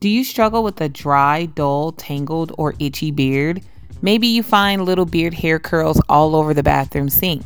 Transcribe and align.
Do 0.00 0.08
you 0.08 0.24
struggle 0.24 0.64
with 0.64 0.80
a 0.80 0.88
dry, 0.88 1.44
dull, 1.44 1.92
tangled, 1.92 2.54
or 2.56 2.74
itchy 2.78 3.10
beard? 3.10 3.62
Maybe 4.00 4.28
you 4.28 4.42
find 4.42 4.86
little 4.86 5.04
beard 5.04 5.34
hair 5.34 5.58
curls 5.58 6.00
all 6.08 6.34
over 6.34 6.54
the 6.54 6.62
bathroom 6.62 7.10
sink. 7.10 7.42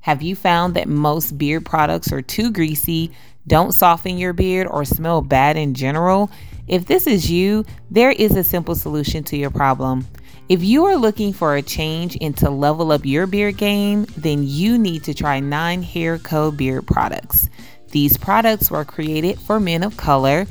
Have 0.00 0.22
you 0.22 0.34
found 0.34 0.72
that 0.72 0.88
most 0.88 1.36
beard 1.36 1.66
products 1.66 2.10
are 2.10 2.22
too 2.22 2.50
greasy, 2.50 3.12
don't 3.46 3.72
soften 3.72 4.16
your 4.16 4.32
beard, 4.32 4.66
or 4.68 4.86
smell 4.86 5.20
bad 5.20 5.58
in 5.58 5.74
general? 5.74 6.30
If 6.66 6.86
this 6.86 7.06
is 7.06 7.30
you, 7.30 7.66
there 7.90 8.12
is 8.12 8.34
a 8.36 8.42
simple 8.42 8.74
solution 8.74 9.22
to 9.24 9.36
your 9.36 9.50
problem. 9.50 10.06
If 10.48 10.64
you 10.64 10.86
are 10.86 10.96
looking 10.96 11.34
for 11.34 11.56
a 11.56 11.62
change 11.62 12.16
and 12.22 12.34
to 12.38 12.48
level 12.48 12.90
up 12.90 13.04
your 13.04 13.26
beard 13.26 13.58
game, 13.58 14.06
then 14.16 14.44
you 14.44 14.78
need 14.78 15.04
to 15.04 15.12
try 15.12 15.40
9 15.40 15.82
Hair 15.82 16.20
Co. 16.20 16.52
beard 16.52 16.86
products. 16.86 17.50
These 17.90 18.16
products 18.16 18.70
were 18.70 18.86
created 18.86 19.38
for 19.38 19.60
men 19.60 19.82
of 19.82 19.98
color, 19.98 20.46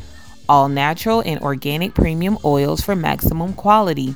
all 0.49 0.69
natural 0.69 1.21
and 1.25 1.39
organic 1.41 1.93
premium 1.93 2.37
oils 2.43 2.81
for 2.81 2.95
maximum 2.95 3.53
quality. 3.53 4.15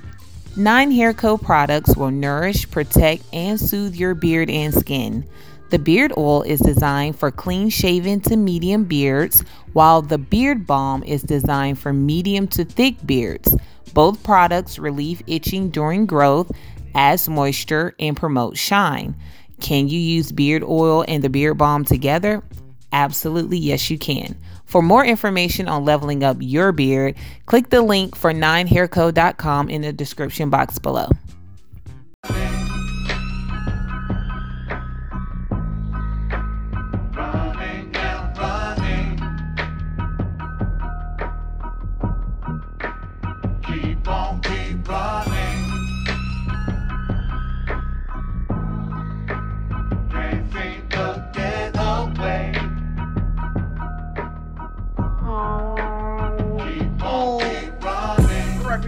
9 0.57 0.91
Hair 0.91 1.13
Co. 1.13 1.37
products 1.37 1.95
will 1.95 2.11
nourish, 2.11 2.69
protect, 2.69 3.23
and 3.33 3.59
soothe 3.59 3.95
your 3.95 4.13
beard 4.13 4.49
and 4.49 4.73
skin. 4.73 5.25
The 5.69 5.79
beard 5.79 6.11
oil 6.17 6.41
is 6.41 6.59
designed 6.59 7.17
for 7.17 7.31
clean 7.31 7.69
shaven 7.69 8.19
to 8.21 8.35
medium 8.35 8.83
beards, 8.83 9.45
while 9.71 10.01
the 10.01 10.17
beard 10.17 10.67
balm 10.67 11.03
is 11.03 11.23
designed 11.23 11.79
for 11.79 11.93
medium 11.93 12.47
to 12.49 12.65
thick 12.65 12.95
beards. 13.05 13.55
Both 13.93 14.21
products 14.23 14.77
relieve 14.77 15.21
itching 15.27 15.69
during 15.69 16.05
growth, 16.05 16.51
adds 16.93 17.29
moisture, 17.29 17.95
and 17.99 18.17
promote 18.17 18.57
shine. 18.57 19.15
Can 19.61 19.87
you 19.87 19.99
use 19.99 20.33
beard 20.33 20.63
oil 20.63 21.05
and 21.07 21.23
the 21.23 21.29
beard 21.29 21.57
balm 21.57 21.85
together? 21.85 22.43
Absolutely, 22.91 23.57
yes, 23.57 23.89
you 23.89 23.97
can. 23.97 24.35
For 24.71 24.81
more 24.81 25.03
information 25.03 25.67
on 25.67 25.83
leveling 25.83 26.23
up 26.23 26.37
your 26.39 26.71
beard, 26.71 27.15
click 27.45 27.71
the 27.71 27.81
link 27.81 28.15
for 28.15 28.31
9hairco.com 28.31 29.67
in 29.67 29.81
the 29.81 29.91
description 29.91 30.49
box 30.49 30.79
below. 30.79 31.09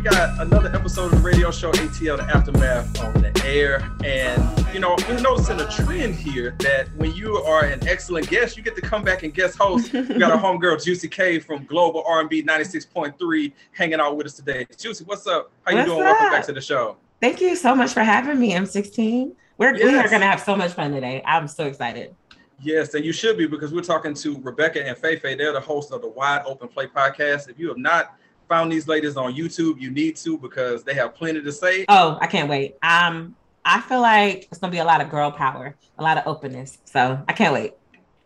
Got 0.04 0.42
another 0.42 0.70
episode 0.76 1.06
of 1.06 1.12
the 1.12 1.18
radio 1.26 1.50
show 1.50 1.72
ATL 1.72 2.18
The 2.18 2.24
Aftermath 2.24 3.02
on 3.02 3.22
the 3.22 3.42
air. 3.46 3.90
And, 4.04 4.44
you 4.74 4.82
know, 4.82 4.98
we're 5.08 5.22
noticing 5.22 5.62
a 5.62 5.72
trend 5.72 6.16
here 6.16 6.58
that 6.60 6.94
when 6.98 7.16
you 7.16 7.38
are 7.38 7.64
an 7.64 7.88
excellent 7.88 8.28
guest, 8.28 8.58
you 8.58 8.64
get 8.64 8.76
to 8.76 8.82
come 8.82 9.06
back 9.06 9.24
and 9.24 9.34
guest 9.34 9.58
host. 9.58 9.94
We 9.94 10.02
got 10.02 10.32
our 10.32 10.38
homegirl, 10.60 10.76
Juicee 10.76 11.10
K 11.10 11.40
from 11.40 11.64
Global 11.64 12.04
R&B 12.06 12.44
96.3 12.44 13.54
hanging 13.72 14.02
out 14.02 14.18
with 14.18 14.28
us 14.28 14.34
today. 14.34 14.66
Juicee, 14.74 15.08
what's 15.08 15.26
up? 15.26 15.52
How 15.66 15.72
you 15.72 15.78
what's 15.78 15.90
doing? 15.90 16.02
Up? 16.02 16.20
Welcome 16.20 16.32
back 16.32 16.46
to 16.48 16.54
the 16.54 16.60
show. 16.60 16.98
Thank 17.22 17.40
you 17.40 17.56
so 17.56 17.74
much 17.74 17.94
for 17.94 18.04
having 18.04 18.38
me, 18.38 18.52
M16. 18.52 19.32
We're, 19.58 19.74
yes. 19.74 19.86
We 19.86 19.96
are 19.96 20.10
going 20.10 20.20
to 20.20 20.28
have 20.28 20.42
so 20.42 20.58
much 20.58 20.74
fun 20.74 20.92
today. 20.92 21.24
I'm 21.26 21.48
so 21.48 21.66
excited. 21.66 22.14
Yes, 22.60 22.94
and 22.94 23.06
you 23.06 23.14
should 23.14 23.38
be 23.38 23.48
because 23.48 23.74
we're 23.74 23.82
talking 23.82 24.14
to 24.16 24.38
Rebekah 24.42 24.86
and 24.86 24.98
Fefe. 24.98 25.38
They're 25.38 25.54
the 25.54 25.62
hosts 25.62 25.94
of 25.94 26.02
the 26.02 26.10
Wide 26.10 26.44
Open 26.46 26.68
Play 26.68 26.88
podcast. 26.88 27.50
If 27.50 27.58
you 27.58 27.70
have 27.70 27.78
not 27.78 28.18
found 28.48 28.72
these 28.72 28.88
ladies 28.88 29.18
on 29.18 29.34
YouTube, 29.34 29.80
you 29.80 29.92
need 29.92 30.16
to 30.18 30.38
because 30.38 30.84
they 30.84 30.94
have 30.94 31.16
plenty 31.16 31.42
to 31.42 31.52
say. 31.52 31.86
Oh, 31.90 32.18
I 32.22 32.28
can't 32.28 32.50
wait. 32.50 32.76
Um, 32.84 33.36
I 33.66 33.82
feel 33.82 34.02
like 34.02 34.48
it's 34.52 34.60
gonna 34.60 34.72
be 34.72 34.80
a 34.80 34.86
lot 34.86 35.02
of 35.02 35.10
girl 35.10 35.32
power, 35.32 35.76
a 35.98 36.04
lot 36.04 36.18
of 36.18 36.28
openness. 36.28 36.80
So 36.86 37.22
I 37.28 37.34
can't 37.34 37.54
wait. 37.54 37.74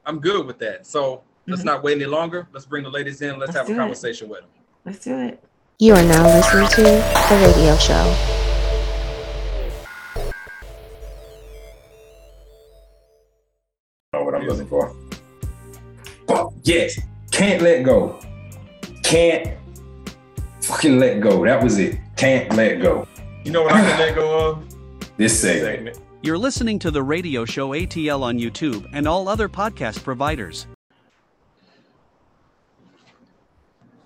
I'm 0.06 0.20
good 0.20 0.46
with 0.46 0.58
that. 0.60 0.86
So 0.88 1.24
let's 1.48 1.62
mm-hmm. 1.62 1.68
not 1.68 1.84
wait 1.84 1.98
any 1.98 2.06
longer. 2.06 2.48
Let's 2.52 2.66
bring 2.66 2.84
the 2.84 2.90
ladies 2.90 3.22
in. 3.22 3.38
Let's, 3.38 3.54
let's 3.54 3.68
have 3.68 3.70
a 3.70 3.80
conversation 3.80 4.28
it. 4.28 4.32
with 4.32 4.40
them. 4.42 4.50
Let's 4.86 5.00
do 5.04 5.18
it. 5.20 5.44
You 5.80 5.94
are 5.94 6.04
now 6.04 6.24
listening 6.24 6.68
to 6.70 6.82
the 6.82 7.54
radio 7.56 7.78
show. 7.78 8.34
Know 14.14 14.24
what 14.24 14.34
I'm 14.34 14.48
looking 14.48 14.68
for? 14.68 14.96
Yes, 16.64 17.00
can't 17.32 17.62
let 17.62 17.84
go. 17.84 18.20
Can't 19.04 19.58
fucking 20.68 21.00
let 21.00 21.22
go. 21.22 21.46
That 21.46 21.64
was 21.64 21.80
it. 21.80 21.98
Can't 22.16 22.54
let 22.56 22.82
go. 22.82 23.08
You 23.44 23.52
know 23.52 23.64
what 23.64 23.74
I 23.74 23.82
can 23.82 24.00
let 24.00 24.16
go 24.16 24.50
of? 24.52 24.64
This 25.18 25.40
segment. 25.40 25.96
segment. 25.96 26.00
You're 26.22 26.38
listening 26.38 26.78
to 26.80 26.92
the 26.92 27.02
radio 27.02 27.44
show 27.44 27.70
ATL 27.70 28.22
on 28.22 28.38
YouTube 28.38 28.88
and 28.94 29.08
all 29.08 29.28
other 29.28 29.50
podcast 29.50 30.04
providers. 30.04 30.68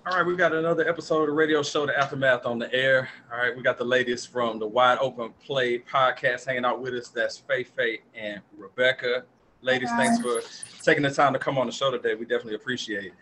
All 0.06 0.16
right, 0.16 0.26
we 0.26 0.36
got 0.36 0.54
another 0.54 0.88
episode 0.88 1.20
of 1.20 1.26
the 1.26 1.32
radio 1.32 1.62
show, 1.62 1.84
The 1.84 1.98
Aftermath 1.98 2.46
on 2.46 2.58
the 2.58 2.72
air. 2.72 3.08
All 3.30 3.38
right, 3.38 3.54
we 3.54 3.62
got 3.62 3.76
the 3.76 3.84
ladies 3.84 4.24
from 4.24 4.58
the 4.58 4.66
Wide 4.66 4.98
Open 5.00 5.32
Play 5.44 5.80
podcast 5.80 6.46
hanging 6.46 6.64
out 6.64 6.80
with 6.80 6.94
us. 6.94 7.08
That's 7.08 7.36
Faye 7.38 7.64
Faye 7.64 8.00
and 8.14 8.40
Rebekah. 8.56 9.24
Ladies, 9.60 9.90
Hi. 9.90 10.06
thanks 10.06 10.22
for 10.22 10.40
taking 10.82 11.02
the 11.02 11.10
time 11.10 11.32
to 11.34 11.38
come 11.38 11.58
on 11.58 11.66
the 11.66 11.72
show 11.72 11.90
today. 11.90 12.14
We 12.14 12.24
definitely 12.24 12.54
appreciate 12.54 13.04
it. 13.04 13.12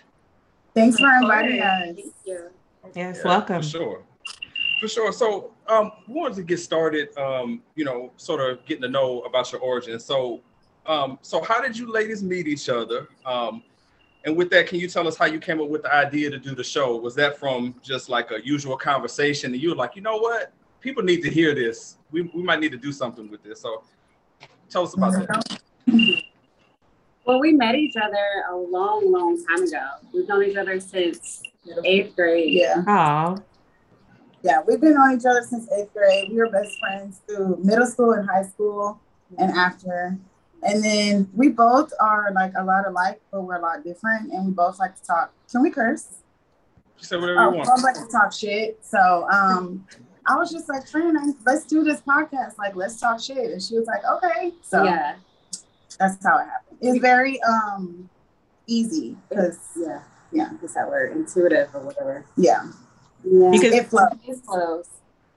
Thanks 0.75 0.99
for 0.99 1.11
inviting 1.21 1.61
us. 1.61 1.97
Thank 1.97 2.15
you. 2.25 2.51
Yes, 2.95 3.19
yeah, 3.19 3.29
welcome. 3.29 3.63
For 3.63 3.69
sure. 3.69 4.03
For 4.81 4.89
sure. 4.89 5.13
So 5.13 5.53
um 5.69 5.93
we 6.09 6.15
wanted 6.15 6.37
to 6.37 6.43
get 6.43 6.59
started, 6.59 7.17
um, 7.19 7.63
you 7.75 7.85
know, 7.85 8.13
sort 8.17 8.41
of 8.41 8.65
getting 8.67 8.83
to 8.83 8.89
know 8.89 9.21
about 9.23 9.53
your 9.53 9.61
origin. 9.61 9.99
So 10.01 10.43
um, 10.87 11.19
so 11.23 11.43
how 11.43 11.61
did 11.61 11.77
you 11.77 11.91
ladies 11.91 12.23
meet 12.23 12.49
each 12.49 12.69
other? 12.69 13.09
Um, 13.25 13.63
and 14.25 14.37
with 14.37 14.51
that, 14.51 14.67
can 14.67 14.81
you 14.81 14.89
tell 14.89 15.07
us 15.07 15.17
how 15.17 15.27
you 15.27 15.39
came 15.39 15.61
up 15.61 15.69
with 15.69 15.83
the 15.83 15.95
idea 15.95 16.31
to 16.31 16.39
do 16.39 16.55
the 16.55 16.65
show? 16.65 16.97
Was 16.97 17.15
that 17.15 17.39
from 17.39 17.75
just 17.83 18.09
like 18.09 18.31
a 18.31 18.45
usual 18.45 18.77
conversation 18.77 19.53
and 19.53 19.63
you 19.63 19.71
were 19.71 19.77
like, 19.77 19.97
you 19.97 20.03
know 20.03 20.17
what? 20.17 20.53
People 20.81 21.03
need 21.03 21.23
to 21.23 21.31
hear 21.31 21.55
this. 21.55 21.97
We, 22.11 22.23
we 22.23 22.43
might 22.43 22.61
need 22.61 22.73
to 22.73 22.79
do 22.79 22.93
something 22.93 23.31
with 23.31 23.43
this. 23.43 23.61
So 23.61 23.85
tell 24.69 24.85
us 24.85 24.95
about 24.95 25.13
that. 25.13 25.61
Well, 27.25 27.41
we 27.41 27.53
met 27.53 27.77
each 27.77 27.97
other 27.97 28.27
a 28.51 28.57
long, 28.57 29.13
long 29.13 29.43
time 29.47 29.63
ago. 29.63 29.87
We've 30.13 30.27
known 30.27 30.45
each 30.45 30.57
other 30.57 30.81
since 30.81 31.43
eighth 31.85 32.17
grade. 32.17 32.53
Yeah. 32.53 32.85
Oh. 32.87 33.39
Yeah, 34.43 34.63
we've 34.67 34.81
been 34.81 34.97
on 34.97 35.19
each 35.19 35.27
other 35.27 35.43
since 35.43 35.71
eighth 35.73 35.93
grade. 35.93 36.31
We 36.31 36.37
were 36.37 36.49
best 36.49 36.79
friends 36.79 37.21
through 37.27 37.59
middle 37.63 37.87
school 37.87 38.13
and 38.13 38.29
high 38.29 38.45
school 38.45 38.99
and 39.39 39.51
after. 39.53 40.19
And 40.63 40.85
then 40.85 41.29
we 41.35 41.49
both 41.49 41.93
are 42.01 42.33
like 42.35 42.53
a 42.57 42.65
lot 42.65 42.87
alike, 42.87 43.21
but 43.31 43.43
we're 43.43 43.57
a 43.57 43.61
lot 43.61 43.85
different. 43.85 44.33
And 44.33 44.47
we 44.47 44.53
both 44.53 44.79
like 44.79 44.97
to 44.97 45.03
talk. 45.03 45.33
Can 45.51 45.63
we 45.63 45.71
curse? 45.71 46.23
You 46.99 47.05
say 47.05 47.17
whatever 47.17 47.41
oh, 47.41 47.51
you 47.51 47.57
want. 47.59 47.69
Both 47.69 47.83
like 47.83 47.95
to 47.97 48.09
talk 48.11 48.33
shit. 48.33 48.79
So 48.83 49.29
um, 49.31 49.87
I 50.27 50.37
was 50.37 50.51
just 50.51 50.69
like, 50.69 50.87
friend, 50.89 51.35
let's 51.45 51.65
do 51.65 51.83
this 51.83 52.01
podcast. 52.01 52.57
Like, 52.59 52.77
let's 52.77 52.99
talk 52.99 53.21
shit. 53.21 53.51
And 53.51 53.63
she 53.63 53.77
was 53.77 53.87
like, 53.87 54.03
okay. 54.05 54.53
So 54.63 54.85
yeah, 54.85 55.17
that's 55.99 56.25
how 56.25 56.39
it 56.39 56.47
happened. 56.47 56.79
It's 56.81 56.99
very 56.99 57.43
um 57.43 58.09
easy 58.67 59.17
because 59.29 59.59
yeah 59.77 60.03
yeah, 60.33 60.51
just 60.61 60.75
that 60.75 60.89
we're 60.89 61.07
intuitive 61.07 61.69
or 61.75 61.81
whatever. 61.81 62.25
Yeah. 62.37 62.71
Yeah. 63.25 63.53
You 63.53 63.61
can, 63.61 63.73
it 63.73 63.87
flows. 63.89 64.09
It 64.27 64.37
flows. 64.39 64.89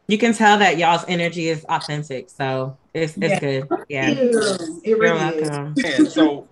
You 0.07 0.17
can 0.17 0.33
tell 0.33 0.57
that 0.59 0.77
y'all's 0.77 1.05
energy 1.07 1.49
is 1.49 1.65
authentic. 1.65 2.29
So 2.29 2.77
it's 2.93 3.17
it's 3.17 3.33
yeah. 3.33 3.39
good. 3.39 3.67
Yeah. 3.89 4.09
It 4.09 4.97
really 4.97 5.37
is. 5.37 5.99
And 5.99 6.07
so 6.07 6.47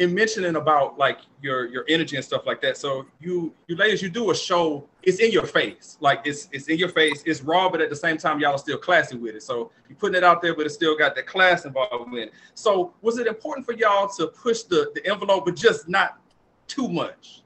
in 0.00 0.14
mentioning 0.14 0.56
about 0.56 0.96
like 0.96 1.18
your 1.42 1.66
your 1.66 1.84
energy 1.86 2.16
and 2.16 2.24
stuff 2.24 2.46
like 2.46 2.62
that. 2.62 2.78
So 2.78 3.04
you 3.20 3.52
you 3.68 3.76
ladies, 3.76 4.00
you 4.00 4.08
do 4.08 4.30
a 4.30 4.34
show, 4.34 4.88
it's 5.02 5.20
in 5.20 5.30
your 5.30 5.44
face. 5.44 5.98
Like 6.00 6.22
it's 6.24 6.48
it's 6.52 6.68
in 6.68 6.78
your 6.78 6.88
face, 6.88 7.22
it's 7.26 7.42
raw, 7.42 7.68
but 7.68 7.82
at 7.82 7.90
the 7.90 7.96
same 7.96 8.16
time, 8.16 8.40
y'all 8.40 8.52
are 8.52 8.58
still 8.58 8.78
classy 8.78 9.18
with 9.18 9.34
it. 9.34 9.42
So 9.42 9.70
you're 9.88 9.98
putting 9.98 10.16
it 10.16 10.24
out 10.24 10.40
there, 10.40 10.56
but 10.56 10.64
it's 10.64 10.74
still 10.74 10.96
got 10.96 11.14
the 11.14 11.22
class 11.22 11.66
involved 11.66 12.14
in 12.14 12.18
it. 12.18 12.32
So 12.54 12.94
was 13.02 13.18
it 13.18 13.26
important 13.26 13.66
for 13.66 13.72
y'all 13.72 14.08
to 14.08 14.28
push 14.28 14.62
the, 14.62 14.90
the 14.94 15.06
envelope, 15.06 15.44
but 15.44 15.54
just 15.54 15.86
not 15.86 16.18
too 16.66 16.88
much? 16.88 17.39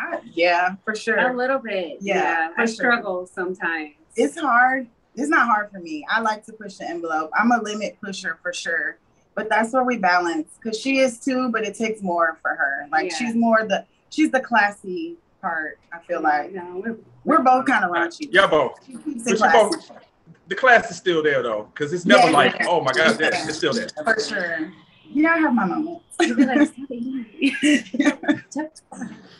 I, 0.00 0.20
yeah, 0.32 0.76
for 0.84 0.94
sure. 0.94 1.18
A 1.18 1.36
little 1.36 1.58
bit. 1.58 1.98
Yeah. 2.00 2.16
yeah 2.16 2.50
I 2.56 2.64
sure. 2.64 2.74
struggle 2.74 3.26
sometimes. 3.26 3.92
It's 4.16 4.38
hard. 4.38 4.88
It's 5.14 5.28
not 5.28 5.46
hard 5.46 5.70
for 5.70 5.80
me. 5.80 6.06
I 6.08 6.20
like 6.20 6.44
to 6.46 6.52
push 6.52 6.76
the 6.76 6.88
envelope. 6.88 7.30
I'm 7.38 7.52
a 7.52 7.60
limit 7.60 7.98
pusher 8.02 8.38
for 8.42 8.52
sure. 8.52 8.98
But 9.34 9.48
that's 9.48 9.72
where 9.72 9.84
we 9.84 9.96
balance 9.96 10.58
because 10.60 10.78
she 10.78 10.98
is 10.98 11.20
too, 11.20 11.50
but 11.50 11.64
it 11.64 11.74
takes 11.74 12.02
more 12.02 12.38
for 12.42 12.54
her. 12.54 12.88
Like 12.90 13.10
yeah. 13.10 13.16
she's 13.16 13.34
more 13.34 13.66
the 13.66 13.84
she's 14.10 14.30
the 14.30 14.40
classy 14.40 15.16
part. 15.40 15.78
I 15.92 15.98
feel 16.00 16.22
like 16.22 16.52
no, 16.52 16.82
we're, 16.84 16.98
we're 17.24 17.42
both 17.42 17.66
kind 17.66 17.84
of 17.84 17.90
raunchy. 17.90 18.28
Yeah, 18.30 18.46
both. 18.46 18.80
Both, 19.24 19.90
the 20.48 20.56
class 20.56 20.90
is 20.90 20.96
still 20.96 21.22
there 21.22 21.42
though, 21.42 21.68
because 21.72 21.92
it's 21.92 22.04
never 22.04 22.26
yeah, 22.26 22.36
like, 22.36 22.58
yeah. 22.58 22.66
oh 22.68 22.80
my 22.80 22.92
god, 22.92 23.18
that, 23.18 23.32
it's 23.34 23.56
still 23.56 23.72
there. 23.72 23.88
For 24.04 24.20
sure. 24.20 24.72
Yeah, 25.12 25.34
I 25.34 25.38
have 25.38 25.54
my 25.54 25.64
moments. 25.66 26.04
You'll 26.20 26.46
like, 26.46 26.70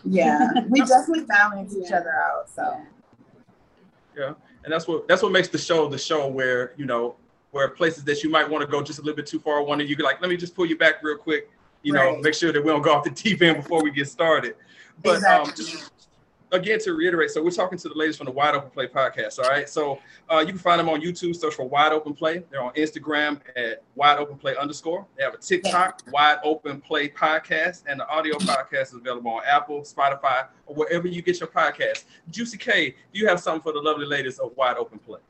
yeah, 0.05 0.49
we 0.69 0.81
definitely 0.87 1.25
balance 1.25 1.77
each 1.77 1.93
other 1.93 2.13
out. 2.13 2.49
So 2.49 2.81
Yeah, 4.17 4.35
and 4.65 4.73
that's 4.73 4.89
what 4.89 5.07
that's 5.07 5.23
what 5.23 5.33
makes 5.33 5.49
the 5.49 5.59
show 5.59 5.89
the 5.89 5.99
show 5.99 6.27
where 6.27 6.73
you 6.77 6.87
know 6.87 7.17
where 7.51 7.69
places 7.69 8.05
that 8.05 8.23
you 8.23 8.31
might 8.31 8.49
want 8.49 8.63
to 8.63 8.71
go 8.71 8.83
just 8.83 8.99
a 8.99 9.03
little 9.03 9.17
bit 9.17 9.27
too 9.27 9.41
far, 9.41 9.63
one 9.63 9.81
of 9.81 9.89
you 9.89 9.97
can 9.97 10.05
like, 10.05 10.21
let 10.21 10.31
me 10.31 10.37
just 10.37 10.55
pull 10.55 10.67
you 10.67 10.79
back 10.79 11.03
real 11.03 11.17
quick. 11.17 11.51
You 11.83 11.95
know, 11.95 12.19
make 12.19 12.35
sure 12.35 12.53
that 12.53 12.63
we 12.63 12.71
don't 12.71 12.83
go 12.83 12.93
off 12.93 13.05
the 13.05 13.11
deep 13.11 13.41
end 13.41 13.57
before 13.57 13.83
we 13.83 13.91
get 13.91 14.07
started. 14.07 14.55
But 15.03 15.25
um, 15.25 15.47
just 15.57 15.91
again 16.53 16.79
to 16.81 16.95
reiterate, 16.95 17.31
so 17.31 17.43
we're 17.43 17.51
talking 17.51 17.79
to 17.79 17.89
the 17.89 17.95
ladies 17.95 18.17
from 18.17 18.27
the 18.27 18.33
Wide 18.33 18.55
Open 18.55 18.71
Play 18.71 18.87
podcast. 18.87 19.39
All 19.39 19.49
right, 19.49 19.69
so 19.69 19.99
uh, 20.29 20.41
you 20.41 20.49
can 20.49 20.59
find 20.59 20.79
them 20.79 20.89
on 20.89 21.01
YouTube. 21.01 21.37
Search 21.37 21.55
for 21.55 21.69
Wide 21.69 21.93
Open 21.93 22.15
Play. 22.15 22.43
They're 22.51 22.63
on 22.63 22.73
Instagram 22.75 23.41
at 23.57 23.83
Wide 23.95 24.19
Open 24.19 24.37
Play 24.37 24.57
underscore. 24.57 25.07
They 25.17 25.25
have 25.25 25.35
a 25.35 25.39
TikTok, 25.39 26.03
Wide 26.11 26.39
Open 26.45 26.81
Play 26.81 27.09
podcast, 27.09 27.85
and 27.87 28.01
the 28.01 28.09
audio 28.09 28.37
podcast 28.37 28.89
is 28.89 28.95
available 28.95 29.31
on 29.31 29.43
Apple, 29.47 29.83
Spotify, 29.83 30.47
or 30.67 30.75
wherever 30.75 31.07
you 31.09 31.23
get 31.23 31.41
your 31.41 31.49
podcast. 31.49 32.05
Juicee 32.31 32.59
K, 32.59 32.91
do 33.13 33.21
you 33.21 33.29
have 33.29 33.41
something 33.41 33.63
for 33.63 33.73
the 33.73 33.81
lovely 33.81 34.07
ladies 34.07 34.39
of 34.39 34.57
Wide 34.57 34.77
Open 34.77 34.99
Play? 34.99 35.21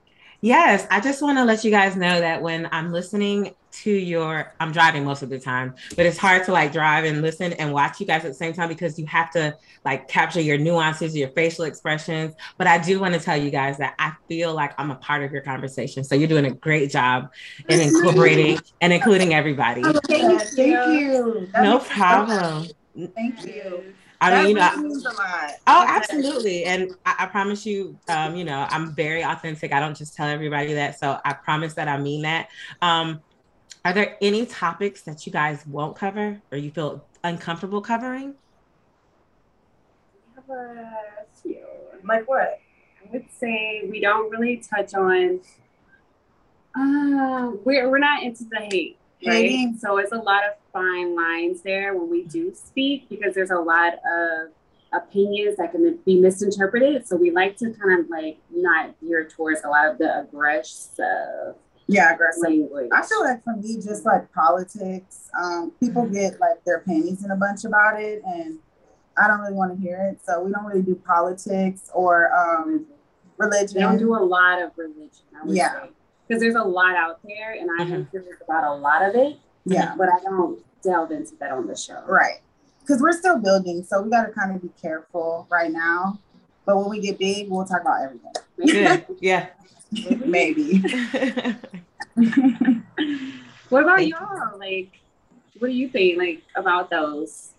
Yes, 0.42 0.86
I 0.90 1.00
just 1.00 1.20
want 1.20 1.36
to 1.38 1.44
let 1.44 1.64
you 1.64 1.70
guys 1.70 1.96
know 1.96 2.20
that 2.20 2.40
when 2.40 2.68
I'm 2.72 2.92
listening 2.92 3.54
to 3.72 3.90
your, 3.90 4.52
I'm 4.60 4.72
driving 4.72 5.04
most 5.04 5.22
of 5.22 5.28
the 5.28 5.38
time, 5.38 5.74
but 5.96 6.06
it's 6.06 6.18
hard 6.18 6.44
to 6.44 6.52
like 6.52 6.72
drive 6.72 7.04
and 7.04 7.22
listen 7.22 7.52
and 7.54 7.72
watch 7.72 8.00
you 8.00 8.06
guys 8.06 8.24
at 8.24 8.28
the 8.28 8.34
same 8.34 8.52
time 8.52 8.68
because 8.68 8.98
you 8.98 9.06
have 9.06 9.30
to 9.32 9.56
like 9.84 10.08
capture 10.08 10.40
your 10.40 10.58
nuances, 10.58 11.16
your 11.16 11.28
facial 11.30 11.64
expressions. 11.64 12.34
But 12.58 12.66
I 12.66 12.78
do 12.78 13.00
want 13.00 13.14
to 13.14 13.20
tell 13.20 13.36
you 13.36 13.50
guys 13.50 13.78
that 13.78 13.94
I 13.98 14.12
feel 14.28 14.54
like 14.54 14.72
I'm 14.78 14.90
a 14.90 14.96
part 14.96 15.22
of 15.22 15.32
your 15.32 15.42
conversation. 15.42 16.04
So 16.04 16.14
you're 16.14 16.28
doing 16.28 16.46
a 16.46 16.50
great 16.50 16.90
job 16.90 17.30
in 17.68 17.80
incorporating 17.80 18.58
and 18.80 18.92
including 18.92 19.34
everybody. 19.34 19.82
Yeah, 19.82 20.38
thank 20.38 20.56
you. 20.56 21.48
That 21.52 21.62
No 21.62 21.78
makes 21.78 21.84
me 21.84 21.88
so 21.88 21.94
problem. 21.94 22.66
Thank 23.14 23.46
you. 23.46 23.94
I 24.22 24.30
that 24.30 24.44
mean, 24.44 24.48
you 24.48 24.54
know, 24.56 24.70
really 24.70 24.82
means 24.88 25.06
a 25.06 25.08
lot. 25.08 25.50
Oh, 25.66 25.84
absolutely. 25.88 26.64
And 26.64 26.94
I, 27.06 27.16
I 27.20 27.26
promise 27.26 27.64
you, 27.64 27.98
um, 28.08 28.36
you 28.36 28.44
know, 28.44 28.66
I'm 28.68 28.94
very 28.94 29.24
authentic. 29.24 29.72
I 29.72 29.80
don't 29.80 29.96
just 29.96 30.14
tell 30.14 30.28
everybody 30.28 30.74
that. 30.74 30.98
So 30.98 31.18
I 31.24 31.32
promise 31.32 31.74
that 31.74 31.88
I 31.88 31.98
mean 31.98 32.22
that. 32.22 32.48
Um, 32.82 33.20
are 33.84 33.92
there 33.92 34.16
any 34.20 34.46
topics 34.46 35.02
that 35.02 35.26
you 35.26 35.32
guys 35.32 35.66
won't 35.66 35.96
cover 35.96 36.40
or 36.52 36.58
you 36.58 36.70
feel 36.70 37.04
uncomfortable 37.24 37.80
covering? 37.80 38.34
We 40.26 40.32
have 40.36 40.50
a 40.50 40.92
few. 41.42 41.64
Like 42.04 42.28
what? 42.28 42.60
I 43.02 43.12
would 43.12 43.26
say 43.30 43.88
we 43.90 44.00
don't 44.00 44.30
really 44.30 44.58
touch 44.58 44.94
on. 44.94 45.40
Uh, 46.74 47.52
we're 47.64 47.90
we're 47.90 47.98
not 47.98 48.22
into 48.22 48.44
the 48.44 48.58
hate, 48.70 48.98
right? 49.26 49.34
Hating. 49.34 49.78
So 49.78 49.96
it's 49.96 50.12
a 50.12 50.18
lot 50.18 50.44
of 50.44 50.54
fine 50.72 51.16
lines 51.16 51.62
there 51.62 51.94
when 51.96 52.10
we 52.10 52.24
do 52.24 52.54
speak 52.54 53.08
because 53.08 53.34
there's 53.34 53.50
a 53.50 53.58
lot 53.58 53.94
of 53.94 54.50
opinions 54.92 55.56
that 55.56 55.72
can 55.72 55.98
be 56.04 56.20
misinterpreted. 56.20 57.06
So 57.06 57.16
we 57.16 57.30
like 57.30 57.56
to 57.58 57.70
kind 57.70 58.00
of 58.00 58.10
like 58.10 58.38
not 58.50 58.94
gear 59.00 59.24
towards 59.24 59.62
a 59.64 59.68
lot 59.68 59.88
of 59.88 59.98
the 59.98 60.20
aggressive 60.20 61.54
Yeah, 61.90 62.14
aggressive. 62.14 62.44
I 62.92 63.02
feel 63.02 63.20
like 63.20 63.42
for 63.42 63.56
me, 63.56 63.76
just 63.76 64.04
like 64.04 64.32
politics, 64.32 65.28
um, 65.38 65.72
people 65.80 66.06
get 66.06 66.38
like 66.40 66.62
their 66.64 66.80
panties 66.80 67.24
in 67.24 67.30
a 67.32 67.36
bunch 67.36 67.64
about 67.64 68.00
it, 68.00 68.22
and 68.24 68.58
I 69.18 69.26
don't 69.26 69.40
really 69.40 69.54
want 69.54 69.74
to 69.76 69.80
hear 69.80 69.98
it. 70.12 70.20
So 70.24 70.42
we 70.42 70.52
don't 70.52 70.64
really 70.64 70.82
do 70.82 70.94
politics 70.94 71.90
or 71.92 72.32
um, 72.32 72.86
religion. 73.38 73.74
They 73.74 73.80
don't 73.80 73.98
do 73.98 74.14
a 74.14 74.22
lot 74.22 74.62
of 74.62 74.70
religion. 74.76 75.24
I 75.40 75.44
would 75.44 75.56
Yeah. 75.56 75.86
Because 76.28 76.40
there's 76.40 76.54
a 76.54 76.62
lot 76.62 76.94
out 76.94 77.18
there, 77.24 77.52
and 77.58 77.68
I'm 77.80 77.88
Mhm. 78.04 78.10
curious 78.10 78.36
about 78.40 78.62
a 78.62 78.74
lot 78.76 79.02
of 79.02 79.16
it, 79.16 79.36
yeah, 79.64 79.94
but 79.98 80.08
I 80.08 80.20
don't 80.22 80.60
delve 80.80 81.10
into 81.10 81.34
that 81.40 81.50
on 81.50 81.66
the 81.66 81.74
show. 81.76 82.02
right. 82.06 82.40
Because 82.80 83.02
we're 83.02 83.12
still 83.12 83.38
building, 83.38 83.82
so 83.84 84.00
we 84.02 84.10
got 84.10 84.26
to 84.26 84.32
kind 84.32 84.54
of 84.54 84.62
be 84.62 84.70
careful 84.80 85.46
right 85.50 85.70
now. 85.72 86.18
But 86.64 86.76
when 86.76 86.88
we 86.88 87.00
get 87.00 87.18
big, 87.18 87.50
we'll 87.50 87.64
talk 87.64 87.80
about 87.80 88.02
everything. 88.02 88.32
Good. 88.64 89.06
yeah. 89.20 89.48
Maybe. 90.24 90.82
What 93.70 93.84
about 93.84 94.04
y'all? 94.04 94.58
Like, 94.58 95.00
what 95.58 95.68
do 95.68 95.74
you 95.74 95.88
think 95.88 96.18
like 96.18 96.42
about 96.56 96.90
those 96.90 97.52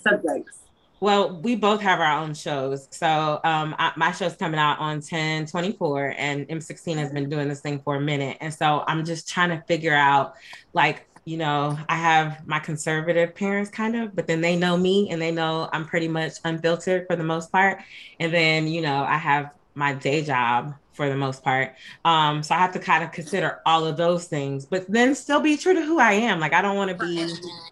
subjects? 0.00 0.60
Well, 1.00 1.40
we 1.40 1.56
both 1.56 1.80
have 1.80 1.98
our 1.98 2.22
own 2.22 2.32
shows. 2.32 2.86
So 2.92 3.40
um, 3.42 3.74
I, 3.76 3.92
my 3.96 4.12
show's 4.12 4.36
coming 4.36 4.60
out 4.60 4.78
on 4.78 5.00
10 5.00 5.46
24, 5.46 6.14
and 6.16 6.48
M16 6.48 6.96
has 6.96 7.12
been 7.12 7.28
doing 7.28 7.48
this 7.48 7.60
thing 7.60 7.80
for 7.80 7.96
a 7.96 8.00
minute. 8.00 8.38
And 8.40 8.54
so 8.54 8.84
I'm 8.86 9.04
just 9.04 9.28
trying 9.28 9.50
to 9.50 9.60
figure 9.66 9.94
out, 9.94 10.34
like, 10.74 11.08
you 11.24 11.38
know, 11.38 11.76
I 11.88 11.96
have 11.96 12.46
my 12.46 12.60
conservative 12.60 13.34
parents 13.34 13.68
kind 13.68 13.96
of, 13.96 14.14
but 14.14 14.28
then 14.28 14.40
they 14.40 14.54
know 14.54 14.76
me 14.76 15.10
and 15.10 15.20
they 15.20 15.32
know 15.32 15.68
I'm 15.72 15.86
pretty 15.86 16.08
much 16.08 16.34
unfiltered 16.44 17.08
for 17.08 17.16
the 17.16 17.24
most 17.24 17.50
part. 17.50 17.80
And 18.20 18.32
then, 18.32 18.68
you 18.68 18.80
know, 18.80 19.02
I 19.02 19.16
have 19.16 19.50
my 19.74 19.94
day 19.94 20.22
job 20.22 20.74
for 20.92 21.08
the 21.08 21.16
most 21.16 21.42
part. 21.42 21.74
Um, 22.04 22.42
so 22.42 22.54
I 22.54 22.58
have 22.58 22.72
to 22.72 22.78
kind 22.78 23.02
of 23.04 23.12
consider 23.12 23.60
all 23.66 23.86
of 23.86 23.96
those 23.96 24.26
things, 24.26 24.66
but 24.66 24.84
then 24.88 25.14
still 25.14 25.40
be 25.40 25.56
true 25.56 25.74
to 25.74 25.82
who 25.82 25.98
I 25.98 26.12
am. 26.12 26.40
Like, 26.40 26.52
I 26.52 26.62
don't 26.62 26.76
want 26.76 26.90
to 26.90 26.96
be, 26.98 27.24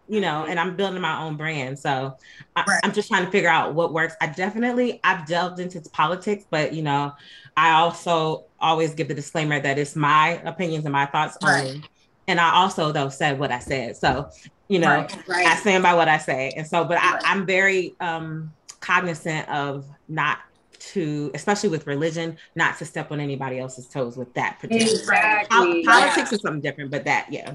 you 0.09 0.21
know, 0.21 0.45
and 0.47 0.59
I'm 0.59 0.77
building 0.77 1.01
my 1.01 1.23
own 1.23 1.37
brand. 1.37 1.79
So 1.79 2.15
I, 2.57 2.65
Right. 2.67 2.81
I'm 2.83 2.93
just 2.93 3.09
trying 3.09 3.25
to 3.25 3.31
figure 3.31 3.51
out 3.51 3.75
what 3.75 3.93
works. 3.93 4.15
I 4.21 4.27
definitely 4.29 5.01
I've 5.05 5.27
delved 5.27 5.61
into 5.61 5.81
politics, 5.93 6.45
but 6.51 6.73
you 6.73 6.83
know, 6.83 7.13
I 7.57 7.73
also 7.73 8.47
always 8.59 8.95
give 8.95 9.09
the 9.09 9.15
disclaimer 9.15 9.61
that 9.61 9.79
it's 9.79 9.95
my 9.97 10.41
opinions 10.45 10.85
and 10.85 10.93
my 10.93 11.07
thoughts 11.07 11.37
Right. 11.43 11.65
only. 11.65 11.85
And 12.27 12.41
I 12.41 12.55
also 12.55 12.93
though 12.93 13.09
said 13.09 13.39
what 13.39 13.51
I 13.53 13.59
said. 13.59 13.97
So, 13.97 14.31
you 14.69 14.79
know, 14.79 15.07
Right. 15.29 15.47
I 15.47 15.57
stand 15.57 15.83
by 15.83 15.95
what 15.95 16.09
I 16.09 16.19
say. 16.19 16.55
And 16.57 16.67
so, 16.67 16.85
but 16.85 16.97
Right. 16.97 17.21
I, 17.25 17.33
I'm 17.33 17.47
very 17.47 17.97
um 18.01 18.53
cognizant 18.81 19.49
of 19.49 19.85
not 20.09 20.39
to, 20.81 21.31
especially 21.35 21.69
with 21.69 21.87
religion, 21.87 22.37
not 22.55 22.79
to 22.79 22.85
step 22.85 23.13
on 23.13 23.21
anybody 23.21 23.59
else's 23.59 23.87
toes 23.87 24.17
with 24.17 24.33
that 24.35 24.59
particular 24.59 24.91
Exactly. 24.91 25.57
Pol- 25.57 25.83
politics 25.85 26.31
yeah. 26.31 26.37
is 26.37 26.43
something 26.43 26.61
different, 26.61 26.91
but 26.91 27.05
that, 27.05 27.27
yeah. 27.31 27.55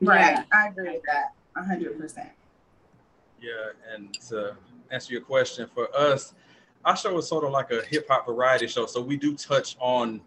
right. 0.00 0.36
Yeah. 0.36 0.44
I 0.52 0.68
agree 0.68 0.92
with 0.92 1.02
that. 1.06 1.32
Hundred 1.56 1.98
percent. 1.98 2.28
Yeah, 3.40 3.50
and 3.94 4.12
to 4.28 4.56
answer 4.90 5.12
your 5.12 5.22
question, 5.22 5.68
for 5.74 5.88
us, 5.96 6.34
our 6.84 6.96
show 6.96 7.16
is 7.18 7.26
sort 7.26 7.44
of 7.44 7.50
like 7.50 7.70
a 7.70 7.82
hip 7.82 8.06
hop 8.08 8.26
variety 8.26 8.66
show. 8.66 8.86
So 8.86 9.00
we 9.00 9.16
do 9.16 9.34
touch 9.34 9.76
on 9.80 10.20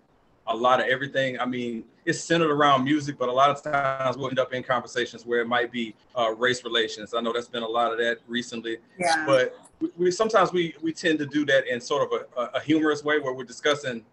a 0.50 0.56
lot 0.56 0.80
of 0.80 0.88
everything. 0.88 1.40
I 1.40 1.46
mean, 1.46 1.84
it's 2.06 2.20
centered 2.20 2.50
around 2.52 2.84
music, 2.84 3.18
but 3.18 3.30
a 3.30 3.32
lot 3.32 3.50
of 3.52 3.62
times 3.62 4.18
we'll 4.18 4.30
end 4.30 4.40
up 4.40 4.54
in 4.54 4.64
conversations 4.64 5.26
where 5.26 5.42
it 5.42 5.48
might 5.48 5.72
be 5.72 5.96
uh, 6.18 6.34
race 6.36 6.64
relations. 6.64 7.14
I 7.14 7.22
know 7.22 7.32
that's 7.32 7.48
been 7.48 7.64
a 7.64 7.68
lot 7.68 7.92
of 7.92 8.00
that 8.00 8.18
recently, 8.28 8.78
Yeah. 8.98 9.26
but 9.26 9.56
we, 9.80 9.90
we 9.98 10.12
sometimes 10.12 10.52
we 10.52 10.76
we 10.82 10.92
tend 10.92 11.20
to 11.20 11.26
do 11.26 11.46
that 11.46 11.68
in 11.68 11.80
sort 11.80 12.12
of 12.12 12.22
a, 12.36 12.58
a 12.58 12.60
humorous 12.60 13.04
way 13.04 13.20
where 13.20 13.34
we're 13.34 13.44
discussing 13.44 14.04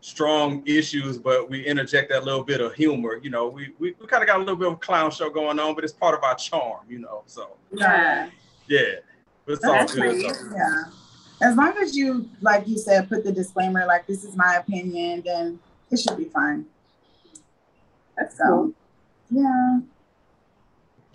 strong 0.00 0.62
issues, 0.64 1.18
but 1.18 1.50
we 1.50 1.60
interject 1.66 2.08
that 2.10 2.24
little 2.24 2.42
bit 2.44 2.60
of 2.60 2.72
humor. 2.74 3.18
You 3.22 3.30
know, 3.30 3.48
we 3.48 3.74
we, 3.78 3.94
we 4.00 4.06
kind 4.06 4.22
of 4.22 4.28
got 4.28 4.36
a 4.36 4.40
little 4.40 4.56
bit 4.56 4.68
of 4.68 4.74
a 4.74 4.76
clown 4.76 5.10
show 5.10 5.28
going 5.28 5.58
on, 5.58 5.74
but 5.74 5.82
it's 5.84 5.92
part 5.92 6.14
of 6.16 6.22
our 6.22 6.36
charm. 6.36 6.80
You 6.88 7.00
know, 7.00 7.22
so 7.26 7.56
Yeah. 7.72 8.30
yeah, 8.68 8.80
it's 9.48 9.64
all 9.64 9.72
That's 9.72 9.94
good. 9.94 10.22
nice. 10.22 10.38
So. 10.38 10.50
Yeah. 10.54 10.84
As 11.42 11.56
long 11.56 11.74
as 11.78 11.96
you, 11.96 12.28
like 12.42 12.68
you 12.68 12.76
said, 12.78 13.08
put 13.08 13.24
the 13.24 13.32
disclaimer, 13.32 13.86
like 13.86 14.06
this 14.06 14.24
is 14.24 14.36
my 14.36 14.56
opinion, 14.56 15.22
then 15.24 15.58
it 15.90 15.98
should 15.98 16.16
be 16.16 16.24
fine. 16.24 16.66
That's 18.16 18.36
So, 18.36 18.44
cool. 18.44 18.72
yeah. 19.30 19.80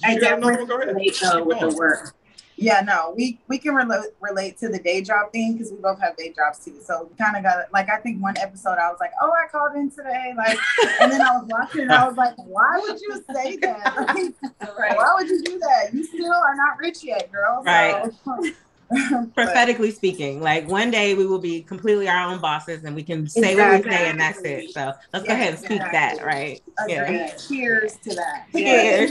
I 0.03 0.13
You 0.13 0.21
got 0.21 0.37
another 0.37 0.57
one? 0.57 0.67
definitely 0.67 0.67
Go 0.67 0.77
relate 0.77 1.19
though 1.21 1.43
with 1.43 1.59
the 1.59 1.75
work. 1.77 2.13
Yeah, 2.57 2.79
no, 2.81 3.13
we 3.17 3.37
we 3.49 3.57
can 3.57 3.75
relate 3.75 4.11
relate 4.21 4.57
to 4.59 4.69
the 4.69 4.79
day 4.79 5.01
job 5.01 5.33
thing 5.33 5.53
because 5.53 5.71
we 5.71 5.77
both 5.77 5.99
have 5.99 6.15
day 6.15 6.31
jobs 6.33 6.63
too. 6.63 6.79
So 6.81 7.09
we 7.09 7.15
kind 7.17 7.35
of 7.35 7.43
got. 7.43 7.65
Like 7.73 7.89
I 7.89 7.97
think 7.97 8.21
one 8.23 8.37
episode 8.37 8.77
I 8.77 8.89
was 8.89 8.97
like, 9.01 9.11
"Oh, 9.21 9.29
I 9.29 9.47
called 9.51 9.75
in 9.75 9.91
today," 9.91 10.33
like, 10.37 10.57
and 11.01 11.11
then 11.11 11.21
I 11.21 11.31
was 11.37 11.45
watching 11.49 11.81
and 11.81 11.91
I 11.91 12.07
was 12.07 12.15
like, 12.15 12.33
"Why 12.37 12.79
would 12.81 12.99
you 13.01 13.21
say 13.33 13.57
that? 13.57 13.93
Like, 13.97 14.77
Why 14.97 15.13
would 15.17 15.27
you 15.27 15.43
do 15.43 15.59
that? 15.59 15.93
You 15.93 16.05
still 16.05 16.31
are 16.31 16.55
not 16.55 16.77
rich 16.79 17.03
yet, 17.03 17.29
girl." 17.29 17.61
So- 17.61 17.65
Right. 17.65 18.11
But- 18.25 18.53
prophetically 19.33 19.89
speaking 19.89 20.41
like 20.41 20.67
one 20.69 20.91
day 20.91 21.15
we 21.15 21.25
will 21.25 21.39
be 21.39 21.61
completely 21.61 22.07
our 22.07 22.29
own 22.29 22.39
bosses 22.39 22.83
and 22.83 22.95
we 22.95 23.01
can 23.01 23.27
say 23.27 23.55
what 23.55 23.83
we 23.83 23.91
say 23.91 24.09
and 24.09 24.19
that's 24.19 24.39
it 24.41 24.69
so 24.71 24.93
let's 25.11 25.25
go 25.25 25.33
ahead 25.33 25.55
and 25.55 25.59
speak 25.59 25.79
that 25.79 26.23
right 26.23 26.61
Agreed. 26.77 26.93
yeah 26.93 27.35
Cheers 27.47 27.97
to 27.97 28.15
that. 28.15 28.47
Yeah. 28.53 29.07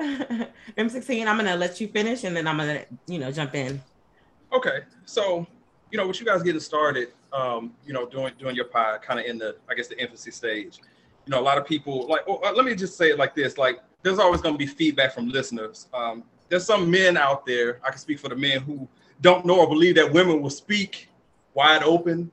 M16, 0.76 1.26
I'm 1.26 1.36
gonna 1.36 1.56
let 1.56 1.80
you 1.80 1.88
finish 1.88 2.24
and 2.24 2.36
then 2.36 2.46
I'm 2.46 2.58
gonna, 2.58 2.84
you 3.06 3.18
know, 3.18 3.30
jump 3.30 3.54
in. 3.54 3.80
Okay, 4.52 4.80
so 5.04 5.46
you 5.90 5.98
know, 5.98 6.06
with 6.06 6.18
you 6.18 6.26
guys 6.26 6.42
getting 6.42 6.60
started, 6.60 7.12
um, 7.32 7.72
you 7.86 7.92
know, 7.92 8.06
doing 8.06 8.32
doing 8.38 8.56
your 8.56 8.66
pod, 8.66 9.02
kind 9.02 9.20
of 9.20 9.26
in 9.26 9.38
the, 9.38 9.56
I 9.68 9.74
guess, 9.74 9.88
the 9.88 10.00
infancy 10.00 10.30
stage. 10.30 10.80
You 11.26 11.30
know, 11.30 11.40
a 11.40 11.42
lot 11.42 11.58
of 11.58 11.66
people 11.66 12.06
like. 12.08 12.22
Oh, 12.26 12.36
uh, 12.44 12.52
let 12.52 12.64
me 12.64 12.74
just 12.74 12.96
say 12.96 13.10
it 13.10 13.18
like 13.18 13.34
this: 13.34 13.56
like, 13.56 13.80
there's 14.02 14.18
always 14.18 14.40
going 14.40 14.54
to 14.54 14.58
be 14.58 14.66
feedback 14.66 15.14
from 15.14 15.28
listeners. 15.28 15.88
Um, 15.94 16.24
there's 16.54 16.64
some 16.64 16.88
men 16.88 17.16
out 17.16 17.44
there. 17.44 17.80
I 17.82 17.90
can 17.90 17.98
speak 17.98 18.20
for 18.20 18.28
the 18.28 18.36
men 18.36 18.60
who 18.60 18.86
don't 19.20 19.44
know 19.44 19.58
or 19.58 19.66
believe 19.68 19.96
that 19.96 20.12
women 20.12 20.40
will 20.40 20.50
speak 20.50 21.08
wide 21.52 21.82
open 21.82 22.30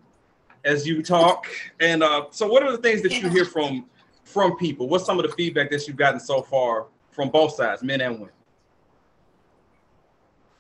as 0.64 0.86
you 0.86 1.02
talk. 1.02 1.48
And 1.80 2.04
uh, 2.04 2.26
so, 2.30 2.46
what 2.46 2.62
are 2.62 2.72
the 2.72 2.78
things 2.78 3.02
that 3.02 3.20
you 3.20 3.30
hear 3.30 3.46
from 3.46 3.88
from 4.24 4.58
people? 4.58 4.88
What's 4.88 5.08
some 5.08 5.18
of 5.18 5.28
the 5.28 5.36
feedback 5.36 5.72
that 5.72 5.88
you've 5.88 5.98
gotten 5.98 6.20
so 6.20 6.44
far 6.44 6.86
from 7.10 7.30
both 7.30 7.56
sides, 7.56 7.82
men 7.82 8.00
and 8.00 8.30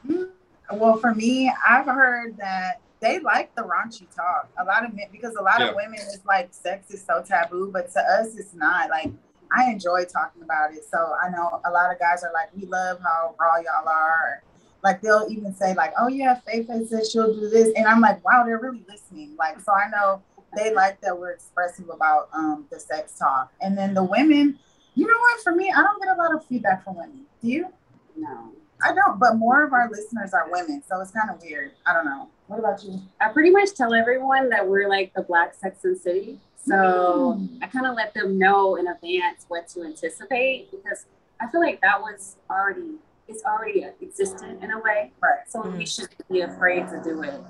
women? 0.07 0.29
Well, 0.73 0.97
for 0.97 1.13
me, 1.13 1.53
I've 1.67 1.85
heard 1.85 2.37
that 2.37 2.81
they 2.99 3.19
like 3.19 3.53
the 3.53 3.61
raunchy 3.61 4.07
talk. 4.15 4.49
A 4.57 4.63
lot 4.63 4.83
of 4.83 4.95
men, 4.95 5.05
because 5.11 5.35
a 5.35 5.41
lot 5.43 5.59
Yeah. 5.59 5.69
of 5.69 5.75
women 5.75 5.99
is 5.99 6.21
like 6.25 6.51
sex 6.51 6.89
is 6.89 7.05
so 7.05 7.21
taboo, 7.21 7.69
but 7.71 7.91
to 7.91 7.99
us, 7.99 8.35
it's 8.37 8.55
not. 8.55 8.89
Like, 8.89 9.11
I 9.55 9.69
enjoy 9.69 10.05
talking 10.05 10.43
about 10.43 10.73
it. 10.73 10.83
So 10.89 11.13
I 11.21 11.29
know 11.29 11.61
a 11.65 11.71
lot 11.71 11.91
of 11.91 11.99
guys 11.99 12.23
are 12.23 12.31
like, 12.33 12.49
we 12.55 12.65
love 12.65 12.99
how 13.01 13.35
raw 13.39 13.57
y'all 13.57 13.87
are. 13.87 14.43
Like, 14.83 15.01
they'll 15.01 15.27
even 15.29 15.53
say, 15.53 15.75
like, 15.75 15.93
oh, 15.99 16.07
yeah, 16.07 16.39
Faith 16.39 16.67
says 16.89 17.11
she'll 17.11 17.33
do 17.33 17.49
this. 17.49 17.69
And 17.75 17.85
I'm 17.85 18.01
like, 18.01 18.23
wow, 18.25 18.43
they're 18.43 18.57
really 18.57 18.83
listening. 18.89 19.35
Like, 19.37 19.59
so 19.59 19.71
I 19.73 19.89
know 19.91 20.23
they 20.57 20.73
like 20.73 20.99
that 21.01 21.17
we're 21.17 21.31
expressive 21.31 21.89
about 21.89 22.29
um, 22.33 22.65
the 22.71 22.79
sex 22.79 23.17
talk. 23.17 23.51
And 23.61 23.77
then 23.77 23.93
the 23.93 24.03
women, 24.03 24.57
you 24.95 25.05
know 25.05 25.19
what? 25.19 25.41
For 25.41 25.53
me, 25.53 25.71
I 25.71 25.81
don't 25.81 26.01
get 26.01 26.15
a 26.15 26.17
lot 26.17 26.33
of 26.33 26.45
feedback 26.45 26.83
from 26.83 26.95
women. 26.95 27.25
Do 27.41 27.47
you? 27.47 27.67
No. 28.15 28.53
I 28.83 28.93
don't, 28.93 29.19
but 29.19 29.35
more 29.35 29.63
of 29.63 29.73
our 29.73 29.89
listeners 29.89 30.33
are 30.33 30.49
women, 30.49 30.81
so 30.87 30.99
it's 31.01 31.11
kind 31.11 31.29
of 31.29 31.39
weird. 31.41 31.71
I 31.85 31.93
don't 31.93 32.05
know. 32.05 32.29
What 32.47 32.59
about 32.59 32.83
you? 32.83 32.99
I 33.19 33.29
pretty 33.29 33.51
much 33.51 33.73
tell 33.75 33.93
everyone 33.93 34.49
that 34.49 34.67
we're 34.67 34.89
like 34.89 35.13
the 35.13 35.21
Black 35.21 35.53
Sex 35.53 35.83
and 35.83 35.97
City. 35.97 36.39
So 36.63 37.37
Mm. 37.39 37.57
I 37.63 37.67
kind 37.67 37.85
of 37.87 37.95
let 37.95 38.13
them 38.13 38.37
know 38.37 38.75
in 38.75 38.87
advance 38.87 39.45
what 39.47 39.67
to 39.69 39.83
anticipate 39.83 40.69
because 40.71 41.05
I 41.39 41.47
feel 41.47 41.61
like 41.61 41.81
that 41.81 42.01
was 42.01 42.37
already 42.49 42.99
it's 43.27 43.43
already 43.45 43.85
existent 44.01 44.61
in 44.61 44.71
a 44.71 44.79
way. 44.79 45.13
Right. 45.21 45.47
So 45.47 45.61
we 45.61 45.69
Mhm. 45.85 45.87
shouldn't 45.95 46.27
be 46.27 46.41
afraid 46.41 46.89
to 46.89 47.01
do 47.01 47.23
it. 47.23 47.41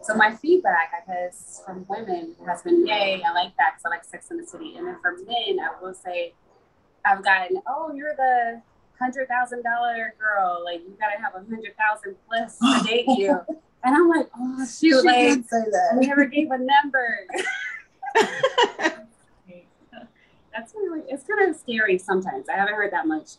So 0.00 0.14
my 0.14 0.34
feedback, 0.34 0.92
I 0.94 1.04
guess, 1.12 1.62
from 1.66 1.84
women 1.88 2.34
has 2.46 2.62
been, 2.62 2.86
yay, 2.86 3.22
I 3.22 3.32
like 3.32 3.54
that 3.58 3.72
because 3.74 3.84
I 3.84 3.88
like 3.90 4.04
Sex 4.04 4.30
in 4.30 4.38
the 4.38 4.46
City. 4.46 4.76
And 4.78 4.86
then 4.86 4.96
for 5.02 5.12
men, 5.26 5.60
I 5.60 5.78
will 5.82 5.92
say, 5.92 6.32
I've 7.04 7.22
gotten, 7.22 7.60
oh, 7.68 7.92
you're 7.92 8.14
the 8.16 8.62
hundred 8.98 9.28
thousand 9.28 9.62
dollar 9.62 10.14
girl. 10.18 10.62
Like 10.64 10.80
you 10.80 10.96
gotta 10.98 11.18
have 11.20 11.34
a 11.34 11.40
hundred 11.40 11.74
thousand 11.76 12.16
plus 12.26 12.58
to 12.58 12.82
date 12.84 13.06
you. 13.08 13.38
And 13.84 13.94
I'm 13.94 14.08
like, 14.08 14.28
oh 14.36 14.64
She 14.66 14.90
shoot, 14.90 15.04
like 15.04 15.16
did 15.18 15.48
say 15.48 15.58
I 15.58 15.64
that. 15.70 15.98
never 16.06 16.24
gave 16.24 16.50
a 16.50 16.58
number. 16.58 17.18
That's 20.52 20.72
really 20.74 21.02
it's 21.08 21.24
kind 21.24 21.50
of 21.50 21.56
scary 21.56 21.98
sometimes. 21.98 22.48
I 22.48 22.54
haven't 22.56 22.74
heard 22.74 22.92
that 22.92 23.06
much 23.06 23.32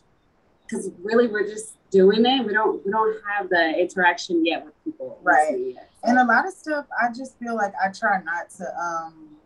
because 0.64 0.90
really 1.02 1.26
we're 1.26 1.46
just 1.46 1.74
doing 1.90 2.24
it. 2.24 2.46
We 2.46 2.52
don't 2.52 2.84
we 2.86 2.92
don't 2.92 3.16
have 3.36 3.48
the 3.48 3.76
interaction 3.78 4.46
yet 4.46 4.64
with 4.64 4.74
people. 4.84 5.18
Right. 5.22 5.58
yet. 5.74 5.90
And 6.04 6.18
a 6.18 6.24
lot 6.24 6.46
of 6.46 6.52
stuff, 6.52 6.86
I 7.02 7.08
just 7.08 7.36
feel 7.38 7.56
like 7.56 7.72
I 7.82 7.88
try 7.90 8.22
not 8.22 8.50
to. 8.58 8.64
um 8.80 9.36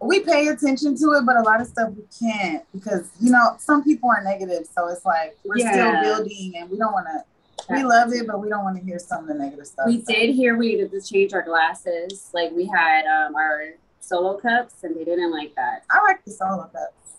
We 0.00 0.20
pay 0.20 0.48
attention 0.48 0.96
to 0.96 1.04
it, 1.18 1.26
but 1.26 1.36
a 1.36 1.42
lot 1.42 1.60
of 1.60 1.66
stuff 1.66 1.90
we 1.94 2.04
can't 2.18 2.64
because 2.72 3.10
you 3.20 3.30
know 3.30 3.56
some 3.58 3.84
people 3.84 4.08
are 4.10 4.24
negative, 4.24 4.66
so 4.74 4.88
it's 4.88 5.04
like 5.04 5.36
we're 5.44 5.58
Yeah. 5.58 5.72
still 5.72 6.00
building, 6.00 6.54
and 6.56 6.70
we 6.70 6.78
don't 6.78 6.92
want 6.92 7.06
to. 7.08 7.22
We 7.70 7.84
love 7.84 8.12
it, 8.12 8.26
but 8.26 8.40
we 8.40 8.48
don't 8.48 8.64
want 8.64 8.76
to 8.78 8.82
hear 8.84 8.98
some 8.98 9.22
of 9.22 9.28
the 9.28 9.34
negative 9.34 9.66
stuff. 9.66 9.86
We 9.86 10.00
so. 10.00 10.12
did 10.12 10.34
hear 10.34 10.56
we 10.56 10.70
needed 10.70 10.90
to 10.90 11.00
change 11.00 11.32
our 11.34 11.42
glasses. 11.42 12.30
Like 12.34 12.50
we 12.52 12.66
had 12.66 13.04
um, 13.06 13.36
our 13.36 13.74
solo 14.02 14.36
cups, 14.38 14.82
and 14.84 14.96
they 14.96 15.04
didn't 15.04 15.30
like 15.30 15.54
that. 15.54 15.84
I 15.90 16.02
like 16.02 16.24
the 16.24 16.32
solo 16.32 16.64
cups. 16.64 17.16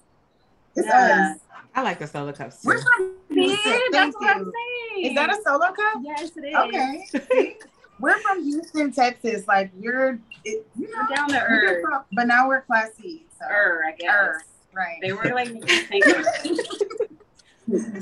It's 0.75 0.87
Yeah. 0.87 1.33
us. 1.35 1.39
I 1.75 1.81
like 1.81 1.99
the 1.99 2.07
solo 2.07 2.31
cups 2.33 2.61
too. 2.61 2.67
We're 2.67 2.81
from 2.81 3.13
Houston. 3.29 3.71
Yeah, 3.73 3.79
that's 3.91 4.15
what 4.15 4.29
I'm 4.37 4.51
saying. 4.91 5.05
Is 5.05 5.15
that 5.15 5.29
a 5.31 5.41
solo 5.43 5.71
cup? 5.71 6.01
yes? 6.03 6.31
It 6.35 6.45
is. 6.45 6.55
Okay. 6.55 7.05
See? 7.31 7.55
we're 7.99 8.19
from 8.19 8.43
Houston, 8.43 8.91
Texas. 8.91 9.47
Like 9.47 9.71
you're, 9.79 10.19
it, 10.45 10.67
you 10.77 10.91
know, 10.91 10.97
We're 11.09 11.15
down 11.15 11.29
to 11.29 11.41
earth. 11.41 11.81
from- 11.83 12.03
but 12.11 12.27
now 12.27 12.47
we're 12.47 12.61
classy. 12.61 13.25
So. 13.39 13.45
Er, 13.49 13.83
I 13.87 13.91
guess. 13.93 14.11
Earth, 14.13 14.43
right. 14.73 14.97
They 15.01 15.13
were 15.13 15.23
like 15.33 15.51
making 15.51 15.89
me 15.89 16.01
think. 16.01 16.05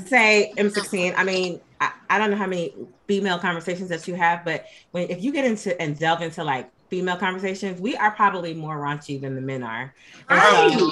say 0.06 0.52
M16. 0.56 1.14
I 1.16 1.24
mean, 1.24 1.60
I, 1.80 1.92
I 2.10 2.18
don't 2.18 2.30
know 2.30 2.36
how 2.36 2.46
many 2.46 2.74
female 3.06 3.38
conversations 3.38 3.88
that 3.88 4.06
you 4.08 4.14
have, 4.14 4.44
but 4.44 4.66
when 4.90 5.08
if 5.10 5.22
you 5.22 5.32
get 5.32 5.44
into 5.44 5.80
and 5.80 5.98
delve 5.98 6.22
into 6.22 6.42
like 6.44 6.70
female 6.92 7.16
conversations, 7.16 7.80
we 7.80 7.96
are 7.96 8.10
probably 8.10 8.52
more 8.52 8.76
raunchy 8.76 9.18
than 9.18 9.34
the 9.34 9.40
men 9.40 9.62
are. 9.62 9.94
And 10.28 10.74
so- 10.74 10.90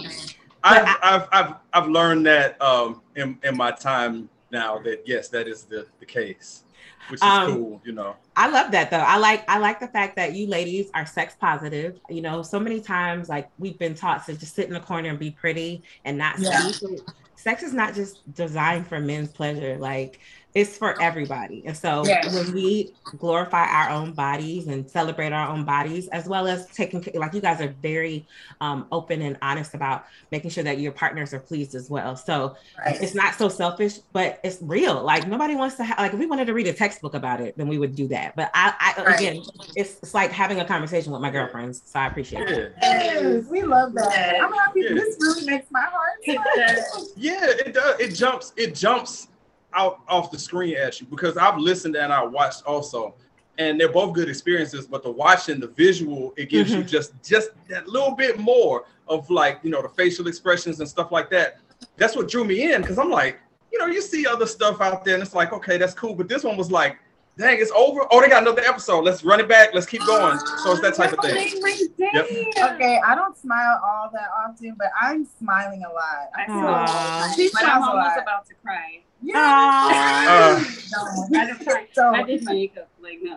I've, 0.65 0.85
But 0.87 0.99
I've, 1.05 1.29
I've, 1.33 1.55
I've 1.75 1.89
learned 1.89 2.25
that 2.25 2.61
um, 2.63 3.03
in, 3.17 3.39
in 3.43 3.55
my 3.55 3.71
time 3.71 4.31
now 4.51 4.79
that 4.79 5.03
yes, 5.07 5.29
that 5.29 5.47
is 5.47 5.65
the, 5.65 5.87
the 6.01 6.07
case, 6.07 6.65
which 7.11 7.19
is 7.19 7.23
Um, 7.23 7.53
cool, 7.55 7.83
you 7.85 7.93
know. 7.93 8.17
I 8.35 8.49
love 8.49 8.73
that 8.73 8.91
though. 8.91 8.97
I 8.99 9.19
like 9.19 9.49
I 9.49 9.59
like 9.59 9.79
the 9.79 9.89
fact 9.89 10.17
that 10.17 10.35
you 10.35 10.47
ladies 10.47 10.91
are 10.95 11.05
sex 11.05 11.35
positive. 11.39 11.99
You 12.09 12.23
know, 12.23 12.43
so 12.43 12.59
many 12.59 12.81
times 12.81 13.29
like 13.29 13.51
we've 13.59 13.79
been 13.79 13.95
taught 13.95 14.25
to 14.27 14.35
just 14.35 14.55
sit 14.55 14.69
in 14.69 14.73
the 14.75 14.81
corner 14.81 15.11
and 15.11 15.19
be 15.19 15.31
pretty 15.31 15.83
and 16.07 16.17
not 16.17 16.39
Yeah. 16.39 16.59
speak. 16.69 17.01
Sex 17.37 17.63
is 17.63 17.73
not 17.73 17.95
just 17.95 18.15
designed 18.35 18.87
for 18.87 19.01
men's 19.01 19.31
pleasure. 19.33 19.77
Like 19.79 20.21
it's 20.55 20.77
for 20.77 21.01
everybody. 21.01 21.63
And 21.65 21.77
so 21.77 22.05
Yes. 22.05 22.35
when 22.35 22.53
we 22.53 22.93
glorify 23.19 23.65
our 23.67 23.91
own 23.91 24.13
bodies 24.13 24.67
and 24.67 24.89
celebrate 24.91 25.33
our 25.33 25.49
own 25.49 25.65
bodies, 25.65 26.09
as 26.09 26.27
well 26.27 26.49
as 26.49 26.67
taking 26.69 27.01
ca- 27.03 27.13
like 27.19 27.33
you 27.35 27.41
guys 27.41 27.61
are 27.61 27.73
very 27.81 28.27
um, 28.61 28.87
open 28.91 29.23
and 29.23 29.37
honest 29.43 29.75
about 29.75 30.05
making 30.33 30.51
sure 30.51 30.65
that 30.65 30.79
your 30.81 30.93
partners 30.93 31.33
are 31.33 31.39
pleased 31.39 31.75
as 31.75 31.89
well. 31.89 32.17
So 32.17 32.57
Right. 32.85 33.01
it's 33.01 33.15
not 33.15 33.35
so 33.35 33.49
selfish, 33.49 33.99
but 34.13 34.41
it's 34.43 34.59
real. 34.61 35.03
Like 35.03 35.29
nobody 35.29 35.55
wants 35.55 35.77
to 35.77 35.85
have 35.85 35.99
like 35.99 36.13
if 36.13 36.19
we 36.19 36.27
wanted 36.27 36.47
to 36.47 36.55
read 36.55 36.67
a 36.67 36.73
textbook 36.73 37.15
about 37.15 37.41
it, 37.41 37.57
then 37.57 37.69
we 37.69 37.79
would 37.79 37.95
do 37.95 38.09
that. 38.09 38.35
But 38.37 38.51
I, 38.55 38.75
I 38.99 39.03
Right. 39.03 39.19
again, 39.21 39.43
it's 39.77 39.99
it's 40.03 40.15
like 40.15 40.33
having 40.33 40.61
a 40.61 40.65
conversation 40.65 41.13
with 41.13 41.21
my 41.23 41.31
girlfriends. 41.31 41.83
So 41.85 42.01
I 42.01 42.07
appreciate 42.07 42.49
it. 42.51 42.75
Yes, 42.83 43.45
we 43.49 43.63
love 43.63 43.95
that. 43.95 44.41
I'm 44.43 44.53
happy. 44.53 44.81
Yeah. 44.83 44.95
This 44.95 45.17
really 45.21 45.47
makes 45.47 45.71
my 45.71 45.83
heart 45.83 46.11
yeah, 47.17 47.39
it 47.45 47.73
does. 47.75 48.01
It 48.01 48.15
jumps. 48.15 48.53
It 48.57 48.75
jumps 48.75 49.29
out 49.75 50.01
off 50.09 50.31
the 50.31 50.39
screen 50.39 50.77
at 50.77 51.01
you 51.01 51.07
because 51.07 51.37
I've 51.37 51.59
listened 51.59 51.97
and 51.97 52.13
I 52.13 52.25
watched 52.25 52.65
also, 52.65 53.15
and 53.59 53.79
they're 53.79 53.93
both 53.93 54.15
good 54.15 54.29
experiences. 54.29 54.87
But 54.87 55.03
the 55.03 55.11
watching, 55.11 55.61
the 55.61 55.69
visual, 55.69 56.33
it 56.37 56.49
gives 56.49 56.71
you 56.73 56.83
Mhm. 56.83 56.89
just 56.89 57.13
just 57.23 57.51
that 57.69 57.89
little 57.89 58.13
bit 58.13 58.39
more 58.39 58.85
of 59.09 59.29
like 59.31 59.61
you 59.63 59.71
know 59.71 59.83
the 59.83 59.89
facial 59.89 60.27
expressions 60.29 60.81
and 60.81 60.89
stuff 60.89 61.13
like 61.13 61.31
that. 61.31 61.59
That's 61.97 62.17
what 62.17 62.29
drew 62.29 62.45
me 62.45 62.73
in 62.73 62.83
because 62.83 62.99
I'm 62.99 63.11
like, 63.11 63.39
you 63.73 63.79
know, 63.79 63.87
you 63.87 64.03
see 64.03 64.27
other 64.27 64.47
stuff 64.47 64.81
out 64.81 65.05
there 65.05 65.15
and 65.15 65.23
it's 65.23 65.35
like, 65.35 65.53
okay, 65.53 65.77
that's 65.77 65.95
cool. 65.95 66.15
But 66.15 66.29
this 66.29 66.45
one 66.45 66.57
was 66.57 66.71
like, 66.71 66.99
dang, 67.39 67.59
it's 67.61 67.71
over. 67.73 68.01
Oh, 68.11 68.21
they 68.21 68.29
got 68.29 68.43
another 68.43 68.63
episode. 68.63 69.05
Let's 69.05 69.25
run 69.25 69.41
it 69.41 69.49
back. 69.49 69.73
Let's 69.75 69.87
keep 69.87 70.05
going. 70.07 70.39
So 70.63 70.73
it's 70.73 70.81
that 70.83 70.95
type 70.95 71.13
of 71.13 71.21
thing. 71.21 71.35
Make 71.35 71.55
my 71.63 71.71
day. 71.99 72.11
Yep. 72.13 72.27
Okay, 72.75 73.01
I 73.07 73.15
don't 73.15 73.37
smile 73.37 73.81
all 73.85 74.11
that 74.13 74.29
often, 74.47 74.75
but 74.79 74.89
I'm 75.01 75.27
smiling 75.39 75.83
a 75.85 75.89
lot. 75.93 76.31
I 76.37 76.43
I 76.43 76.47
feel 76.47 76.55
Aw. 76.57 77.33
She 77.37 77.51
but 77.53 77.63
I'm 77.63 77.69
smiles 77.69 77.85
a 77.85 77.91
almost 77.91 78.17
lot. 78.17 78.23
about 78.23 78.47
to 78.47 78.55
cry. 78.63 79.01
Yeah. 79.23 79.37
Uh, 79.37 80.65
No. 80.93 81.39
I 81.41 81.47
just 81.47 81.67
cried. 81.69 81.89
So- 81.93 82.15
I 82.15 82.23
did 82.23 82.45
makeup. 82.45 82.89
Like 83.03 83.19
no. 83.23 83.37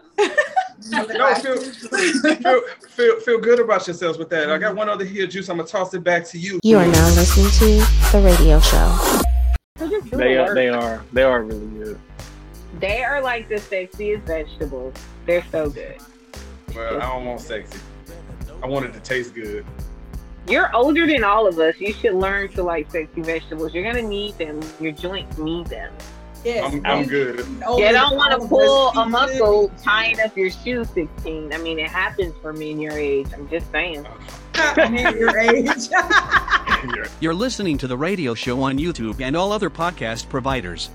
No, 0.89 1.05
feel, 1.35 1.57
feel, 1.57 2.61
feel, 2.89 3.19
feel 3.21 3.39
good 3.39 3.59
about 3.59 3.87
yourselves 3.87 4.17
with 4.17 4.29
that. 4.31 4.49
I 4.49 4.57
got 4.57 4.75
one 4.75 4.89
other 4.89 5.05
here, 5.05 5.25
Juice. 5.27 5.49
I'm 5.49 5.57
gonna 5.57 5.67
toss 5.67 5.93
it 5.93 6.03
back 6.03 6.25
to 6.27 6.37
you. 6.37 6.59
You 6.63 6.77
are 6.77 6.85
now 6.85 7.07
listening 7.15 7.49
to 7.51 7.85
The 8.11 8.21
Radio 8.21 8.59
Show. 8.59 9.21
They 10.17 10.37
are, 10.37 10.53
they 10.53 10.69
are, 10.69 11.03
they 11.13 11.23
are 11.23 11.41
really 11.43 11.67
good. 11.67 11.99
They 12.79 13.03
are 13.03 13.21
like 13.21 13.49
the 13.49 13.55
sexiest 13.55 14.23
vegetables. 14.23 14.93
They're 15.25 15.45
so 15.51 15.69
good. 15.69 15.97
Well, 16.75 17.01
I 17.01 17.05
don't 17.05 17.25
want 17.25 17.41
sexy. 17.41 17.79
I 18.61 18.67
want 18.67 18.85
it 18.85 18.93
to 18.93 18.99
taste 18.99 19.35
good. 19.35 19.65
You're 20.47 20.75
older 20.75 21.07
than 21.07 21.23
all 21.23 21.47
of 21.47 21.57
us. 21.59 21.75
You 21.79 21.93
should 21.93 22.15
learn 22.15 22.49
to 22.49 22.63
like 22.63 22.91
sexy 22.91 23.21
vegetables. 23.21 23.73
You're 23.73 23.83
gonna 23.83 24.07
need 24.07 24.37
them. 24.37 24.59
Your 24.79 24.91
joints 24.91 25.37
need 25.37 25.67
them. 25.67 25.93
I'm, 26.45 26.85
I'm 26.85 27.07
good. 27.07 27.39
You 27.39 27.91
don't 27.91 28.17
want 28.17 28.41
to 28.41 28.47
pull 28.47 28.89
a 28.89 29.07
muscle 29.07 29.71
tying 29.81 30.19
up 30.19 30.35
your 30.35 30.49
shoe 30.49 30.83
16. 30.83 31.53
I 31.53 31.57
mean, 31.57 31.79
it 31.79 31.87
happens 31.87 32.33
for 32.41 32.51
me 32.51 32.71
in 32.71 32.79
your 32.79 32.91
age. 32.91 33.27
I'm 33.33 33.49
just 33.49 33.71
saying. 33.71 34.05
your 35.15 35.37
age. 35.39 35.87
You're 37.21 37.33
listening 37.33 37.77
to 37.77 37.87
the 37.87 37.97
radio 37.97 38.33
show 38.33 38.61
on 38.61 38.77
YouTube 38.77 39.21
and 39.21 39.35
all 39.35 39.51
other 39.51 39.69
podcast 39.69 40.27
providers. 40.27 40.89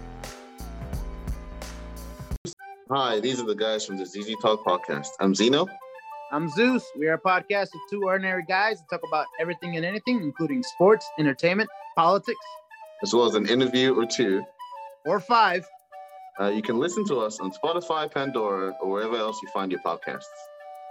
Hi, 2.91 3.21
these 3.21 3.39
are 3.39 3.45
the 3.45 3.55
guys 3.55 3.85
from 3.85 3.99
the 3.99 4.07
ZZ 4.07 4.35
Talk 4.41 4.65
podcast. 4.65 5.09
I'm 5.21 5.35
Zeno. 5.35 5.67
I'm 6.33 6.49
Zeus. 6.49 6.83
We 6.99 7.07
are 7.09 7.15
a 7.15 7.21
podcast 7.21 7.65
of 7.75 7.81
two 7.91 8.05
ordinary 8.05 8.45
guys 8.49 8.79
that 8.81 8.89
talk 8.89 9.03
about 9.07 9.27
everything 9.39 9.77
and 9.77 9.85
anything, 9.85 10.23
including 10.23 10.63
sports, 10.63 11.07
entertainment, 11.19 11.69
politics, 11.97 12.39
as 13.03 13.13
well 13.13 13.27
as 13.27 13.35
an 13.35 13.47
interview 13.47 13.95
or 13.95 14.07
two. 14.07 14.43
or 15.05 15.21
five. 15.21 15.67
Uh, 16.41 16.49
you 16.49 16.63
can 16.63 16.79
listen 16.79 17.07
to 17.09 17.17
us 17.21 17.41
on 17.41 17.53
Spotify, 17.53 18.11
Pandora, 18.11 18.75
or 18.81 18.91
wherever 18.91 19.17
else 19.17 19.39
you 19.43 19.51
find 19.53 19.71
your 19.71 19.83
podcasts. 19.83 20.25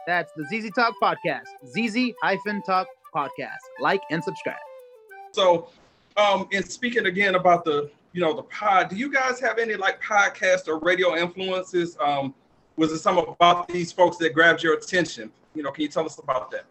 That's 0.05 0.31
the 0.37 0.45
ZZ 0.45 0.69
Talk 0.75 0.93
podcast. 1.01 1.47
ZZ 1.65 2.13
hyphen 2.21 2.61
Talk 2.61 2.87
podcast. 3.15 3.57
Like 3.79 4.01
and 4.11 4.23
subscribe. 4.23 4.57
So, 5.31 5.69
um, 6.15 6.47
and 6.53 6.63
speaking 6.63 7.07
again 7.07 7.33
about 7.33 7.65
the, 7.65 7.89
you 8.17 8.23
know, 8.23 8.33
the 8.33 8.41
pod, 8.41 8.89
do 8.89 8.95
you 8.95 9.13
guys 9.13 9.39
have 9.39 9.59
any 9.59 9.75
like 9.75 10.01
podcast 10.01 10.67
or 10.67 10.79
radio 10.79 11.15
influences? 11.15 11.95
Um, 12.03 12.33
was 12.75 12.91
it 12.91 12.97
some 12.97 13.19
about 13.19 13.67
these 13.67 13.91
folks 13.91 14.17
that 14.17 14.33
grabbed 14.33 14.63
your 14.63 14.73
attention? 14.73 15.31
You 15.53 15.61
know, 15.61 15.69
can 15.69 15.83
you 15.83 15.87
tell 15.87 16.03
us 16.03 16.17
about 16.17 16.49
that? 16.49 16.65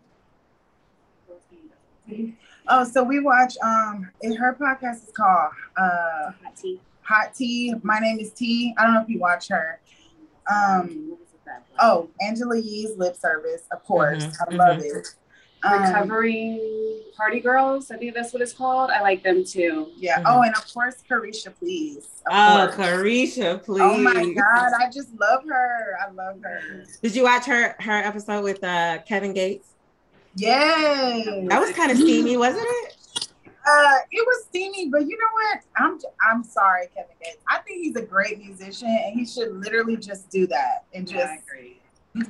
Oh, 2.66 2.82
so 2.82 3.04
we 3.04 3.20
watch. 3.20 3.56
Um, 3.62 4.10
and 4.24 4.36
her 4.36 4.56
podcast 4.60 5.04
is 5.04 5.12
called 5.16 5.52
uh, 5.76 6.32
Hot 6.42 6.56
Tea. 6.60 6.80
Hot 7.02 7.32
Tea. 7.32 7.74
My 7.84 8.00
name 8.00 8.18
is 8.18 8.32
T. 8.32 8.74
I 8.76 8.82
don't 8.82 8.94
know 8.94 9.02
if 9.02 9.08
you 9.08 9.20
watch 9.20 9.46
her. 9.46 9.78
Um, 10.52 11.16
oh, 11.78 12.10
Angela 12.20 12.58
Yee's 12.58 12.96
lip 12.96 13.14
service, 13.14 13.68
of 13.70 13.84
course. 13.84 14.24
Mhm, 14.24 14.36
I 14.50 14.54
love 14.56 14.78
mhm. 14.78 14.96
it. 14.96 15.14
Um, 15.62 15.82
Recovering 15.82 17.02
Party 17.16 17.40
Girls. 17.40 17.90
I 17.90 17.96
think 17.96 18.14
that's 18.14 18.32
what 18.32 18.42
it's 18.42 18.52
called. 18.52 18.90
I 18.90 19.00
like 19.00 19.22
them 19.22 19.44
too. 19.44 19.88
Yeah. 19.96 20.22
Oh, 20.26 20.42
and 20.42 20.54
of 20.54 20.72
course, 20.72 20.96
Caresha, 21.08 21.54
please. 21.58 22.08
Of 22.26 22.32
Oh, 22.32 22.70
course. 22.72 22.76
Caresha, 22.88 23.62
please. 23.64 23.80
Oh 23.82 23.98
my 23.98 24.12
God, 24.32 24.72
I 24.80 24.90
just 24.92 25.18
love 25.18 25.42
her. 25.48 25.98
I 26.06 26.10
love 26.12 26.40
her. 26.42 26.84
Did 27.02 27.16
you 27.16 27.24
watch 27.24 27.46
her 27.46 27.74
her 27.80 27.92
episode 27.96 28.44
with 28.44 28.62
uh 28.62 28.98
Kevin 29.08 29.32
Gates? 29.32 29.68
Yay. 30.36 31.46
That 31.48 31.60
was 31.60 31.72
kind 31.72 31.90
of 31.90 31.96
steamy, 31.96 32.36
wasn't 32.36 32.66
it? 32.68 33.28
Uh, 33.68 33.94
it 34.12 34.24
was 34.24 34.44
steamy, 34.44 34.88
but 34.90 35.00
you 35.00 35.18
know 35.18 35.32
what? 35.32 35.60
I'm 35.76 35.98
I'm 36.30 36.44
sorry, 36.44 36.86
Kevin 36.94 37.16
Gates. 37.24 37.38
I 37.50 37.58
think 37.58 37.82
he's 37.82 37.96
a 37.96 38.02
great 38.02 38.38
musician, 38.38 38.88
and 38.88 39.18
he 39.18 39.26
should 39.26 39.52
literally 39.56 39.96
just 39.96 40.30
do 40.30 40.46
that 40.48 40.84
and 40.94 41.08
just 41.08 41.32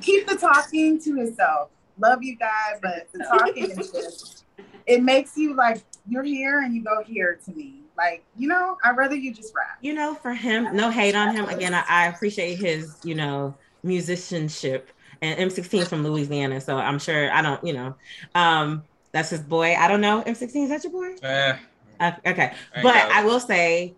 keep 0.01 0.27
the 0.27 0.35
talking 0.35 0.99
to 1.01 1.15
himself. 1.15 1.69
Love 1.99 2.23
you 2.23 2.35
guys, 2.35 2.79
but 2.81 3.07
the 3.13 3.23
talking 3.23 3.71
is 3.71 3.91
just 3.91 4.45
it 4.85 5.03
makes 5.03 5.37
you 5.37 5.55
like 5.55 5.83
you're 6.07 6.23
here 6.23 6.61
and 6.61 6.73
you 6.75 6.83
go 6.83 7.03
here 7.03 7.39
to 7.45 7.51
me. 7.51 7.81
Like 7.97 8.23
you 8.37 8.47
know, 8.47 8.77
I'd 8.83 8.95
rather 8.95 9.15
you 9.15 9.33
just 9.33 9.53
rap. 9.55 9.77
You 9.81 9.93
know, 9.93 10.13
for 10.15 10.33
him, 10.33 10.75
no 10.75 10.89
hate 10.91 11.15
on 11.15 11.35
him. 11.35 11.49
Again, 11.49 11.73
I, 11.73 11.83
I 11.87 12.07
appreciate 12.07 12.59
his, 12.59 12.97
you 13.03 13.15
know, 13.15 13.55
musicianship. 13.83 14.91
And 15.19 15.51
M16 15.51 15.87
from 15.87 16.03
Louisiana, 16.03 16.61
so 16.61 16.77
I'm 16.77 16.99
sure 16.99 17.31
I 17.33 17.41
don't, 17.41 17.63
you 17.63 17.73
know, 17.73 17.95
um, 18.35 18.83
that's 19.11 19.31
his 19.31 19.41
boy. 19.41 19.73
I 19.73 19.87
don't 19.87 19.99
know. 19.99 20.21
M16 20.21 20.65
is 20.65 20.69
that 20.69 20.83
your 20.83 20.93
boy? 20.93 21.15
Eh, 21.23 21.57
Uh, 21.99 22.11
okay, 22.23 22.53
Ain't 22.75 22.83
but. 22.83 22.95
I 22.95 23.23
will 23.25 23.39
say 23.39 23.95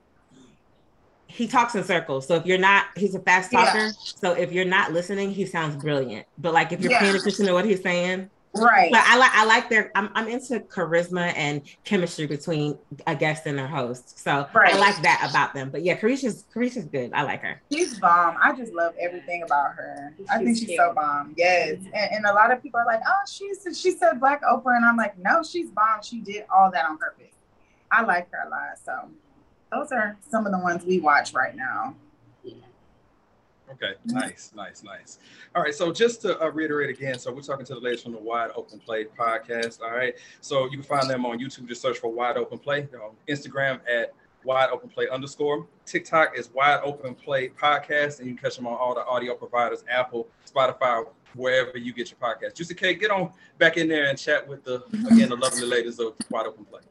he 1.30 1.48
talks 1.48 1.76
in 1.76 1.84
circles. 1.84 2.28
So 2.28 2.36
if 2.36 2.46
you're 2.46 2.58
not, 2.58 2.88
he's 2.96 3.14
a 3.16 3.20
fast 3.20 3.54
Yeah. 3.54 3.66
talker. 3.66 3.92
So 4.00 4.34
if 4.34 4.52
you're 4.52 4.66
not 4.66 4.92
listening, 4.92 5.32
he 5.32 5.46
sounds 5.46 5.76
brilliant. 5.82 6.26
But 6.40 6.54
like 6.54 6.72
if 6.72 6.82
you're 6.82 6.92
Yeah. 6.92 7.00
paying 7.00 7.16
attention 7.16 7.46
to 7.46 7.54
what 7.54 7.66
he's 7.66 7.82
saying, 7.82 8.30
Right. 8.56 8.92
But 8.92 9.04
I 9.06 9.16
like 9.18 9.32
I 9.36 9.46
like 9.46 9.70
their. 9.70 9.92
I'm 9.94 10.10
I'm 10.16 10.28
into 10.28 10.60
charisma 10.62 11.32
and 11.38 11.62
chemistry 11.84 12.26
between 12.26 12.80
a 13.06 13.16
guest 13.16 13.46
and 13.46 13.56
their 13.56 13.68
host. 13.68 14.18
So 14.18 14.48
Right. 14.56 14.74
I 14.74 14.78
like 14.80 15.00
that 15.04 15.28
about 15.30 15.54
them. 15.54 15.70
But 15.70 15.84
yeah, 15.84 15.96
Caresha's 16.00 16.46
Caresha's 16.52 16.86
good. 16.86 17.12
I 17.14 17.22
like 17.22 17.44
her. 17.44 17.62
She's 17.72 18.00
bomb. 18.00 18.38
I 18.44 18.54
just 18.54 18.74
love 18.74 18.96
everything 19.00 19.44
about 19.44 19.76
her. 19.76 20.14
I 20.32 20.38
think 20.40 20.58
She's 20.58 20.68
she's 20.70 20.78
so 20.78 20.94
bomb. 20.94 21.36
Yes. 21.38 21.76
Mm-hmm. 21.76 21.86
And, 21.94 22.12
and 22.12 22.26
a 22.26 22.34
lot 22.34 22.52
of 22.52 22.64
people 22.64 22.80
are 22.80 22.88
like, 22.88 23.02
oh, 23.08 23.22
she's 23.32 23.60
she 23.80 23.92
said 23.92 24.20
Black 24.20 24.42
Oprah. 24.42 24.76
And 24.78 24.84
I'm 24.84 24.98
like, 24.98 25.16
no, 25.20 25.44
she's 25.44 25.70
bomb. 25.70 26.02
She 26.02 26.22
did 26.22 26.46
all 26.52 26.72
that 26.72 26.86
on 26.90 26.98
purpose. 26.98 27.36
I 27.92 28.02
like 28.02 28.32
her 28.32 28.48
a 28.48 28.50
lot. 28.50 28.80
So 28.84 29.10
those 29.72 29.92
are 29.92 30.18
some 30.30 30.46
of 30.46 30.52
the 30.52 30.60
ones 30.60 30.84
we 30.84 31.00
watch 31.00 31.34
right 31.34 31.56
now. 31.56 31.96
Okay, 33.72 33.94
nice, 34.06 34.52
nice, 34.56 34.84
nice. 34.84 35.20
All 35.54 35.62
right, 35.62 35.76
so 35.76 35.94
just 35.94 36.24
to 36.24 36.42
uh, 36.44 36.50
reiterate 36.50 36.90
again, 36.90 37.20
so 37.20 37.32
we're 37.32 37.42
talking 37.42 37.68
to 37.68 37.76
the 37.76 37.80
ladies 37.80 38.02
from 38.02 38.14
the 38.14 38.18
Wide 38.18 38.50
Open 38.56 38.80
Play 38.80 39.06
podcast. 39.06 39.82
All 39.82 39.92
right, 39.92 40.16
so 40.42 40.66
you 40.66 40.72
can 40.72 40.84
find 40.84 41.08
them 41.08 41.24
on 41.24 41.38
YouTube. 41.38 41.68
Just 41.68 41.82
search 41.82 42.00
for 42.00 42.12
Wide 42.12 42.36
Open 42.36 42.58
Play. 42.58 42.88
On 42.96 43.12
Instagram 43.28 43.80
at 43.88 44.16
Wide 44.44 44.70
Open 44.72 44.90
Play 44.90 45.08
underscore. 45.10 45.68
TikTok 45.86 46.36
is 46.36 46.50
Wide 46.52 46.80
Open 46.84 47.14
Play 47.14 47.50
podcast, 47.50 48.20
and 48.20 48.28
you 48.28 48.34
can 48.34 48.44
catch 48.44 48.56
them 48.56 48.66
on 48.66 48.74
all 48.74 48.96
the 48.96 49.06
audio 49.06 49.36
providers: 49.36 49.84
Apple, 49.88 50.28
Spotify, 50.52 51.06
wherever 51.36 51.78
you 51.78 51.94
get 51.94 52.10
your 52.10 52.18
podcast. 52.18 52.56
Juicee 52.56 52.76
K, 52.76 52.96
get 52.96 53.12
on 53.12 53.32
back 53.60 53.78
in 53.78 53.88
there 53.88 54.10
and 54.10 54.18
chat 54.18 54.48
with 54.48 54.64
the 54.64 54.84
again 55.12 55.30
the 55.30 55.38
lovely 55.38 55.68
ladies 55.68 56.00
of 56.00 56.16
Wide 56.32 56.48
Open 56.48 56.66
Play. 56.66 56.82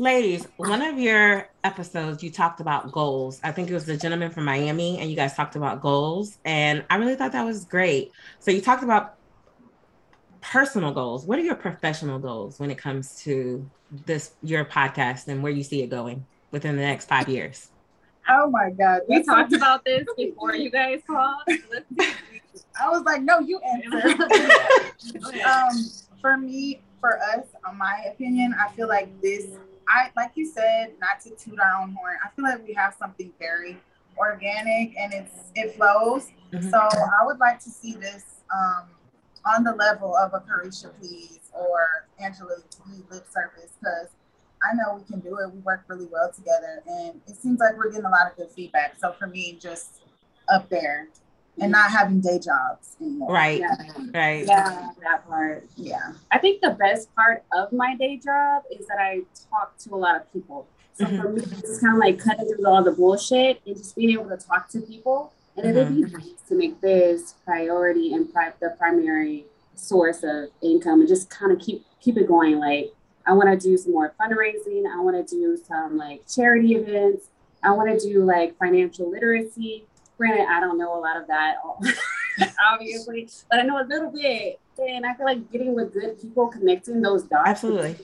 Ladies, 0.00 0.46
one 0.58 0.80
of 0.80 0.96
your 0.96 1.48
episodes 1.64 2.22
you 2.22 2.30
talked 2.30 2.60
about 2.60 2.92
goals. 2.92 3.40
I 3.42 3.50
think 3.50 3.68
it 3.68 3.74
was 3.74 3.84
the 3.84 3.96
gentleman 3.96 4.30
from 4.30 4.44
Miami, 4.44 5.00
and 5.00 5.10
you 5.10 5.16
guys 5.16 5.34
talked 5.34 5.56
about 5.56 5.80
goals, 5.82 6.38
and 6.44 6.84
I 6.88 6.98
really 6.98 7.16
thought 7.16 7.32
that 7.32 7.44
was 7.44 7.64
great. 7.64 8.12
So 8.38 8.52
you 8.52 8.60
talked 8.60 8.84
about 8.84 9.16
personal 10.40 10.92
goals. 10.92 11.24
What 11.24 11.40
are 11.40 11.42
your 11.42 11.56
professional 11.56 12.20
goals 12.20 12.60
when 12.60 12.70
it 12.70 12.78
comes 12.78 13.16
to 13.22 13.68
this 14.06 14.34
your 14.40 14.64
podcast 14.64 15.26
and 15.26 15.42
where 15.42 15.50
you 15.50 15.64
see 15.64 15.82
it 15.82 15.88
going 15.88 16.24
within 16.52 16.76
the 16.76 16.82
next 16.82 17.08
five 17.08 17.28
years? 17.28 17.70
Oh 18.28 18.48
my 18.48 18.70
God. 18.70 19.00
We 19.08 19.24
talked 19.24 19.52
about 19.52 19.84
this 19.84 20.06
before 20.16 20.54
you 20.54 20.70
guys 20.70 21.00
called. 21.08 21.42
I 22.80 22.88
was 22.88 23.02
like, 23.02 23.22
no, 23.22 23.40
you 23.40 23.58
answer. 23.58 24.22
um, 25.44 25.90
for 26.20 26.36
me, 26.36 26.82
for 27.00 27.18
us, 27.18 27.46
on 27.66 27.76
my 27.76 28.04
opinion, 28.12 28.54
I 28.64 28.70
feel 28.74 28.86
like 28.86 29.08
this, 29.20 29.46
I 29.88 30.10
like 30.16 30.32
you 30.34 30.46
said, 30.46 30.94
not 31.00 31.20
to 31.22 31.30
toot 31.30 31.58
our 31.58 31.82
own 31.82 31.92
horn. 31.94 32.16
I 32.24 32.28
feel 32.34 32.44
like 32.44 32.66
we 32.66 32.74
have 32.74 32.94
something 32.98 33.32
very 33.38 33.78
organic 34.16 34.96
and 34.98 35.12
it's 35.14 35.50
it 35.54 35.74
flows. 35.76 36.28
Mhm. 36.52 36.70
So 36.70 36.78
I 36.78 37.24
would 37.24 37.38
like 37.38 37.58
to 37.60 37.70
see 37.70 37.94
this 37.94 38.24
um 38.54 38.88
on 39.46 39.64
the 39.64 39.72
level 39.72 40.16
of 40.16 40.34
a 40.34 40.40
Caresha 40.40 40.90
Please 40.98 41.40
or 41.52 42.06
Angela 42.18 42.56
Yee 42.90 43.04
lip 43.10 43.26
service 43.32 43.72
because 43.80 44.08
I 44.62 44.74
know 44.74 44.96
we 44.96 45.04
can 45.04 45.20
do 45.20 45.38
it. 45.38 45.52
We 45.52 45.60
work 45.60 45.84
really 45.86 46.06
well 46.06 46.30
together 46.32 46.82
and 46.86 47.20
it 47.28 47.36
seems 47.36 47.60
like 47.60 47.76
we're 47.76 47.90
getting 47.90 48.06
a 48.06 48.10
lot 48.10 48.30
of 48.30 48.36
good 48.36 48.50
feedback. 48.50 48.96
So 48.98 49.12
for 49.12 49.26
me, 49.28 49.56
just 49.60 50.02
up 50.48 50.68
there 50.68 51.08
and 51.60 51.72
not 51.72 51.90
having 51.90 52.20
day 52.20 52.38
jobs 52.38 52.96
anymore. 53.00 53.32
Right, 53.32 53.60
Yeah. 53.60 53.76
right. 54.14 54.46
Yeah, 54.46 54.90
that 55.02 55.26
part. 55.26 55.64
Yeah. 55.76 56.12
I 56.30 56.38
think 56.38 56.60
the 56.60 56.70
best 56.70 57.14
part 57.14 57.42
of 57.52 57.72
my 57.72 57.96
day 57.96 58.16
job 58.18 58.62
is 58.70 58.86
that 58.86 58.98
I 58.98 59.20
talk 59.50 59.76
to 59.78 59.94
a 59.94 59.96
lot 59.96 60.16
of 60.16 60.32
people. 60.32 60.66
So 60.94 61.04
Mm-hmm. 61.06 61.22
for 61.22 61.28
me, 61.30 61.42
it's 61.58 61.80
kind 61.80 61.94
of 61.94 62.00
like 62.00 62.18
cutting 62.18 62.46
through 62.52 62.66
all 62.66 62.82
the 62.82 62.92
bullshit 62.92 63.60
and 63.66 63.76
just 63.76 63.94
being 63.96 64.10
able 64.10 64.28
to 64.30 64.36
talk 64.36 64.68
to 64.70 64.80
people. 64.80 65.32
And 65.56 65.66
it 65.66 65.74
would 65.74 65.94
be 65.96 66.02
Mm-hmm. 66.02 66.16
nice 66.18 66.42
to 66.48 66.54
make 66.54 66.80
this 66.80 67.34
priority 67.44 68.14
and 68.14 68.32
pri- 68.32 68.52
the 68.60 68.70
primary 68.78 69.46
source 69.74 70.22
of 70.24 70.48
income 70.62 71.00
and 71.00 71.08
just 71.08 71.30
kind 71.30 71.52
of 71.52 71.58
keep 71.60 71.84
keep 72.00 72.16
it 72.16 72.26
going. 72.28 72.58
Like 72.58 72.92
I 73.26 73.32
want 73.32 73.48
to 73.48 73.68
do 73.68 73.76
some 73.76 73.92
more 73.92 74.14
fundraising. 74.20 74.84
I 74.92 75.00
want 75.00 75.16
to 75.16 75.34
do 75.36 75.56
some 75.56 75.96
like 75.98 76.22
charity 76.28 76.74
events. 76.74 77.26
I 77.62 77.72
want 77.72 77.88
to 77.90 78.08
do 78.08 78.24
like 78.24 78.56
financial 78.58 79.10
literacy. 79.10 79.84
Granted, 80.18 80.46
I 80.48 80.60
don't 80.60 80.78
know 80.78 80.98
a 80.98 81.00
lot 81.00 81.16
of 81.16 81.26
that, 81.28 81.56
obviously, 82.72 83.28
but 83.50 83.60
I 83.60 83.62
know 83.62 83.80
a 83.80 83.86
little 83.86 84.10
bit. 84.10 84.60
And 84.78 85.06
I 85.06 85.14
feel 85.14 85.26
like 85.26 85.50
getting 85.50 85.74
with 85.74 85.92
good 85.92 86.20
people, 86.20 86.48
connecting 86.48 87.00
those 87.00 87.22
dots, 87.24 87.48
Absolutely. 87.48 87.96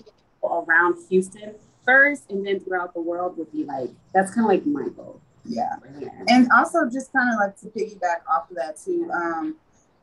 around 0.43 0.97
Houston 1.11 1.55
first, 1.85 2.31
and 2.31 2.47
then 2.47 2.61
throughout 2.61 2.95
the 2.95 3.01
world 3.01 3.37
would 3.37 3.53
be 3.53 3.65
like 3.65 3.91
that's 4.13 4.35
kind 4.35 4.45
of 4.45 4.49
like 4.49 4.67
my 4.67 4.89
goal. 4.89 5.21
Yeah. 5.45 5.77
Yeah. 5.99 6.09
And 6.29 6.49
also 6.57 6.89
just 6.91 7.13
kind 7.13 7.33
of 7.33 7.39
like 7.39 7.57
to 7.61 7.67
piggyback 7.67 8.27
off 8.29 8.51
of 8.51 8.57
that 8.57 8.79
too. 8.83 9.11
Um, 9.13 9.57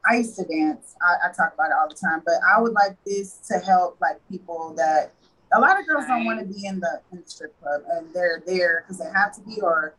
I 0.10 0.18
used 0.18 0.36
to 0.38 0.46
dance. 0.46 0.96
I, 1.02 1.30
I 1.30 1.34
talk 1.34 1.54
about 1.54 1.68
it 1.68 1.76
all 1.80 1.90
the 1.90 1.96
time, 1.96 2.22
but 2.26 2.36
I 2.48 2.60
would 2.60 2.74
like 2.74 2.96
this 3.06 3.38
to 3.50 3.60
help 3.60 3.98
like 4.02 4.18
people 4.30 4.74
that 4.78 5.12
a 5.54 5.60
lot 5.60 5.80
of 5.80 5.86
girls 5.86 6.06
don't 6.08 6.26
want 6.26 6.40
to 6.40 6.46
be 6.46 6.66
in 6.66 6.80
the 6.80 7.02
in 7.12 7.22
the 7.22 7.30
strip 7.30 7.60
club 7.62 7.82
and 7.92 8.08
they're 8.14 8.42
there 8.46 8.84
because 8.84 9.00
they 9.00 9.12
have 9.14 9.36
to 9.36 9.42
be 9.42 9.60
or 9.62 9.96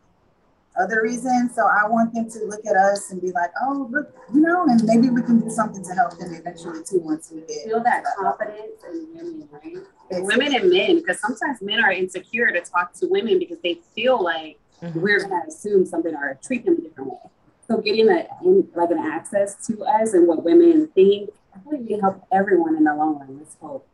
other 0.79 1.01
reasons. 1.01 1.55
So 1.55 1.67
I 1.67 1.87
want 1.87 2.13
them 2.13 2.29
to 2.29 2.45
look 2.45 2.65
at 2.65 2.75
us 2.75 3.11
and 3.11 3.21
be 3.21 3.31
like, 3.31 3.51
oh 3.61 3.87
look, 3.91 4.15
you 4.33 4.41
know, 4.41 4.65
and 4.65 4.83
maybe 4.85 5.09
we 5.09 5.21
can 5.21 5.39
do 5.39 5.49
something 5.49 5.83
to 5.83 5.93
help 5.93 6.17
them 6.17 6.33
eventually 6.33 6.83
too 6.83 6.99
once 6.99 7.31
we 7.31 7.41
get 7.41 7.65
Feel 7.65 7.83
that 7.83 8.03
confidence 8.17 8.83
in 8.91 9.07
women, 9.13 9.49
right? 9.51 9.77
Basically. 10.09 10.21
Women 10.21 10.55
and 10.55 10.69
men, 10.69 10.95
because 10.97 11.19
sometimes 11.19 11.61
men 11.61 11.83
are 11.83 11.91
insecure 11.91 12.51
to 12.51 12.61
talk 12.61 12.93
to 12.95 13.07
women 13.07 13.39
because 13.39 13.59
they 13.61 13.79
feel 13.95 14.23
like 14.23 14.59
Mm-hmm. 14.83 14.99
we're 14.99 15.21
gonna 15.21 15.43
assume 15.47 15.85
something 15.85 16.13
or 16.13 16.37
treat 16.43 16.65
them 16.65 16.75
a 16.77 16.81
different 16.81 17.11
way. 17.11 17.29
So 17.69 17.77
getting 17.77 18.09
a 18.09 18.27
like 18.75 18.91
an 18.91 18.99
access 18.99 19.65
to 19.67 19.81
us 19.85 20.13
and 20.13 20.27
what 20.27 20.43
women 20.43 20.89
think, 20.93 21.29
I 21.55 21.59
think 21.59 21.83
we 21.83 21.87
can 21.87 22.01
help 22.01 22.21
everyone 22.33 22.75
in 22.75 22.83
the 22.83 22.93
long 22.93 23.17
run. 23.17 23.37
Let's 23.37 23.55
hope. 23.61 23.87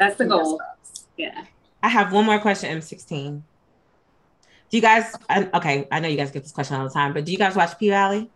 That's 0.00 0.16
the 0.16 0.24
goal. 0.24 0.60
Yeah. 1.16 1.44
I 1.82 1.88
have 1.88 2.12
one 2.12 2.26
more 2.26 2.40
question, 2.40 2.76
M16. 2.76 3.42
Do 4.70 4.76
you 4.76 4.80
guys, 4.82 5.14
I, 5.28 5.48
okay, 5.54 5.88
I 5.90 5.98
know 5.98 6.08
you 6.08 6.16
guys 6.16 6.30
get 6.30 6.44
this 6.44 6.52
question 6.52 6.76
all 6.76 6.84
the 6.84 6.94
time, 6.94 7.12
but 7.12 7.24
do 7.24 7.32
you 7.32 7.38
guys 7.38 7.56
watch 7.56 7.76
P 7.76 7.90
Valley? 7.90 8.30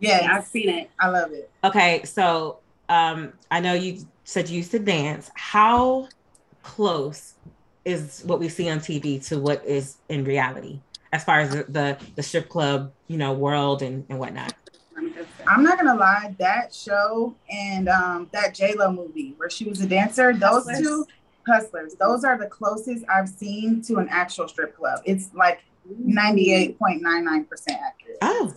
Yeah, 0.00 0.28
I've 0.32 0.46
seen 0.46 0.70
it. 0.70 0.90
I 0.98 1.08
love 1.08 1.32
it. 1.32 1.50
Okay, 1.62 2.02
so 2.04 2.60
um, 2.88 3.32
I 3.50 3.60
know 3.60 3.74
you 3.74 4.06
said 4.24 4.48
you 4.48 4.56
used 4.56 4.70
to 4.70 4.78
dance. 4.78 5.30
How 5.34 6.08
close 6.62 7.34
is 7.84 8.22
what 8.24 8.40
we 8.40 8.48
see 8.48 8.70
on 8.70 8.78
TV 8.78 9.24
to 9.28 9.38
what 9.38 9.64
is 9.66 9.98
in 10.08 10.24
reality, 10.24 10.80
as 11.12 11.22
far 11.24 11.40
as 11.40 11.50
the 11.50 11.64
the, 11.64 11.98
the 12.16 12.22
strip 12.22 12.48
club, 12.48 12.92
you 13.08 13.18
know, 13.18 13.34
world 13.34 13.82
and, 13.82 14.04
and 14.08 14.18
whatnot? 14.18 14.54
I'm 15.46 15.62
not 15.62 15.76
gonna 15.76 15.94
lie, 15.94 16.34
that 16.38 16.74
show 16.74 17.34
and 17.50 17.88
um, 17.88 18.28
that 18.32 18.54
J 18.54 18.74
Lo 18.74 18.90
movie 18.90 19.34
where 19.36 19.50
she 19.50 19.66
was 19.66 19.82
a 19.82 19.86
dancer, 19.86 20.32
those 20.32 20.66
two 20.78 21.06
hustlers, 21.46 21.94
those 22.00 22.24
are 22.24 22.38
the 22.38 22.46
closest 22.46 23.04
I've 23.08 23.28
seen 23.28 23.82
to 23.82 23.96
an 23.96 24.08
actual 24.10 24.48
strip 24.48 24.76
club. 24.76 25.00
It's 25.04 25.30
like 25.34 25.60
98.99% 25.88 27.48
accurate. 27.70 28.18
Oh, 28.22 28.52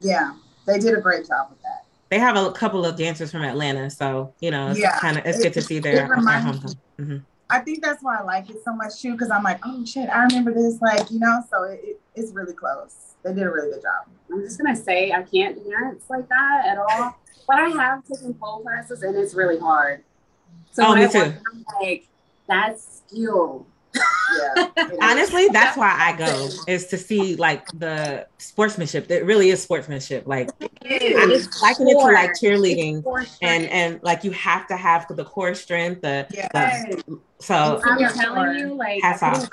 Yeah, 0.00 0.34
they 0.66 0.78
did 0.78 0.94
a 0.96 1.00
great 1.00 1.26
job 1.26 1.48
with 1.50 1.60
that. 1.62 1.84
they 2.10 2.18
have 2.18 2.36
a 2.36 2.50
couple 2.52 2.84
of 2.86 2.96
dancers 2.96 3.30
from 3.32 3.42
Atlanta, 3.42 3.90
so 3.90 4.34
you 4.40 4.50
know, 4.50 4.70
it's 4.70 4.80
Yeah, 4.80 4.98
kind 4.98 5.18
of 5.18 5.26
it's 5.26 5.38
it- 5.38 5.42
good 5.42 5.52
to 5.54 5.62
see 5.62 5.76
it 5.78 5.82
their, 5.82 5.96
their 5.96 6.08
reminds 6.08 6.60
hometown. 6.60 6.76
Mhm. 7.00 7.24
I 7.50 7.60
think 7.60 7.82
that's 7.82 8.02
why 8.02 8.18
I 8.18 8.22
like 8.22 8.50
it 8.50 8.62
so 8.64 8.74
much 8.74 9.00
too, 9.00 9.12
because 9.12 9.30
I'm 9.30 9.42
like, 9.42 9.58
oh 9.64 9.84
shit, 9.84 10.08
I 10.10 10.22
remember 10.24 10.52
this, 10.52 10.80
like 10.82 11.10
you 11.10 11.18
know. 11.18 11.42
So 11.50 11.64
it, 11.64 11.80
it, 11.82 12.00
it's 12.14 12.32
really 12.32 12.52
close. 12.54 12.94
They 13.24 13.32
did 13.34 13.42
a 13.44 13.50
really 13.50 13.70
good 13.72 13.82
job. 13.82 14.06
I'm 14.30 14.42
just 14.42 14.58
gonna 14.58 14.76
say 14.76 15.12
I 15.12 15.22
can't 15.22 15.56
dance 15.56 16.04
like 16.10 16.28
that 16.28 16.64
at 16.66 16.78
all, 16.78 17.16
but 17.46 17.56
I 17.58 17.68
have 17.70 18.04
taken 18.04 18.34
pole 18.34 18.60
classes 18.60 19.02
and 19.02 19.16
it's 19.16 19.34
really 19.34 19.58
hard. 19.58 20.04
So 20.72 20.84
Oh, 20.86 20.94
me 20.94 21.04
I 21.04 21.08
too. 21.08 21.18
I'm 21.20 21.64
like, 21.80 22.06
that's 22.48 23.02
skill. 23.08 23.66
Yeah. 23.94 24.68
Honestly, 25.00 25.48
that's 25.48 25.76
why 25.76 25.94
I 25.96 26.16
go 26.16 26.50
is 26.66 26.86
to 26.88 26.98
see 26.98 27.36
like 27.36 27.66
the 27.72 28.26
sportsmanship. 28.38 29.10
It 29.10 29.24
really 29.24 29.50
is 29.50 29.62
sportsmanship. 29.62 30.26
Like 30.26 30.50
I'm 30.60 31.30
just 31.30 31.62
liken 31.62 31.88
it 31.88 31.94
to 31.94 32.12
like 32.12 32.32
cheerleading, 32.32 33.04
and 33.42 33.64
and 33.66 34.00
like 34.02 34.24
you 34.24 34.30
have 34.32 34.66
to 34.68 34.76
have 34.76 35.06
the 35.08 35.24
core 35.24 35.54
strength. 35.54 36.02
The, 36.02 36.26
Yes. 36.32 36.84
the 36.84 37.20
so 37.40 37.80
I'm 37.84 37.98
telling 38.14 38.58
you, 38.58 38.74
like 38.74 39.02
Hats 39.02 39.22
off. 39.22 39.48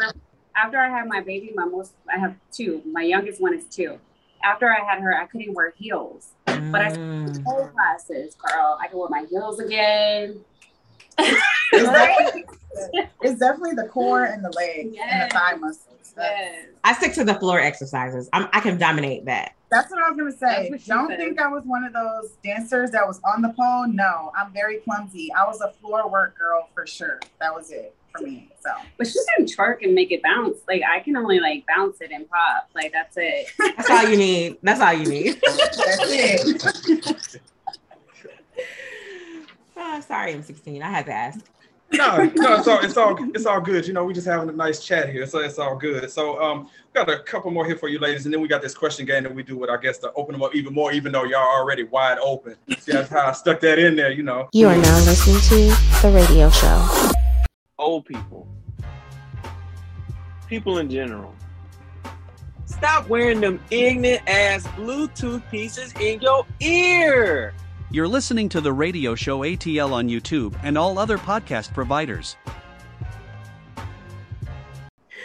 after 0.56 0.78
I 0.78 0.90
had 0.90 1.08
my 1.08 1.22
baby, 1.22 1.52
my 1.56 1.66
most 1.66 1.94
I 2.14 2.18
have 2.20 2.36
two. 2.52 2.82
My 2.86 3.04
youngest 3.04 3.42
one 3.42 3.54
is 3.54 3.66
two. 3.66 4.00
After 4.44 4.70
I 4.70 4.84
had 4.86 5.02
her, 5.02 5.16
I 5.16 5.26
couldn't 5.26 5.54
wear 5.54 5.74
heels, 5.78 6.32
but 6.46 6.82
I 6.82 6.98
Mm. 7.26 7.74
classes, 7.74 8.36
girl. 8.36 8.78
I 8.82 8.88
can 8.88 9.00
wear 9.00 9.10
my 9.10 9.26
heels 9.30 9.60
again. 9.60 10.40
It's 11.17 11.89
definitely, 11.89 12.45
it's 13.21 13.39
definitely 13.39 13.73
the 13.75 13.88
core 13.89 14.23
and 14.25 14.43
the 14.43 14.51
legs 14.51 14.95
and 15.01 15.21
the 15.30 15.34
thigh 15.34 15.56
muscles. 15.56 16.13
That's, 16.15 16.56
I 16.84 16.93
stick 16.93 17.13
to 17.13 17.23
the 17.25 17.36
floor 17.36 17.60
exercises. 17.60 18.30
I'm, 18.32 18.47
I 18.54 18.62
can 18.62 18.78
dominate 18.78 19.25
that. 19.25 19.54
that's 19.69 19.91
what 19.91 20.01
I 20.01 20.10
was 20.10 20.17
gonna 20.17 20.32
say. 20.32 20.38
That's 20.39 20.69
what 20.69 20.82
she 20.82 20.88
Don't 20.88 21.10
said. 21.10 21.19
think 21.19 21.41
I 21.41 21.47
was 21.49 21.63
one 21.65 21.84
of 21.84 21.91
those 21.91 22.32
dancers 22.43 22.91
that 22.91 23.06
was 23.06 23.19
on 23.25 23.41
the 23.41 23.49
pole. 23.49 23.88
No, 23.88 24.32
I'm 24.38 24.54
very 24.54 24.78
clumsy. 24.78 25.34
I 25.34 25.45
was 25.45 25.60
a 25.62 25.71
floor 25.82 26.10
work 26.10 26.38
girl 26.38 26.69
for 26.73 26.88
sure. 26.88 27.19
That 27.41 27.54
was 27.54 27.71
it 27.71 27.93
for 28.15 28.23
me. 28.23 28.49
So 28.63 28.69
But 28.97 29.08
she 29.08 29.19
can 29.36 29.45
twerk 29.45 29.84
and 29.84 29.93
make 29.93 30.13
it 30.13 30.23
bounce. 30.23 30.60
Like 30.69 30.84
I 30.89 31.01
can 31.01 31.17
only 31.17 31.39
like 31.41 31.65
bounce 31.67 31.99
it 31.99 32.12
and 32.12 32.30
pop. 32.30 32.69
Like 32.73 32.93
that's 32.93 33.17
it. 33.17 33.47
That's 33.58 33.89
all 33.89 34.08
you 34.08 34.15
need. 34.15 34.58
That's 34.63 34.80
all 34.80 34.93
you 34.93 35.06
need. 35.10 35.41
that's 35.43 35.99
it. 36.01 37.41
Sorry, 40.08 40.34
M16. 40.34 40.82
I 40.82 40.89
had 40.89 41.06
to 41.08 41.13
ask. 41.13 41.46
no, 41.91 42.18
no, 42.18 42.56
it's 42.58 42.68
all 42.68 42.80
it's 42.80 42.98
all 42.98 43.18
it's 43.36 43.46
all 43.46 43.62
good. 43.62 43.88
You 43.88 43.94
know, 43.94 44.06
we're 44.06 44.13
just 44.13 44.28
having 44.28 44.50
a 44.50 44.52
nice 44.52 44.84
chat 44.84 45.10
here, 45.10 45.28
so 45.28 45.39
it's 45.39 45.60
all 45.60 45.76
good. 45.76 46.10
So 46.10 46.41
um 46.41 46.68
got 46.94 47.10
a 47.10 47.20
couple 47.20 47.52
more 47.52 47.65
here 47.65 47.78
for 47.78 47.89
you 47.89 48.00
ladies, 48.00 48.26
and 48.26 48.34
then 48.34 48.41
we 48.41 48.48
got 48.48 48.63
this 48.63 48.74
question 48.74 49.06
game 49.06 49.24
that 49.24 49.34
we 49.34 49.44
do 49.44 49.56
with 49.56 49.70
our 49.70 49.78
guests 49.78 50.02
to 50.02 50.12
open 50.13 50.34
them 50.34 50.41
up 50.41 50.56
even 50.56 50.74
more, 50.74 50.91
even 50.91 51.12
though 51.12 51.26
y'all 51.26 51.41
already 51.41 51.84
wide 51.84 52.18
open. 52.18 52.56
See 52.80 52.91
that's 52.91 53.10
how 53.10 53.28
I 53.28 53.32
stuck 53.34 53.60
that 53.60 53.78
in 53.78 53.96
there, 53.96 54.12
you 54.12 54.24
know. 54.24 54.50
You 54.52 54.68
are 54.68 54.76
now 54.76 54.98
listening 55.06 55.41
to 55.41 56.02
The 56.02 56.12
Radio 56.12 56.50
Show. 56.50 57.12
Old 57.78 58.06
people. 58.06 58.48
People 60.48 60.80
in 60.80 60.89
general. 60.89 61.36
Stop 62.65 63.08
wearing 63.08 63.41
them 63.41 63.60
ignorant 63.70 64.28
ass 64.28 64.65
Bluetooth 64.70 65.50
pieces 65.52 65.94
in 66.00 66.20
your 66.20 66.46
ear. 66.60 67.54
You're 67.91 68.08
listening 68.08 68.50
to 68.50 68.62
the 68.62 68.74
radio 68.74 69.13
show 69.13 69.41
ATL 69.41 69.91
on 69.91 70.10
YouTube 70.10 70.58
and 70.63 70.76
all 70.76 70.98
other 70.98 71.19
podcast 71.19 71.71
providers. 71.71 72.36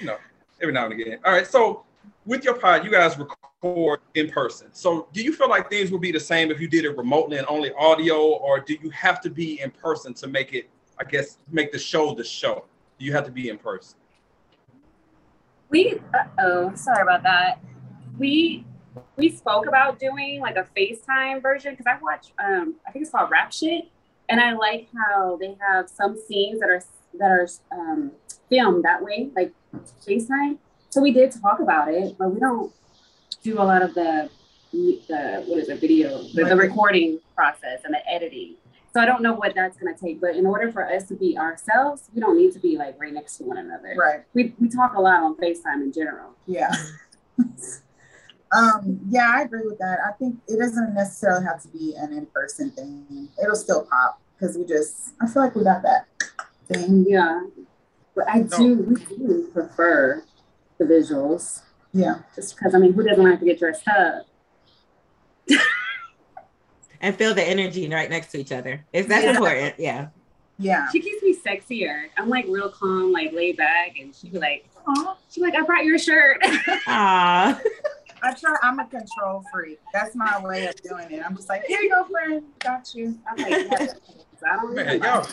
No, 0.02 0.18
every 0.60 0.74
now 0.74 0.84
and 0.84 0.92
again. 0.92 1.18
All 1.24 1.32
right, 1.32 1.46
so 1.46 1.84
with 2.26 2.44
your 2.44 2.54
pod, 2.54 2.84
you 2.84 2.90
guys 2.90 3.18
record 3.18 4.00
in 4.14 4.28
person. 4.28 4.68
So 4.72 5.08
do 5.12 5.22
you 5.22 5.32
feel 5.32 5.48
like 5.48 5.70
things 5.70 5.90
would 5.90 6.02
be 6.02 6.12
the 6.12 6.20
same 6.20 6.50
if 6.50 6.60
you 6.60 6.68
did 6.68 6.84
it 6.84 6.96
remotely 6.98 7.38
and 7.38 7.46
only 7.48 7.72
audio, 7.78 8.18
or 8.18 8.60
do 8.60 8.76
you 8.82 8.90
have 8.90 9.22
to 9.22 9.30
be 9.30 9.60
in 9.62 9.70
person 9.70 10.12
to 10.14 10.26
make 10.26 10.52
it, 10.52 10.68
I 10.98 11.04
guess, 11.04 11.38
make 11.50 11.72
the 11.72 11.78
show 11.78 12.14
the 12.14 12.24
show? 12.24 12.66
Do 12.98 13.06
you 13.06 13.12
have 13.12 13.24
to 13.24 13.32
be 13.32 13.48
in 13.48 13.56
person? 13.56 13.96
We 15.70 16.00
uh 16.12 16.24
oh, 16.40 16.74
sorry 16.74 17.02
about 17.02 17.22
that. 17.22 17.60
We 18.18 18.66
we 19.16 19.30
spoke 19.30 19.66
about 19.66 19.98
doing 19.98 20.40
like 20.40 20.56
a 20.56 20.66
FaceTime 20.76 21.42
version 21.42 21.72
because 21.72 21.86
I 21.86 21.98
watch 22.02 22.32
um 22.38 22.76
I 22.86 22.90
think 22.90 23.02
it's 23.04 23.12
called 23.12 23.30
Rap 23.30 23.52
Shit, 23.52 23.88
and 24.28 24.40
I 24.40 24.52
like 24.52 24.88
how 24.96 25.36
they 25.36 25.56
have 25.60 25.88
some 25.88 26.18
scenes 26.28 26.60
that 26.60 26.68
are 26.68 26.82
that 27.18 27.30
are 27.30 27.48
um 27.72 28.12
filmed 28.48 28.84
that 28.84 29.02
way, 29.02 29.30
like 29.34 29.52
FaceTime. 30.06 30.58
So 30.90 31.00
we 31.00 31.12
did 31.12 31.32
talk 31.32 31.60
about 31.60 31.92
it, 31.92 32.16
but 32.18 32.32
we 32.32 32.40
don't 32.40 32.72
do 33.42 33.60
a 33.60 33.64
lot 33.64 33.82
of 33.82 33.94
the 33.94 34.30
the 34.72 35.44
what 35.46 35.58
is 35.58 35.68
it 35.68 35.80
video 35.80 36.22
the, 36.34 36.44
the 36.44 36.56
recording 36.56 37.18
process 37.34 37.80
and 37.84 37.94
the 37.94 38.08
editing. 38.08 38.56
So 38.92 39.00
I 39.00 39.06
don't 39.06 39.22
know 39.22 39.34
what 39.34 39.54
that's 39.54 39.76
gonna 39.76 39.96
take, 39.96 40.20
but 40.20 40.34
in 40.34 40.46
order 40.46 40.72
for 40.72 40.84
us 40.84 41.06
to 41.08 41.14
be 41.14 41.38
ourselves, 41.38 42.08
we 42.12 42.20
don't 42.20 42.36
need 42.36 42.52
to 42.52 42.58
be 42.58 42.76
like 42.76 43.00
right 43.00 43.12
next 43.12 43.38
to 43.38 43.44
one 43.44 43.58
another. 43.58 43.94
Right. 43.96 44.22
We 44.34 44.54
we 44.58 44.68
talk 44.68 44.94
a 44.94 45.00
lot 45.00 45.22
on 45.22 45.36
FaceTime 45.36 45.82
in 45.82 45.92
general. 45.92 46.30
Yeah. 46.46 46.74
um, 48.52 49.00
yeah, 49.08 49.32
I 49.36 49.42
agree 49.42 49.62
with 49.64 49.78
that. 49.78 49.98
I 50.06 50.12
think 50.12 50.36
it 50.48 50.58
doesn't 50.58 50.94
necessarily 50.94 51.44
have 51.44 51.62
to 51.62 51.68
be 51.68 51.94
an 51.96 52.12
in-person 52.12 52.70
thing. 52.72 53.28
It'll 53.42 53.54
still 53.56 53.86
pop 53.90 54.20
because 54.38 54.56
we 54.56 54.64
just 54.64 55.10
I 55.20 55.26
feel 55.26 55.42
like 55.42 55.54
we 55.54 55.62
got 55.64 55.82
that 55.82 56.06
thing. 56.68 57.04
Yeah. 57.08 57.42
But 58.16 58.28
I 58.28 58.40
do 58.42 58.74
we 58.74 58.94
do 59.16 59.48
prefer 59.52 60.24
the 60.78 60.84
visuals. 60.84 61.62
Yeah. 61.92 62.16
Just 62.34 62.56
because 62.56 62.74
I 62.74 62.78
mean 62.78 62.92
who 62.92 63.02
doesn't 63.04 63.22
like 63.22 63.38
to 63.40 63.44
get 63.44 63.58
dressed 63.58 63.86
up? 63.88 64.26
And 67.02 67.16
feel 67.16 67.32
the 67.32 67.42
energy 67.42 67.88
right 67.88 68.10
next 68.10 68.30
to 68.32 68.38
each 68.38 68.52
other. 68.52 68.84
It's 68.92 69.08
that's 69.08 69.24
Yeah. 69.24 69.30
important. 69.30 69.74
Yeah. 69.78 70.08
Yeah. 70.58 70.86
She 70.90 71.00
keeps 71.00 71.22
me 71.22 71.34
sexier. 71.34 72.08
I'm 72.18 72.28
like 72.28 72.44
real 72.46 72.68
calm, 72.68 73.10
like 73.12 73.32
laid 73.32 73.56
back, 73.56 73.96
and 73.98 74.14
she'd 74.14 74.32
be 74.32 74.38
like, 74.38 74.68
"Oh," 74.86 75.16
she's 75.30 75.40
like, 75.42 75.54
"I 75.54 75.62
brought 75.62 75.86
your 75.86 75.98
shirt." 75.98 76.36
Ah. 76.86 77.58
I 78.22 78.34
try 78.34 78.56
I'm 78.62 78.78
a 78.78 78.86
control 78.86 79.44
freak. 79.52 79.80
That's 79.92 80.14
my 80.14 80.40
way 80.42 80.66
of 80.66 80.76
doing 80.82 81.10
it. 81.10 81.22
I'm 81.24 81.36
just 81.36 81.48
like, 81.48 81.64
here 81.64 81.80
you 81.80 81.90
go, 81.90 82.04
friend. 82.04 82.42
Got 82.58 82.94
you. 82.94 83.18
I'm 83.28 83.36
like, 83.36 83.50
"Yes." 83.50 83.94
I 84.42 84.56
don't 84.56 84.74
Man, 84.74 85.02
y'all, 85.02 85.26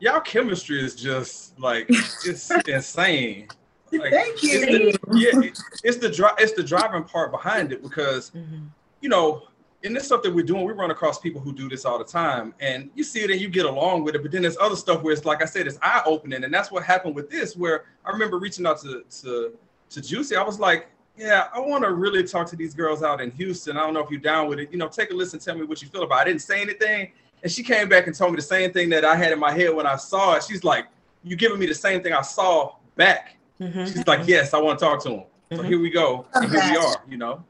y'all 0.00 0.20
chemistry 0.20 0.84
is 0.84 0.94
just 0.96 1.58
like 1.58 1.86
it's 1.88 2.50
insane. 2.68 3.48
Like, 3.92 4.12
Thank 4.12 4.42
you. 4.42 4.60
It's 4.62 4.98
the, 4.98 5.18
yeah, 5.18 5.48
it- 5.48 5.58
it's 5.84 5.96
the 5.98 6.10
dri- 6.10 6.36
it's 6.38 6.52
the 6.52 6.62
driving 6.62 7.04
part 7.04 7.30
behind 7.30 7.72
it 7.72 7.82
because 7.82 8.30
mm-hmm. 8.30 8.66
you 9.00 9.08
know, 9.08 9.44
and 9.84 9.94
this 9.94 10.06
stuff 10.06 10.22
that 10.22 10.34
we're 10.34 10.44
doing, 10.44 10.64
we 10.64 10.72
run 10.72 10.90
across 10.90 11.18
people 11.18 11.40
who 11.40 11.52
do 11.52 11.68
this 11.68 11.84
all 11.84 11.98
the 11.98 12.04
time, 12.04 12.52
and 12.60 12.90
you 12.94 13.04
see 13.04 13.20
it 13.20 13.30
and 13.30 13.40
you 13.40 13.48
get 13.48 13.64
along 13.64 14.02
with 14.02 14.14
it. 14.14 14.22
But 14.22 14.32
then 14.32 14.42
there's 14.42 14.58
other 14.58 14.76
stuff 14.76 15.02
where 15.02 15.12
it's 15.12 15.24
like 15.24 15.40
I 15.40 15.46
said, 15.46 15.66
it's 15.66 15.78
eye 15.82 16.02
opening, 16.04 16.44
and 16.44 16.52
that's 16.52 16.70
what 16.70 16.82
happened 16.82 17.14
with 17.14 17.30
this. 17.30 17.56
Where 17.56 17.84
I 18.04 18.10
remember 18.10 18.38
reaching 18.38 18.66
out 18.66 18.80
to 18.80 19.04
to 19.22 19.52
to 19.90 20.00
Juicee, 20.00 20.36
I 20.36 20.42
was 20.42 20.58
like, 20.60 20.88
yeah, 21.18 21.48
I 21.52 21.58
want 21.60 21.84
to 21.84 21.92
really 21.92 22.22
talk 22.24 22.46
to 22.48 22.56
these 22.56 22.74
girls 22.74 23.02
out 23.02 23.20
in 23.20 23.30
Houston. 23.32 23.76
I 23.76 23.80
don't 23.80 23.94
know 23.94 24.00
if 24.00 24.10
you're 24.10 24.20
down 24.20 24.48
with 24.48 24.58
it. 24.60 24.70
You 24.70 24.78
know, 24.78 24.88
take 24.88 25.10
a 25.10 25.14
listen, 25.14 25.38
tell 25.40 25.56
me 25.56 25.64
what 25.64 25.82
you 25.82 25.88
feel 25.88 26.02
about. 26.04 26.18
it. 26.18 26.20
I 26.20 26.24
didn't 26.24 26.42
say 26.42 26.60
anything, 26.62 27.10
and 27.42 27.50
she 27.50 27.62
came 27.62 27.88
back 27.88 28.06
and 28.06 28.14
told 28.16 28.32
me 28.32 28.36
the 28.36 28.42
same 28.42 28.72
thing 28.72 28.88
that 28.90 29.04
I 29.04 29.16
had 29.16 29.32
in 29.32 29.38
my 29.38 29.52
head 29.52 29.74
when 29.74 29.86
I 29.86 29.96
saw 29.96 30.34
it. 30.36 30.44
She's 30.44 30.64
like, 30.64 30.86
you 31.24 31.34
giving 31.36 31.58
me 31.58 31.66
the 31.66 31.74
same 31.74 32.02
thing 32.02 32.12
I 32.12 32.22
saw 32.22 32.74
back. 32.96 33.36
Mm-hmm. 33.60 33.84
She's 33.86 34.06
like, 34.06 34.26
yes, 34.28 34.54
I 34.54 34.60
want 34.60 34.78
to 34.78 34.84
talk 34.84 35.02
to 35.04 35.10
him. 35.10 35.24
So 35.52 35.62
here 35.62 35.80
we 35.80 35.90
go, 35.90 36.26
and 36.34 36.50
here 36.50 36.60
we 36.60 36.76
are. 36.76 36.96
You 37.08 37.16
know. 37.16 37.44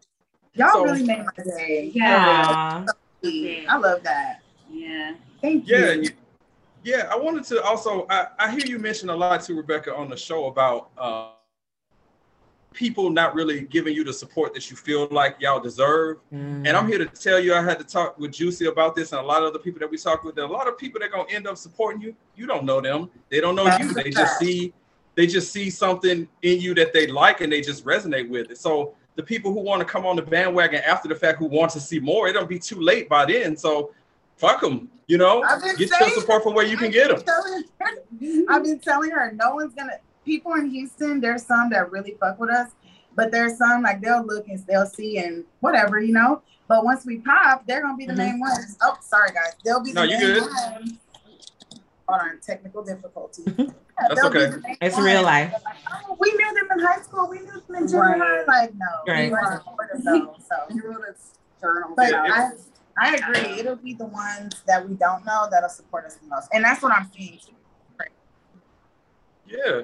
Y'all 0.55 0.73
So- 0.73 0.85
really 0.85 1.03
made 1.05 1.25
my 1.37 1.45
day. 1.45 1.91
Yeah. 1.95 2.85
I 3.23 3.77
love 3.77 4.03
that. 4.03 4.41
Yeah. 4.71 5.15
Thank 5.43 5.69
you. 5.69 5.77
Yeah, 5.77 6.09
yeah. 6.85 7.09
I 7.13 7.17
wanted 7.17 7.45
to 7.45 7.63
also. 7.63 8.07
I, 8.09 8.29
I 8.39 8.51
hear 8.51 8.65
you 8.67 8.79
mention 8.79 9.11
a 9.11 9.17
lot 9.17 9.43
to 9.43 9.55
Rebekah 9.55 9.95
on 9.95 10.09
the 10.09 10.17
show 10.17 10.47
about 10.47 10.91
uh, 10.97 11.31
people 12.73 13.11
not 13.11 13.35
really 13.35 13.63
giving 13.63 13.95
you 13.95 14.05
the 14.05 14.13
support 14.13 14.55
that 14.55 14.71
you 14.71 14.77
feel 14.77 15.09
like 15.11 15.37
y'all 15.41 15.61
deserve. 15.61 16.19
Mm. 16.33 16.67
And 16.67 16.77
I'm 16.77 16.87
here 16.87 16.99
to 16.99 17.07
tell 17.07 17.41
you, 17.41 17.55
I 17.55 17.63
had 17.63 17.79
to 17.79 17.85
talk 17.85 18.19
with 18.19 18.33
Juicee 18.33 18.69
about 18.69 18.95
this, 18.95 19.13
and 19.13 19.21
a 19.21 19.25
lot 19.25 19.43
of 19.43 19.49
other 19.49 19.59
people 19.59 19.81
that 19.81 19.91
we 19.91 19.99
talked 19.99 20.25
with. 20.25 20.35
There 20.35 20.45
are 20.45 20.49
a 20.49 20.53
lot 20.53 20.69
of 20.69 20.79
people 20.79 21.01
that 21.01 21.11
gonna 21.11 21.31
end 21.31 21.47
up 21.47 21.57
supporting 21.57 22.01
you. 22.01 22.15
You 22.37 22.47
don't 22.47 22.65
know 22.65 22.81
them. 22.81 23.11
They 23.31 23.41
don't 23.41 23.57
know 23.57 23.75
you. 23.79 23.93
They 23.93 24.11
just 24.11 24.39
see. 24.39 24.73
They 25.15 25.27
just 25.27 25.53
see 25.53 25.69
something 25.69 26.29
in 26.43 26.61
you 26.61 26.75
that 26.75 26.93
they 26.93 27.09
like, 27.09 27.41
and 27.41 27.53
they 27.53 27.61
just 27.61 27.85
resonate 27.85 28.29
with 28.29 28.53
it. 28.53 28.59
So 28.59 28.95
the 29.17 29.23
people 29.25 29.53
who 29.53 29.59
want 29.59 29.81
to 29.81 29.85
come 29.85 30.07
on 30.07 30.15
the 30.15 30.23
bandwagon 30.23 30.81
after 30.87 31.09
the 31.09 31.15
fact, 31.17 31.41
who 31.41 31.47
want 31.47 31.73
to 31.73 31.81
see 31.81 31.99
more, 31.99 32.29
it'll 32.29 32.47
be 32.47 32.59
too 32.59 32.81
late 32.81 33.09
by 33.09 33.25
then. 33.25 33.57
So 33.57 33.93
fuck 34.37 34.61
them. 34.61 34.89
You 35.09 35.19
know, 35.19 35.43
get 35.77 35.91
your 35.99 36.11
support 36.11 36.43
from 36.45 36.55
where 36.55 36.67
you 36.67 36.77
can 36.77 36.91
get 36.91 37.09
them. 37.09 37.21
telling 37.23 37.65
her, 37.81 38.45
I've 38.49 38.63
been 38.63 38.79
telling 38.79 39.11
her 39.11 39.33
no 39.33 39.55
one's 39.55 39.75
gonna. 39.75 39.99
People 40.25 40.55
in 40.55 40.71
Houston, 40.71 41.21
there's 41.21 41.45
some 41.45 41.71
that 41.71 41.91
really 41.91 42.17
fuck 42.21 42.39
with 42.39 42.51
us, 42.51 42.71
but 43.15 43.31
there's 43.31 43.57
some 43.57 43.83
like 43.83 44.01
they'll 44.01 44.25
look 44.25 44.49
and 44.49 44.59
they'll 44.67 44.87
see 44.87 45.19
and 45.19 45.45
whatever, 45.61 46.01
you 46.01 46.13
know. 46.13 46.43
But 46.69 46.85
once 46.85 47.07
we 47.07 47.19
pop, 47.19 47.67
they're 47.67 47.81
gonna 47.83 47.97
be 47.97 48.07
the 48.07 48.15
main 48.15 48.35
mm-hmm. 48.35 48.41
ones. 48.41 48.77
Oh, 48.83 48.97
sorry 49.01 49.31
guys, 49.31 49.55
they'll 49.65 49.83
be 49.83 49.93
the 49.93 50.01
No, 50.01 50.03
you 50.05 50.19
main 50.19 50.35
good. 50.35 50.43
ones. 50.43 50.93
Hold 52.09 52.21
on, 52.21 52.41
technical 52.41 52.83
difficulty. 52.85 53.43
Mm-hmm. 53.43 53.71
That's 54.09 54.25
okay. 54.25 54.77
It's 54.81 54.95
ones. 54.97 55.07
real 55.07 55.23
life. 55.23 55.53
Oh, 55.91 56.17
we 56.21 56.31
knew 56.33 56.55
them 56.55 56.69
in 56.79 56.85
high 56.85 57.01
school. 57.03 57.29
We 57.29 57.41
knew 57.41 57.61
them 57.67 57.77
in 57.77 57.89
junior 57.89 58.17
high. 58.19 58.45
Like 58.45 58.75
no, 58.75 58.87
Right. 59.07 59.25
we 59.27 59.33
weren't 59.33 59.63
supportive 59.63 60.05
though. 60.05 60.37
So 60.49 60.57
You 60.75 60.83
wrote 60.91 61.05
us 61.09 61.33
journals. 61.61 61.95
but 61.97 62.11
about 62.11 62.31
I, 62.31 62.51
it. 62.53 62.61
I 63.01 63.17
agree. 63.17 63.61
It'll 63.61 63.77
be 63.77 63.95
the 63.95 64.07
ones 64.07 64.63
that 64.67 64.89
we 64.89 64.95
don't 64.95 65.25
know 65.25 65.49
that'll 65.51 65.69
support 65.69 66.05
us 66.05 66.17
the 66.17 66.27
most, 66.29 66.49
and 66.53 66.65
that's 66.65 66.83
what 66.83 66.93
I'm 66.93 67.11
seeing. 67.17 67.39
Too. 67.39 67.53
Yeah, 69.47 69.83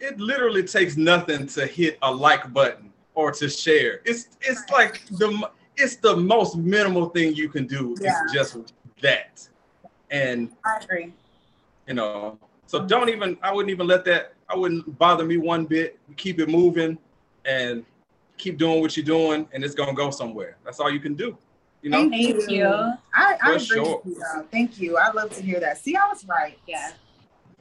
it 0.00 0.06
it 0.12 0.20
literally 0.20 0.62
takes 0.62 0.96
nothing 0.96 1.46
to 1.48 1.66
hit 1.66 1.98
a 2.02 2.12
like 2.12 2.52
button 2.52 2.92
or 3.14 3.32
to 3.32 3.48
share. 3.48 4.00
It's 4.04 4.28
it's 4.40 4.68
like 4.70 5.06
the 5.06 5.50
it's 5.76 5.96
the 5.96 6.16
most 6.16 6.56
minimal 6.56 7.08
thing 7.10 7.34
you 7.34 7.48
can 7.48 7.66
do. 7.66 7.94
Yeah. 8.00 8.22
It's 8.24 8.32
just 8.32 8.74
that, 9.02 9.48
and 10.10 10.50
I 10.64 10.78
agree. 10.82 11.12
you 11.86 11.94
know. 11.94 12.38
So 12.66 12.86
don't 12.86 13.08
even. 13.08 13.36
I 13.42 13.52
wouldn't 13.52 13.70
even 13.70 13.86
let 13.86 14.04
that. 14.04 14.34
I 14.48 14.56
wouldn't 14.56 14.98
bother 14.98 15.24
me 15.24 15.36
one 15.36 15.66
bit. 15.66 15.98
Keep 16.16 16.40
it 16.40 16.48
moving, 16.48 16.98
and 17.44 17.84
keep 18.36 18.58
doing 18.58 18.80
what 18.80 18.96
you're 18.96 19.06
doing, 19.06 19.48
and 19.52 19.64
it's 19.64 19.74
gonna 19.74 19.94
go 19.94 20.10
somewhere. 20.10 20.56
That's 20.64 20.80
all 20.80 20.90
you 20.90 21.00
can 21.00 21.14
do. 21.14 21.36
You 21.82 21.90
know. 21.90 22.10
Thank 22.10 22.48
you. 22.50 22.66
I, 23.14 23.38
I 23.42 23.52
agree 23.52 23.58
sure. 23.64 24.02
with 24.04 24.14
you. 24.16 24.22
though. 24.34 24.46
Thank 24.50 24.78
you. 24.80 24.98
I 24.98 25.10
love 25.12 25.34
to 25.36 25.42
hear 25.42 25.60
that. 25.60 25.78
See, 25.78 25.96
I 25.96 26.06
was 26.08 26.24
right. 26.26 26.58
Yeah. 26.66 26.92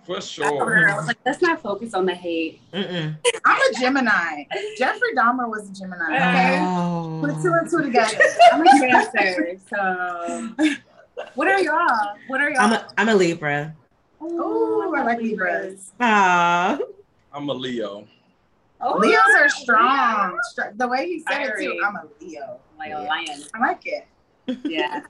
For 0.10 0.18
I 0.18 0.20
sure. 0.22 0.96
was 0.96 1.06
like, 1.06 1.18
let's 1.24 1.40
not 1.40 1.62
focus 1.62 1.94
on 1.94 2.08
the 2.08 2.16
hate. 2.16 2.60
Mm-mm. 2.74 3.16
I'm 3.46 3.62
a 3.62 3.80
Gemini. 3.80 4.44
Jeffrey 4.76 5.14
Dahmer 5.16 5.48
was 5.48 5.70
a 5.70 5.74
Gemini. 5.74 6.16
Okay. 6.16 6.58
Oh. 6.62 7.20
Put 7.24 7.40
two 7.44 7.54
and 7.54 7.70
two 7.70 7.84
together. 7.84 8.18
I'm 8.52 8.66
a 8.66 8.70
cancer, 8.90 9.56
so 9.70 10.74
what 11.36 11.48
are 11.48 11.60
y'all? 11.60 12.16
What 12.26 12.42
are 12.42 12.50
y'all? 12.50 12.60
I'm 12.62 12.74
a, 12.74 12.88
I'm 12.98 13.10
a 13.10 13.14
Libra. 13.14 13.76
Oh, 14.20 14.96
I 14.98 15.04
like 15.04 15.20
Libras. 15.20 15.92
Aw. 16.00 16.80
I'm 17.32 17.48
a 17.48 17.54
Leo. 17.54 18.08
Oh, 18.82 18.98
Leos 18.98 19.22
are 19.38 19.50
strong. 19.50 20.40
Str- 20.50 20.72
The 20.76 20.88
way 20.88 21.06
he 21.06 21.24
said 21.30 21.44
it 21.44 21.54
too. 21.60 21.80
I'm 21.86 21.96
a 21.98 22.06
Leo. 22.20 22.60
like 22.80 22.94
a 22.94 23.02
lion. 23.04 23.44
I 23.54 23.60
like 23.60 23.82
it. 23.86 24.08
Yeah. 24.64 25.02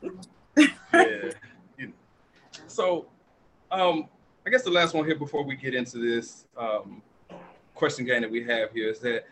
yeah. 0.93 1.31
So, 2.67 3.07
um, 3.71 4.09
I 4.49 4.51
guess 4.51 4.63
the 4.63 4.71
last 4.71 4.95
one 4.95 5.05
here 5.05 5.13
before 5.13 5.43
we 5.43 5.55
get 5.55 5.75
into 5.75 5.99
this 5.99 6.45
um, 6.57 7.03
question 7.75 8.03
game 8.03 8.23
that 8.23 8.31
we 8.31 8.43
have 8.45 8.71
here 8.71 8.89
is 8.89 8.97
that 9.01 9.25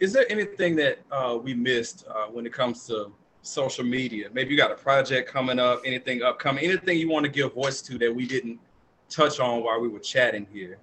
is 0.00 0.12
there 0.12 0.26
anything 0.28 0.74
that 0.74 0.98
uh, 1.12 1.38
we 1.40 1.54
missed 1.54 2.04
uh, 2.08 2.26
when 2.26 2.44
it 2.46 2.52
comes 2.52 2.84
to 2.88 3.12
social 3.42 3.84
media? 3.84 4.28
Maybe 4.32 4.50
you 4.50 4.56
got 4.56 4.72
a 4.72 4.74
project 4.74 5.30
coming 5.30 5.60
up, 5.60 5.82
anything 5.84 6.24
upcoming, 6.24 6.64
anything 6.64 6.98
you 6.98 7.08
want 7.08 7.24
to 7.26 7.30
give 7.30 7.54
voice 7.54 7.80
to 7.82 7.96
that 7.98 8.12
we 8.12 8.26
didn't 8.26 8.58
touch 9.08 9.38
on 9.38 9.62
while 9.62 9.80
we 9.80 9.86
were 9.86 10.00
chatting 10.00 10.48
here. 10.52 10.78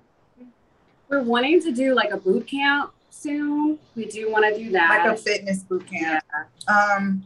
We're 1.10 1.22
wanting 1.22 1.62
to 1.64 1.74
do 1.74 1.94
like 1.94 2.12
a 2.12 2.18
boot 2.18 2.48
camp 2.48 2.94
soon. 3.14 3.80
We 3.96 4.06
do 4.06 4.32
want 4.32 4.46
to 4.54 4.62
do 4.62 4.72
that. 4.72 5.06
Like 5.06 5.14
a 5.14 5.22
fitness 5.22 5.60
boot 5.60 5.86
camp. 5.88 6.24
Um, 6.68 7.24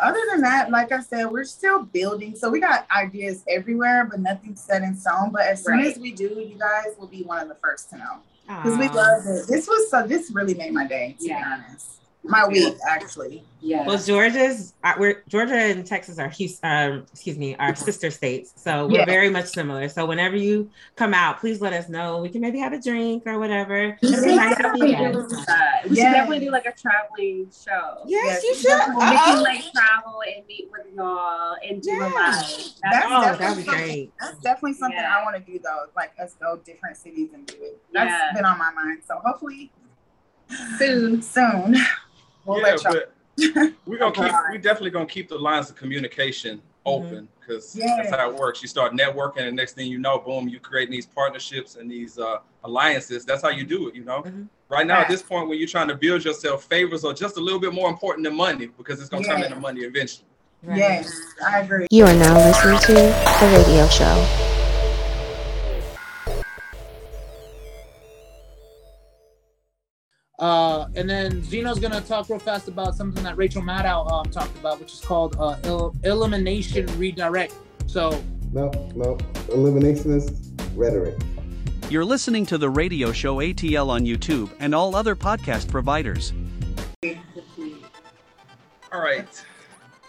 other 0.00 0.20
than 0.30 0.40
that, 0.40 0.70
like 0.70 0.90
I 0.92 1.00
said, 1.00 1.26
we're 1.26 1.44
still 1.44 1.82
building. 1.82 2.34
So 2.34 2.50
we 2.50 2.60
got 2.60 2.86
ideas 2.96 3.44
everywhere, 3.48 4.06
but 4.10 4.20
nothing 4.20 4.56
set 4.56 4.82
in 4.82 4.96
stone. 4.96 5.30
But 5.32 5.42
as 5.42 5.62
soon 5.64 5.78
Right. 5.78 5.86
as 5.92 5.98
we 5.98 6.12
do, 6.12 6.24
you 6.24 6.56
guys 6.58 6.94
will 6.98 7.06
be 7.08 7.22
one 7.22 7.42
of 7.42 7.48
the 7.48 7.56
first 7.56 7.90
to 7.90 7.98
know. 7.98 8.16
Because 8.46 8.78
we 8.78 8.88
love 8.88 9.22
it. 9.26 9.46
This 9.48 9.66
was 9.66 9.90
so 9.90 10.06
this 10.06 10.30
really 10.30 10.54
made 10.54 10.72
my 10.72 10.86
day, 10.86 11.16
to 11.20 11.26
Yeah. 11.26 11.38
be 11.38 11.62
honest. 11.64 11.95
My 12.28 12.46
week 12.46 12.74
actually. 12.88 13.44
yeah. 13.60 13.84
Well, 13.86 13.98
Georgia's 13.98 14.74
uh, 14.82 14.94
we're 14.98 15.22
Georgia 15.28 15.54
and 15.54 15.86
Texas 15.86 16.18
are 16.18 16.32
um, 16.62 17.06
excuse 17.12 17.38
me, 17.38 17.54
are 17.56 17.74
sister 17.74 18.10
states. 18.10 18.52
So 18.56 18.86
we're 18.86 18.98
Yeah. 19.00 19.04
very 19.04 19.30
much 19.30 19.46
similar. 19.46 19.88
So 19.88 20.06
whenever 20.06 20.36
you 20.36 20.70
come 20.96 21.14
out, 21.14 21.38
please 21.40 21.60
let 21.60 21.72
us 21.72 21.88
know. 21.88 22.18
We 22.18 22.28
can 22.28 22.40
maybe 22.40 22.58
have 22.58 22.72
a 22.72 22.80
drink 22.80 23.22
or 23.26 23.38
whatever. 23.38 23.96
we 24.02 24.08
should 24.12 24.24
nice 24.36 24.56
to 24.56 24.62
definitely 24.62 24.90
see 24.92 24.96
do 24.96 25.26
We 25.88 25.96
should 25.96 26.02
definitely 26.02 26.40
do 26.40 26.50
like 26.50 26.66
a 26.66 26.72
traveling 26.72 27.50
show. 27.50 28.02
Yes, 28.06 28.42
Yes, 28.42 28.42
you 28.44 28.50
we 28.50 28.56
should. 28.58 28.94
We 28.96 29.02
can 29.16 29.38
Oh, 29.38 29.42
like 29.42 29.62
travel 29.72 30.22
and 30.36 30.46
meet 30.46 30.68
with 30.72 30.92
y'all 30.94 31.56
and 31.68 31.80
do 31.82 31.90
a 31.90 31.94
Yeah. 31.94 32.00
live. 32.00 32.44
That's 32.82 33.06
oh, 33.08 33.20
that'd 33.20 33.38
definitely 33.38 33.62
be 33.64 33.68
great. 33.70 34.12
That's 34.20 34.38
definitely 34.38 34.74
something 34.74 34.98
Yeah. 34.98 35.16
I 35.16 35.24
want 35.24 35.36
to 35.36 35.52
do 35.52 35.58
though. 35.62 35.86
Like 35.94 36.12
us 36.20 36.34
go 36.40 36.56
different 36.64 36.96
cities 36.96 37.30
and 37.34 37.46
do 37.46 37.54
it. 37.60 37.80
That's 37.92 38.10
Yeah. 38.10 38.32
been 38.34 38.44
on 38.44 38.58
my 38.58 38.72
mind. 38.72 39.02
So 39.06 39.20
hopefully 39.24 39.70
soon. 40.78 41.22
soon. 41.22 41.76
We'll 42.46 42.58
yeah, 42.58 42.62
let 42.64 42.84
y'all 42.84 42.92
but 42.94 43.12
we're 43.86 43.98
gonna 43.98 44.12
keep. 44.14 44.32
We 44.50 44.58
definitely 44.58 44.90
gonna 44.90 45.06
keep 45.06 45.28
the 45.28 45.36
lines 45.38 45.68
of 45.68 45.76
communication 45.76 46.62
open 46.86 47.28
because 47.40 47.72
that's 47.74 48.08
Yeah. 48.10 48.16
how 48.16 48.30
it 48.30 48.36
works. 48.36 48.62
You 48.62 48.68
start 48.68 48.92
networking, 48.92 49.40
and 49.48 49.54
next 49.56 49.74
thing 49.74 49.90
you 49.90 49.98
know, 49.98 50.18
boom, 50.18 50.48
you 50.48 50.58
create 50.60 50.90
these 50.90 51.04
partnerships 51.04 51.76
and 51.76 51.90
these 51.90 52.18
uh, 52.18 52.38
alliances. 52.64 53.24
That's 53.26 53.42
how 53.42 53.50
you 53.50 53.64
do 53.64 53.88
it. 53.88 53.94
You 53.94 54.04
know. 54.04 54.22
Mhm. 54.22 54.48
Right 54.68 54.86
now, 54.86 55.00
at 55.00 55.08
this 55.08 55.22
point, 55.22 55.48
when 55.48 55.58
you're 55.58 55.68
trying 55.68 55.88
to 55.88 55.94
build 55.94 56.24
yourself, 56.24 56.64
favors 56.64 57.04
are 57.04 57.12
just 57.12 57.36
a 57.36 57.40
little 57.40 57.60
bit 57.60 57.72
more 57.74 57.88
important 57.90 58.24
than 58.24 58.34
money 58.34 58.66
because 58.78 59.00
it's 59.00 59.08
gonna 59.08 59.24
turn 59.24 59.42
into 59.42 59.56
money 59.60 59.82
eventually. 59.82 60.26
Right. 60.62 60.78
Yes, 60.78 61.12
I 61.46 61.60
agree. 61.60 61.86
You 61.90 62.04
are 62.04 62.14
now 62.14 62.34
listening 62.34 62.78
to 62.80 62.92
The 62.94 63.64
Radio 63.66 63.86
Show. 63.88 64.45
Uh, 70.38 70.86
and 70.94 71.08
then 71.08 71.42
Zeno's 71.42 71.78
gonna 71.78 72.00
talk 72.02 72.28
real 72.28 72.38
fast 72.38 72.68
about 72.68 72.94
something 72.94 73.22
that 73.24 73.38
Rachel 73.38 73.62
Maddow 73.62 74.10
um, 74.10 74.30
talked 74.30 74.56
about, 74.58 74.78
which 74.78 74.92
is 74.92 75.00
called 75.00 75.36
uh, 75.38 75.56
el- 75.64 75.94
elimination 76.04 76.86
redirect. 76.98 77.54
So 77.86 78.10
No, 78.52 78.70
no. 78.94 79.16
Eliminationist 79.48 80.52
rhetoric. 80.76 81.16
You're 81.88 82.04
listening 82.04 82.44
to 82.46 82.58
the 82.58 82.68
radio 82.68 83.12
show 83.12 83.36
ATL 83.36 83.88
on 83.88 84.02
YouTube 84.02 84.50
and 84.60 84.74
all 84.74 84.94
other 84.94 85.16
podcast 85.16 85.70
providers. 85.70 86.34
All 88.92 89.00
right. 89.00 89.26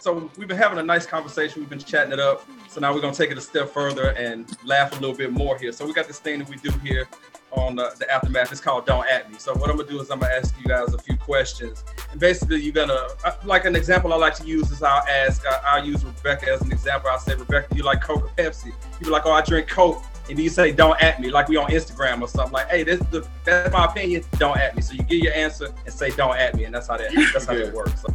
So 0.00 0.30
we've 0.36 0.48
been 0.48 0.58
having 0.58 0.78
a 0.78 0.82
nice 0.82 1.06
conversation. 1.06 1.62
We've 1.62 1.70
been 1.70 1.78
chatting 1.78 2.12
it 2.12 2.20
up. 2.20 2.46
So 2.68 2.80
now 2.80 2.92
we're 2.92 3.00
gonna 3.00 3.14
take 3.14 3.30
it 3.30 3.38
a 3.38 3.40
step 3.40 3.70
further 3.70 4.10
and 4.10 4.46
laugh 4.62 4.92
a 4.92 5.00
little 5.00 5.16
bit 5.16 5.32
more 5.32 5.56
here. 5.56 5.72
So 5.72 5.86
we 5.86 5.94
got 5.94 6.06
this 6.06 6.18
thing 6.18 6.40
that 6.40 6.48
we 6.50 6.56
do 6.56 6.70
here 6.80 7.08
on 7.52 7.76
the, 7.76 7.94
the 7.98 8.10
aftermath. 8.10 8.52
It's 8.52 8.60
called 8.60 8.86
"Don't 8.86 9.06
At 9.06 9.30
Me." 9.30 9.38
So 9.38 9.54
what 9.54 9.70
I'm 9.70 9.76
gonna 9.76 9.88
do 9.88 10.00
is 10.00 10.10
I'm 10.10 10.20
gonna 10.20 10.34
ask 10.34 10.54
you 10.58 10.66
guys 10.66 10.94
a 10.94 10.98
few 10.98 11.16
questions, 11.16 11.84
and 12.10 12.20
basically 12.20 12.60
you're 12.60 12.72
gonna 12.72 13.08
uh, 13.24 13.32
like 13.44 13.64
an 13.64 13.76
example 13.76 14.12
I 14.12 14.16
like 14.16 14.34
to 14.36 14.46
use 14.46 14.70
is 14.70 14.82
I'll 14.82 15.06
ask 15.06 15.44
I, 15.46 15.60
I'll 15.64 15.84
use 15.84 16.04
Rebekah 16.04 16.50
as 16.50 16.62
an 16.62 16.72
example. 16.72 17.10
I'll 17.10 17.18
say 17.18 17.34
Rebekah, 17.34 17.74
you 17.74 17.82
like 17.82 18.02
Coke 18.02 18.24
or 18.24 18.28
Pepsi? 18.28 18.66
You 18.66 19.06
be 19.06 19.10
like, 19.10 19.26
oh, 19.26 19.32
I 19.32 19.42
drink 19.42 19.68
Coke. 19.68 20.02
And 20.28 20.38
you 20.38 20.50
say, 20.50 20.72
don't 20.72 21.00
at 21.02 21.20
me, 21.22 21.30
like 21.30 21.48
we 21.48 21.56
on 21.56 21.70
Instagram 21.70 22.20
or 22.20 22.28
something. 22.28 22.52
Like, 22.52 22.68
hey, 22.68 22.82
this 22.82 23.00
is 23.00 23.06
the 23.06 23.26
that's 23.44 23.72
my 23.72 23.86
opinion. 23.86 24.24
Don't 24.32 24.58
at 24.58 24.76
me. 24.76 24.82
So 24.82 24.92
you 24.92 25.02
give 25.02 25.20
your 25.20 25.32
answer 25.32 25.72
and 25.86 25.94
say, 25.94 26.10
don't 26.10 26.36
at 26.36 26.54
me, 26.54 26.64
and 26.64 26.74
that's 26.74 26.88
how 26.88 26.98
that 26.98 27.10
that's 27.32 27.46
how 27.46 27.54
that 27.54 27.72
works. 27.72 28.02
So, 28.02 28.14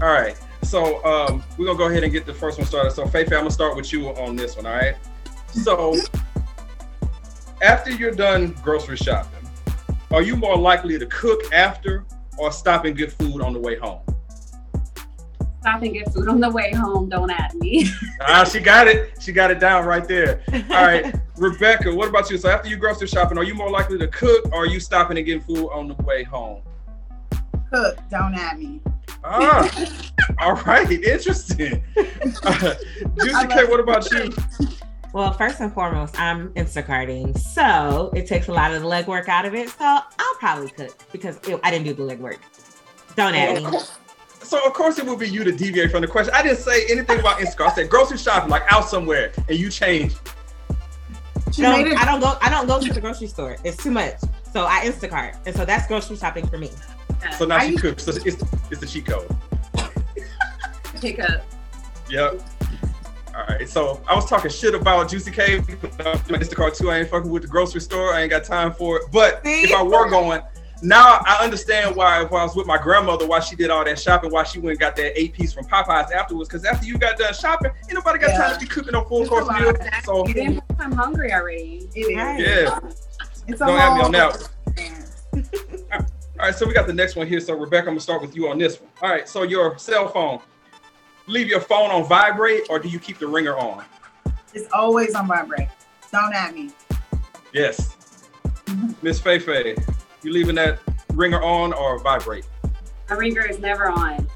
all 0.00 0.12
right. 0.12 0.36
So 0.62 1.04
um, 1.04 1.42
we're 1.58 1.66
gonna 1.66 1.78
go 1.78 1.88
ahead 1.88 2.04
and 2.04 2.12
get 2.12 2.26
the 2.26 2.34
first 2.34 2.58
one 2.58 2.66
started. 2.66 2.92
So 2.92 3.06
Faith, 3.06 3.32
I'm 3.32 3.40
gonna 3.40 3.50
start 3.50 3.74
with 3.74 3.92
you 3.92 4.10
on 4.10 4.36
this 4.36 4.56
one. 4.56 4.66
All 4.66 4.72
right. 4.72 4.94
So 5.48 5.96
after 7.62 7.90
you're 7.90 8.10
done 8.10 8.56
grocery 8.62 8.96
shopping, 8.96 9.48
are 10.10 10.22
you 10.22 10.36
more 10.36 10.56
likely 10.56 10.98
to 10.98 11.06
cook 11.06 11.40
after 11.52 12.04
or 12.38 12.50
stop 12.50 12.84
and 12.84 12.96
get 12.96 13.12
food 13.12 13.42
on 13.42 13.52
the 13.52 13.58
way 13.58 13.76
home? 13.76 14.00
Stop 15.60 15.82
and 15.82 15.92
get 15.92 16.12
food 16.12 16.26
on 16.26 16.40
the 16.40 16.48
way 16.48 16.72
home. 16.72 17.08
Don't 17.08 17.30
at 17.30 17.54
me. 17.54 17.86
Ah, 18.22 18.44
she 18.44 18.60
got 18.60 18.86
it. 18.86 19.14
She 19.18 19.32
got 19.32 19.50
it 19.50 19.58
down 19.60 19.86
right 19.86 20.06
there. 20.06 20.42
All 20.52 20.84
right, 20.84 21.14
Rebekah, 21.38 21.94
what 21.94 22.06
about 22.06 22.30
you? 22.30 22.36
So 22.36 22.50
after 22.50 22.68
you 22.68 22.76
grocery 22.76 23.08
shopping, 23.08 23.38
are 23.38 23.44
you 23.44 23.54
more 23.54 23.70
likely 23.70 23.96
to 23.96 24.08
cook 24.08 24.44
or 24.52 24.64
are 24.64 24.66
you 24.66 24.78
stopping 24.78 25.16
and 25.16 25.24
getting 25.24 25.42
food 25.42 25.70
on 25.70 25.88
the 25.88 25.94
way 26.02 26.22
home? 26.22 26.60
Cook, 27.72 27.98
don't 28.10 28.34
at 28.34 28.58
me. 28.58 28.82
Ah, 29.24 29.88
all 30.38 30.56
right, 30.66 30.90
interesting. 30.90 31.82
Uh, 31.96 32.74
Juicee 33.16 33.50
K, 33.50 33.64
what 33.64 33.80
about 33.80 34.10
you? 34.12 34.30
Well, 35.12 35.32
first 35.32 35.60
and 35.60 35.72
foremost, 35.72 36.18
I'm 36.20 36.50
Instacarting, 36.54 37.36
so 37.36 38.12
it 38.14 38.26
takes 38.26 38.46
a 38.48 38.52
lot 38.52 38.72
of 38.72 38.80
the 38.82 38.88
legwork 38.88 39.28
out 39.28 39.44
of 39.44 39.54
it. 39.54 39.68
So 39.70 39.76
I'll 39.84 40.34
probably 40.38 40.70
cook 40.70 40.96
because 41.10 41.36
it, 41.48 41.58
I 41.64 41.70
didn't 41.70 41.86
do 41.86 41.94
the 41.94 42.02
legwork. 42.02 42.38
Don't 43.16 43.34
at 43.34 43.62
me. 43.62 43.78
So 44.42 44.58
of 44.66 44.72
course 44.72 44.98
it 44.98 45.06
would 45.06 45.18
be 45.20 45.28
you 45.28 45.44
to 45.44 45.52
deviate 45.52 45.92
from 45.92 46.00
the 46.00 46.08
question. 46.08 46.34
I 46.34 46.42
didn't 46.42 46.58
say 46.58 46.84
anything 46.90 47.20
about 47.20 47.38
Instacart. 47.38 47.70
I 47.70 47.74
said 47.74 47.90
grocery 47.90 48.18
shopping, 48.18 48.50
like 48.50 48.64
out 48.72 48.88
somewhere, 48.88 49.32
and 49.48 49.56
you 49.56 49.70
change. 49.70 50.14
No. 51.58 51.70
I 51.70 52.04
don't 52.04 52.20
go. 52.20 52.36
I 52.40 52.48
don't 52.50 52.66
go 52.66 52.80
to 52.80 52.92
the 52.92 53.00
grocery 53.00 53.28
store. 53.28 53.58
It's 53.62 53.76
too 53.76 53.92
much. 53.92 54.14
So 54.52 54.64
I 54.64 54.80
Instacart, 54.86 55.36
and 55.46 55.54
so 55.54 55.64
that's 55.64 55.86
grocery 55.86 56.16
shopping 56.16 56.48
for 56.48 56.58
me. 56.58 56.70
So 57.38 57.44
now 57.44 57.58
I 57.58 57.66
she 57.66 57.72
used- 57.72 57.82
cooks. 57.82 58.04
So 58.04 58.12
it's 58.12 58.42
it's 58.70 58.80
the 58.80 58.86
cheat 58.86 59.06
code. 59.06 59.28
Pick 61.00 61.20
up. 61.20 61.44
Yep. 62.08 62.40
All 63.34 63.44
right. 63.48 63.68
So 63.68 64.02
I 64.08 64.14
was 64.14 64.26
talking 64.26 64.50
shit 64.50 64.74
about 64.74 65.08
Juicee 65.08 65.32
K. 65.32 65.58
Instacart 65.58 66.76
too. 66.76 66.90
I 66.90 66.98
ain't 66.98 67.08
fucking 67.08 67.30
with 67.30 67.42
the 67.42 67.48
grocery 67.48 67.80
store. 67.80 68.12
I 68.12 68.22
ain't 68.22 68.30
got 68.30 68.44
time 68.44 68.72
for 68.72 68.98
it. 68.98 69.04
But 69.12 69.44
See? 69.44 69.62
if 69.62 69.72
I 69.72 69.82
were 69.82 70.08
going, 70.08 70.42
now 70.82 71.20
I 71.26 71.44
understand 71.44 71.94
why. 71.94 72.22
If 72.24 72.32
I 72.32 72.42
was 72.44 72.56
with 72.56 72.66
my 72.66 72.78
grandmother, 72.78 73.26
why 73.26 73.40
she 73.40 73.54
did 73.54 73.70
all 73.70 73.84
that 73.84 73.98
shopping, 73.98 74.30
why 74.30 74.44
she 74.44 74.58
went 74.58 74.72
and 74.72 74.80
got 74.80 74.96
that 74.96 75.18
eight 75.20 75.32
piece 75.32 75.52
from 75.52 75.66
Popeyes 75.66 76.10
afterwards. 76.10 76.48
Because 76.48 76.64
after 76.64 76.86
you 76.86 76.98
got 76.98 77.18
done 77.18 77.34
shopping, 77.34 77.70
ain't 77.84 77.94
nobody 77.94 78.18
got 78.18 78.36
time 78.36 78.54
to 78.54 78.60
be 78.60 78.66
cooking 78.66 78.92
no 78.92 79.04
full 79.04 79.26
course 79.26 79.48
meal. 79.48 79.74
So 80.04 80.26
You 80.26 80.34
didn't 80.34 80.62
I'm 80.78 80.92
hungry 80.92 81.32
already. 81.32 81.88
It 81.94 82.00
is. 82.00 82.16
Right. 82.16 82.40
yeah. 82.40 82.80
It's 83.46 83.58
Don't 83.58 83.78
at 83.78 83.94
me 83.96 84.02
on 84.02 84.12
that 84.12 84.48
All 86.40 86.46
right, 86.46 86.54
so 86.54 86.66
we 86.66 86.72
got 86.72 86.86
the 86.86 86.94
next 86.94 87.16
one 87.16 87.26
here. 87.26 87.38
So 87.40 87.54
Rebekah, 87.54 87.80
I'm 87.80 87.84
gonna 87.88 88.00
start 88.00 88.22
with 88.22 88.34
you 88.34 88.48
on 88.48 88.56
this 88.56 88.80
one. 88.80 88.90
All 89.02 89.10
right, 89.10 89.28
so 89.28 89.42
your 89.42 89.76
cell 89.78 90.08
phone, 90.08 90.40
leave 91.26 91.48
your 91.48 91.60
phone 91.60 91.90
on 91.90 92.04
vibrate 92.04 92.64
or 92.68 92.78
do 92.78 92.88
you 92.88 92.98
keep 92.98 93.18
the 93.18 93.26
ringer 93.26 93.56
on? 93.56 93.84
It's 94.54 94.68
always 94.72 95.14
on 95.14 95.28
vibrate. 95.28 95.68
Don't 96.12 96.34
at 96.34 96.54
me. 96.54 96.70
Yes. 97.52 97.96
Miss 99.02 99.20
Faye 99.20 99.38
Faye, 99.38 99.76
you 100.22 100.32
leaving 100.32 100.54
that 100.56 100.78
ringer 101.14 101.42
on 101.42 101.72
or 101.72 101.98
vibrate? 101.98 102.46
My 103.08 103.16
ringer 103.16 103.44
is 103.46 103.58
never 103.58 103.88
on, 103.88 104.28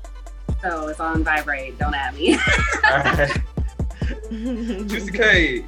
so 0.60 0.88
it's 0.88 1.00
on 1.00 1.22
vibrate. 1.22 1.78
Don't 1.78 1.94
at 1.94 2.14
me. 2.14 2.34
All 2.34 2.40
right. 2.98 3.42
Juicee 4.30 5.14
K, 5.14 5.64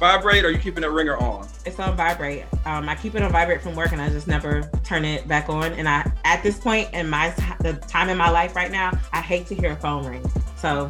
vibrate 0.00 0.44
or 0.44 0.50
you 0.50 0.58
keeping 0.58 0.80
that 0.80 0.90
ringer 0.90 1.16
on? 1.18 1.46
It's 1.64 1.78
on 1.78 1.96
vibrate. 1.96 2.44
Um, 2.64 2.88
I 2.88 2.96
keep 2.96 3.14
it 3.14 3.22
on 3.22 3.30
vibrate 3.30 3.60
from 3.62 3.76
work, 3.76 3.92
and 3.92 4.00
I 4.02 4.08
just 4.08 4.26
never 4.26 4.62
turn 4.82 5.04
it 5.04 5.28
back 5.28 5.48
on. 5.48 5.72
And 5.74 5.88
I, 5.88 6.10
at 6.24 6.42
this 6.42 6.58
point 6.58 6.92
in 6.92 7.08
my 7.08 7.30
the 7.60 7.74
time 7.86 8.08
in 8.08 8.16
my 8.18 8.30
life 8.30 8.56
right 8.56 8.72
now, 8.72 8.90
I 9.12 9.20
hate 9.20 9.46
to 9.48 9.54
hear 9.54 9.72
a 9.72 9.76
phone 9.76 10.04
ring. 10.06 10.28
So, 10.56 10.88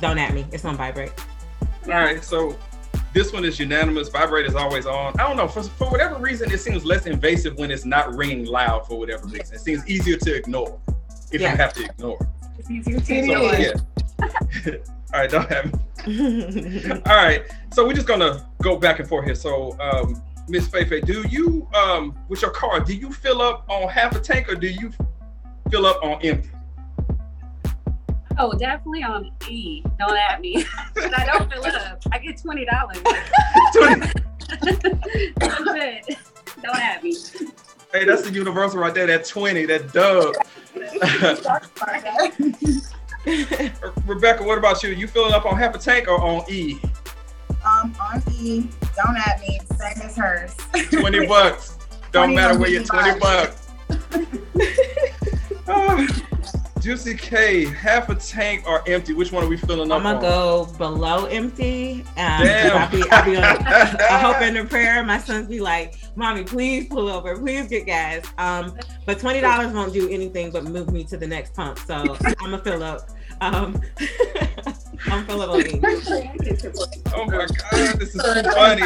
don't 0.00 0.18
at 0.18 0.34
me. 0.34 0.44
It's 0.52 0.64
on 0.64 0.76
vibrate. 0.76 1.12
All 1.86 1.92
right, 1.92 2.22
so 2.22 2.58
this 3.14 3.32
one 3.32 3.44
is 3.44 3.58
unanimous. 3.58 4.08
Vibrate 4.10 4.46
is 4.46 4.54
always 4.54 4.84
on. 4.86 5.18
I 5.18 5.26
don't 5.26 5.36
know 5.36 5.48
for, 5.48 5.62
for 5.62 5.90
whatever 5.90 6.16
reason, 6.18 6.50
it 6.50 6.58
seems 6.58 6.84
less 6.84 7.06
invasive 7.06 7.56
when 7.56 7.70
it's 7.70 7.84
not 7.84 8.14
ringing 8.14 8.44
loud. 8.44 8.86
For 8.86 8.98
whatever 8.98 9.26
reason, 9.26 9.54
it 9.54 9.60
seems 9.60 9.88
easier 9.88 10.16
to 10.18 10.34
ignore 10.34 10.78
if 11.32 11.40
Yeah. 11.40 11.52
you 11.52 11.56
have 11.56 11.72
to 11.74 11.84
ignore. 11.84 12.18
It's 12.58 12.70
easier 12.70 12.98
to 13.00 13.04
So, 13.06 13.14
ignore. 13.14 13.54
yeah. 13.54 13.72
All 15.12 15.20
right, 15.20 15.30
don't 15.30 15.48
have. 15.50 15.74
All 17.06 17.16
right, 17.16 17.42
so 17.72 17.86
we're 17.86 17.94
just 17.94 18.06
gonna 18.06 18.46
go 18.62 18.76
back 18.76 19.00
and 19.00 19.08
forth 19.08 19.24
here. 19.24 19.34
So, 19.34 19.76
um, 19.80 20.22
Miss 20.48 20.68
Faye 20.68 20.84
Faye, 20.84 21.00
do 21.00 21.24
you, 21.28 21.68
um, 21.74 22.16
with 22.28 22.42
your 22.42 22.52
car, 22.52 22.80
do 22.80 22.94
you 22.94 23.12
fill 23.12 23.42
up 23.42 23.64
on 23.68 23.88
half 23.88 24.14
a 24.14 24.20
tank 24.20 24.48
or 24.48 24.54
do 24.54 24.68
you 24.68 24.92
fill 25.70 25.86
up 25.86 26.02
on 26.02 26.20
empty? 26.22 26.50
Oh, 28.38 28.52
definitely 28.52 29.02
on 29.02 29.30
E. 29.48 29.82
Don't 29.98 30.16
at 30.16 30.40
me. 30.40 30.64
I 30.96 31.26
don't 31.26 31.52
fill 31.52 31.66
up. 31.66 32.02
I 32.12 32.18
get 32.18 32.40
twenty 32.40 32.64
dollars. 32.64 32.98
I'm 35.42 35.64
good. 35.64 36.16
Don't 36.62 36.76
at 36.76 37.02
me. 37.02 37.16
Hey, 37.92 38.04
that's 38.04 38.22
the 38.22 38.30
universal 38.32 38.78
right 38.78 38.94
there. 38.94 39.06
That 39.06 39.26
twenty, 39.26 39.66
that 39.66 39.92
dub. 39.92 40.34
Rebekah, 44.06 44.42
what 44.44 44.58
about 44.58 44.82
you? 44.82 44.90
You 44.90 45.06
filling 45.06 45.32
up 45.32 45.46
on 45.46 45.56
half 45.56 45.74
a 45.74 45.78
tank 45.78 46.08
or 46.08 46.20
on 46.20 46.44
E? 46.50 46.78
Um, 47.64 47.94
on 48.00 48.22
E, 48.38 48.68
don't 48.96 49.16
at 49.16 49.40
me. 49.40 49.60
Same 49.76 50.02
as 50.02 50.16
hers. 50.16 50.56
Twenty 50.90 51.26
bucks. 51.28 51.76
Don't 52.12 52.32
20 52.32 52.34
matter 52.34 52.58
where 52.58 52.70
you're 52.70 52.84
twenty 52.84 53.18
bucks. 53.20 53.68
Ah, 55.72 56.04
Juicee 56.80 57.16
K, 57.16 57.64
half 57.66 58.08
a 58.08 58.14
tank 58.16 58.64
or 58.66 58.82
empty? 58.88 59.12
Which 59.12 59.30
one 59.30 59.44
are 59.44 59.48
we 59.48 59.56
filling 59.56 59.92
up 59.92 59.98
I'm 59.98 60.02
gonna 60.02 60.16
on? 60.16 60.22
go 60.22 60.66
below 60.78 61.26
empty. 61.26 62.00
Um, 62.16 62.42
Damn. 62.42 62.76
I 62.76 62.86
be, 62.90 63.02
I 63.10 63.24
be 63.24 63.36
on 63.36 63.44
a 63.44 64.18
hope 64.18 64.40
and 64.40 64.56
a 64.56 64.64
prayer. 64.64 65.04
My 65.04 65.18
sons 65.18 65.46
be 65.46 65.60
like, 65.60 65.94
"Mommy, 66.16 66.42
please 66.42 66.88
pull 66.88 67.08
over, 67.08 67.38
please 67.38 67.68
get 67.68 67.86
gas." 67.86 68.26
Um, 68.38 68.76
but 69.06 69.20
twenty 69.20 69.40
dollars 69.40 69.72
won't 69.72 69.92
do 69.92 70.08
anything 70.08 70.50
but 70.50 70.64
move 70.64 70.90
me 70.90 71.04
to 71.04 71.16
the 71.16 71.26
next 71.26 71.54
pump. 71.54 71.78
So 71.78 71.94
I'm 72.24 72.34
gonna 72.40 72.58
fill 72.58 72.82
up. 72.82 73.02
Um, 73.40 73.80
I'm 75.06 75.26
fill 75.26 75.42
up 75.42 75.50
on 75.50 75.60
E. 75.66 75.80
Oh 77.14 77.24
my 77.26 77.46
god, 77.46 77.98
this 77.98 78.14
is 78.14 78.22
funny. 78.22 78.82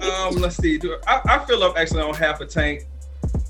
Um, 0.00 0.36
let's 0.36 0.56
see. 0.56 0.78
Do 0.78 0.96
I, 1.06 1.20
I 1.24 1.44
fill 1.44 1.62
up 1.62 1.76
actually 1.76 2.02
on 2.02 2.14
half 2.14 2.40
a 2.40 2.46
tank. 2.46 2.82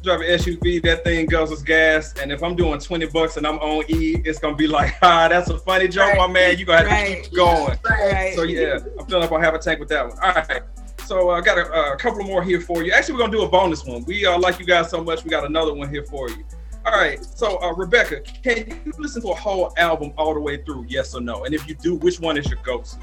Drive 0.02 0.20
an 0.20 0.26
SUV, 0.38 0.80
that 0.84 1.02
thing 1.02 1.26
goes 1.26 1.50
guzzles 1.50 1.64
gas, 1.64 2.14
and 2.22 2.30
if 2.30 2.42
I'm 2.42 2.54
doing 2.54 2.78
20 2.78 3.06
bucks 3.06 3.36
and 3.36 3.44
I'm 3.46 3.58
on 3.58 3.84
E, 3.88 4.22
it's 4.24 4.38
gonna 4.38 4.54
be 4.54 4.68
like, 4.68 4.94
ah, 5.02 5.26
that's 5.28 5.50
a 5.50 5.58
funny 5.58 5.88
joke, 5.88 6.16
my 6.16 6.28
man. 6.28 6.56
You 6.56 6.64
gonna 6.64 6.78
have 6.78 6.88
to 6.88 6.94
Right. 6.94 7.22
keep 7.24 7.34
going. 7.34 7.76
Right. 7.88 8.32
So 8.36 8.44
yeah, 8.44 8.78
I'm 8.98 9.06
filling 9.06 9.24
up 9.24 9.32
on 9.32 9.42
half 9.42 9.54
a 9.54 9.58
tank 9.58 9.80
with 9.80 9.88
that 9.88 10.08
one. 10.08 10.16
All 10.22 10.32
right. 10.34 10.62
So 11.04 11.30
I 11.30 11.40
got 11.40 11.58
a, 11.58 11.92
a 11.92 11.96
couple 11.96 12.22
more 12.24 12.42
here 12.44 12.60
for 12.60 12.82
you. 12.84 12.92
Actually, 12.92 13.14
we're 13.14 13.20
gonna 13.20 13.32
do 13.32 13.42
a 13.42 13.48
bonus 13.48 13.84
one. 13.84 14.04
We 14.04 14.24
uh, 14.24 14.38
like 14.38 14.58
you 14.60 14.66
guys 14.66 14.88
so 14.88 15.02
much. 15.02 15.24
We 15.24 15.30
got 15.30 15.44
another 15.44 15.74
one 15.74 15.90
here 15.90 16.04
for 16.04 16.28
you. 16.30 16.44
All 16.88 16.94
right. 16.98 17.22
So 17.22 17.58
uh, 17.60 17.74
Rebekah, 17.74 18.20
can 18.42 18.80
you 18.86 18.92
listen 18.98 19.20
to 19.22 19.28
a 19.28 19.34
whole 19.34 19.74
album 19.76 20.14
all 20.16 20.32
the 20.32 20.40
way 20.40 20.62
through? 20.62 20.86
Yes 20.88 21.14
or 21.14 21.20
no? 21.20 21.44
And 21.44 21.54
if 21.54 21.68
you 21.68 21.74
do, 21.74 21.96
which 21.96 22.18
one 22.18 22.38
is 22.38 22.48
your 22.48 22.58
go-to? 22.62 22.96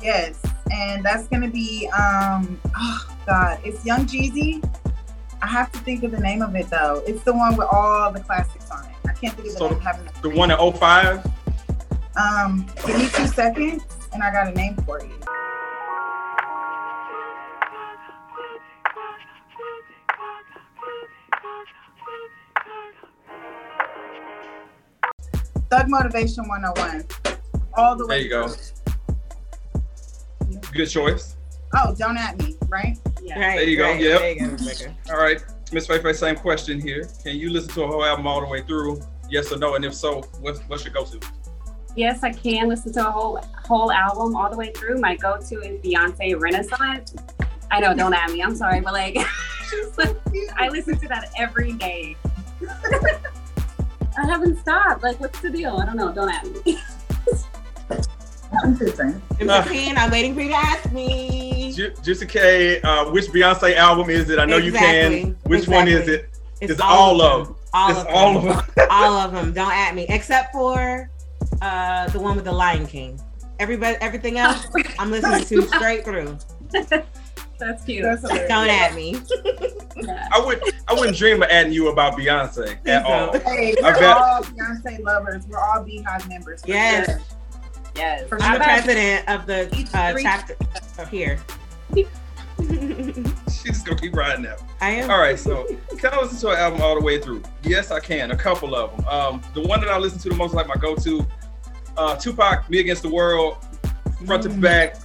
Yes, 0.00 0.40
and 0.70 1.04
that's 1.04 1.26
gonna 1.28 1.50
be 1.50 1.88
um 1.88 2.60
oh 2.76 3.14
god, 3.26 3.58
it's 3.64 3.84
Young 3.84 4.06
Jeezy. 4.06 4.62
I 5.40 5.46
have 5.48 5.72
to 5.72 5.78
think 5.80 6.04
of 6.04 6.12
the 6.12 6.20
name 6.20 6.42
of 6.42 6.54
it 6.54 6.70
though. 6.70 7.02
It's 7.08 7.24
the 7.24 7.32
one 7.32 7.56
with 7.56 7.66
all 7.72 8.12
the 8.12 8.20
classics 8.20 8.70
on 8.70 8.84
it. 8.84 8.92
I 9.04 9.12
can't 9.14 9.34
think 9.34 9.38
of 9.48 9.54
the 9.54 9.58
So 9.58 9.68
name. 9.70 9.80
Having 9.80 10.08
The 10.22 10.30
one 10.30 10.50
at 10.52 10.58
05? 10.76 11.26
um, 12.16 12.66
give 12.86 12.98
me 12.98 13.08
two 13.08 13.26
seconds, 13.26 13.82
and 14.12 14.22
I 14.22 14.30
got 14.32 14.46
a 14.46 14.52
name 14.52 14.76
for 14.86 15.00
you. 15.02 15.10
Thug 25.72 25.88
Motivation 25.88 26.46
101. 26.48 27.06
All 27.78 27.96
the 27.96 28.06
way. 28.06 28.28
There 28.28 28.44
way. 28.44 28.44
you 28.44 28.50
go. 30.50 30.60
Good 30.74 30.84
choice. 30.84 31.36
Oh, 31.74 31.94
don't 31.98 32.18
at 32.18 32.38
me, 32.38 32.58
right? 32.68 32.98
Right, 33.06 33.56
There 33.56 33.62
you 33.62 33.78
go. 33.78 33.84
right. 33.84 33.98
Yep. 33.98 34.20
There 34.20 34.32
you 34.32 34.56
go, 34.86 34.94
All 35.08 35.16
right, 35.16 35.42
Miss 35.72 35.86
Faye 35.86 36.02
Faye, 36.02 36.12
same 36.12 36.36
question 36.36 36.78
here. 36.78 37.08
Can 37.22 37.36
you 37.36 37.48
listen 37.48 37.72
to 37.72 37.84
a 37.84 37.86
whole 37.86 38.04
album 38.04 38.26
all 38.26 38.42
the 38.42 38.48
way 38.48 38.60
through? 38.60 39.00
Yes 39.30 39.50
or 39.50 39.56
no? 39.56 39.74
And 39.74 39.82
if 39.86 39.94
so, 39.94 40.20
what's, 40.40 40.60
what's 40.68 40.84
your 40.84 40.92
go-to? 40.92 41.18
Yes, 41.96 42.22
I 42.22 42.32
can 42.32 42.68
listen 42.68 42.92
to 42.92 43.08
a 43.08 43.10
whole 43.10 43.40
whole 43.64 43.90
album 43.90 44.36
all 44.36 44.50
the 44.50 44.58
way 44.58 44.72
through. 44.72 45.00
My 45.00 45.16
go-to 45.16 45.58
is 45.62 45.80
Beyonce 45.80 46.38
Renaissance. 46.38 47.14
I 47.70 47.80
know, 47.80 47.94
don't 47.94 48.12
at 48.12 48.30
me. 48.30 48.42
I'm 48.42 48.54
sorry, 48.54 48.82
but 48.82 48.92
like, 48.92 49.16
she's 49.70 49.94
so 49.94 50.12
cute. 50.30 50.50
I 50.54 50.68
listen 50.68 50.98
to 50.98 51.08
that 51.08 51.32
every 51.38 51.72
day. 51.72 52.14
I 54.18 54.26
haven't 54.26 54.58
stopped. 54.58 55.02
Like, 55.02 55.18
what's 55.20 55.40
the 55.40 55.50
deal? 55.50 55.76
I 55.76 55.86
don't 55.86 55.96
know. 55.96 56.12
Don't 56.12 56.30
at 56.30 56.44
me. 56.66 56.78
M16, 58.64 59.94
I'm 59.96 60.10
waiting 60.10 60.34
for 60.34 60.42
you 60.42 60.48
to 60.50 60.54
ask 60.54 60.92
me. 60.92 61.72
Ju- 61.74 61.90
Juicee 62.02 62.28
K, 62.28 62.80
uh, 62.82 63.10
which 63.10 63.26
Beyonce 63.28 63.74
album 63.76 64.10
is 64.10 64.28
it? 64.28 64.38
I 64.38 64.44
know 64.44 64.58
you 64.58 64.72
can. 64.72 65.12
Exactly, 65.12 65.36
Which 65.50 65.68
one 65.68 65.88
is 65.88 66.06
it? 66.06 66.28
It's 66.60 66.72
It's 66.72 66.80
all 66.80 67.20
all 67.20 67.22
of 67.22 67.40
of 67.40 67.46
them. 67.46 67.54
them. 67.54 67.62
All 67.74 67.90
It's 67.90 68.00
of 68.00 68.06
all 68.08 68.40
them. 68.40 68.48
of 68.58 68.74
them. 68.74 68.86
all 68.90 69.16
of 69.16 69.32
them. 69.32 69.52
Don't 69.54 69.72
at 69.72 69.94
me, 69.94 70.04
except 70.10 70.52
for 70.52 71.08
uh, 71.62 72.08
the 72.10 72.20
one 72.20 72.36
with 72.36 72.44
the 72.44 72.52
Lion 72.52 72.86
King. 72.86 73.18
Everybody, 73.58 73.96
everything 74.02 74.36
else, 74.38 74.66
I'm 74.98 75.10
listening 75.10 75.44
to 75.46 75.68
straight 75.68 76.04
through. 76.04 76.36
That's 77.62 77.84
cute. 77.84 78.02
That's 78.02 78.22
Don't 78.48 78.68
at 78.68 78.94
me. 78.94 79.16
I 80.32 80.42
would 80.44 80.60
I 80.88 80.94
wouldn't 80.94 81.16
dream 81.16 81.42
of 81.42 81.48
adding 81.48 81.72
you 81.72 81.88
about 81.88 82.14
Beyonce 82.18 82.76
at 82.88 83.04
all. 83.04 83.32
Hey, 83.38 83.74
I 83.78 83.92
we're 83.92 83.98
bet- 84.00 84.16
all 84.16 84.42
Beyonce 84.42 85.00
lovers. 85.04 85.46
We're 85.46 85.58
all 85.60 85.84
BeyHive 85.84 86.28
members. 86.28 86.62
for 86.62 86.68
Yes. 86.68 87.06
sure. 87.06 87.20
Yes. 87.94 88.28
For 88.28 88.42
I'm 88.42 88.54
the 88.58 88.64
president 88.64 89.28
of 89.28 89.46
the 89.46 89.68
uh, 89.94 90.14
chapter 90.20 90.56
uh, 90.98 91.06
here. 91.06 91.38
She's 92.58 93.82
gonna 93.82 94.00
keep 94.00 94.14
riding 94.16 94.42
that. 94.44 94.60
I 94.80 94.90
am. 94.90 95.10
All 95.10 95.18
right, 95.20 95.38
so 95.38 95.66
can 95.98 96.12
I 96.12 96.20
listen 96.20 96.38
to 96.38 96.48
an 96.50 96.58
album 96.58 96.80
all 96.82 96.94
the 96.98 97.04
way 97.04 97.20
through? 97.20 97.42
Yes, 97.62 97.90
I 97.90 98.00
can. 98.00 98.30
A 98.32 98.36
couple 98.36 98.74
of 98.74 98.96
them. 98.96 99.06
Um, 99.08 99.42
the 99.54 99.62
one 99.62 99.80
that 99.80 99.88
I 99.90 99.98
listen 99.98 100.18
to 100.20 100.28
the 100.28 100.34
most, 100.34 100.54
like 100.54 100.66
my 100.66 100.74
go-to, 100.76 101.26
uh, 101.96 102.16
Tupac, 102.16 102.68
"Me 102.70 102.80
Against 102.80 103.02
the 103.02 103.10
World," 103.10 103.56
front 104.26 104.42
to 104.44 104.48
Mm. 104.48 104.60
back. 104.60 104.96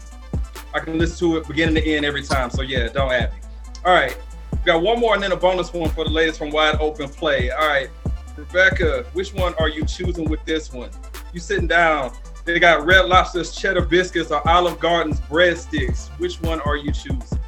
I 0.77 0.79
can 0.79 0.99
listen 0.99 1.17
to 1.27 1.37
it 1.37 1.47
beginning 1.47 1.73
to 1.73 1.83
end 1.83 2.05
every 2.05 2.21
time. 2.21 2.51
So 2.51 2.61
yeah, 2.61 2.87
don't 2.89 3.11
add 3.11 3.33
me. 3.33 3.39
All 3.83 3.93
right, 3.93 4.15
we 4.51 4.57
got 4.59 4.83
one 4.83 4.99
more 4.99 5.15
and 5.15 5.23
then 5.23 5.31
a 5.31 5.35
bonus 5.35 5.73
one 5.73 5.89
for 5.89 6.03
the 6.03 6.11
ladies 6.11 6.37
from 6.37 6.51
Wide 6.51 6.75
Open 6.79 7.09
Play. 7.09 7.49
All 7.49 7.67
right, 7.67 7.89
Rebekah, 8.35 9.05
which 9.13 9.33
one 9.33 9.55
are 9.55 9.69
you 9.69 9.85
choosing 9.85 10.29
with 10.29 10.43
this 10.45 10.71
one? 10.71 10.91
You 11.33 11.39
sitting 11.39 11.65
down? 11.67 12.15
They 12.45 12.59
got 12.59 12.85
Red 12.85 13.05
Lobster's 13.05 13.55
cheddar 13.55 13.81
biscuits 13.81 14.29
or 14.29 14.47
Olive 14.47 14.79
Garden's 14.79 15.19
breadsticks. 15.21 16.09
Which 16.19 16.39
one 16.41 16.61
are 16.61 16.77
you 16.77 16.91
choosing? 16.91 17.39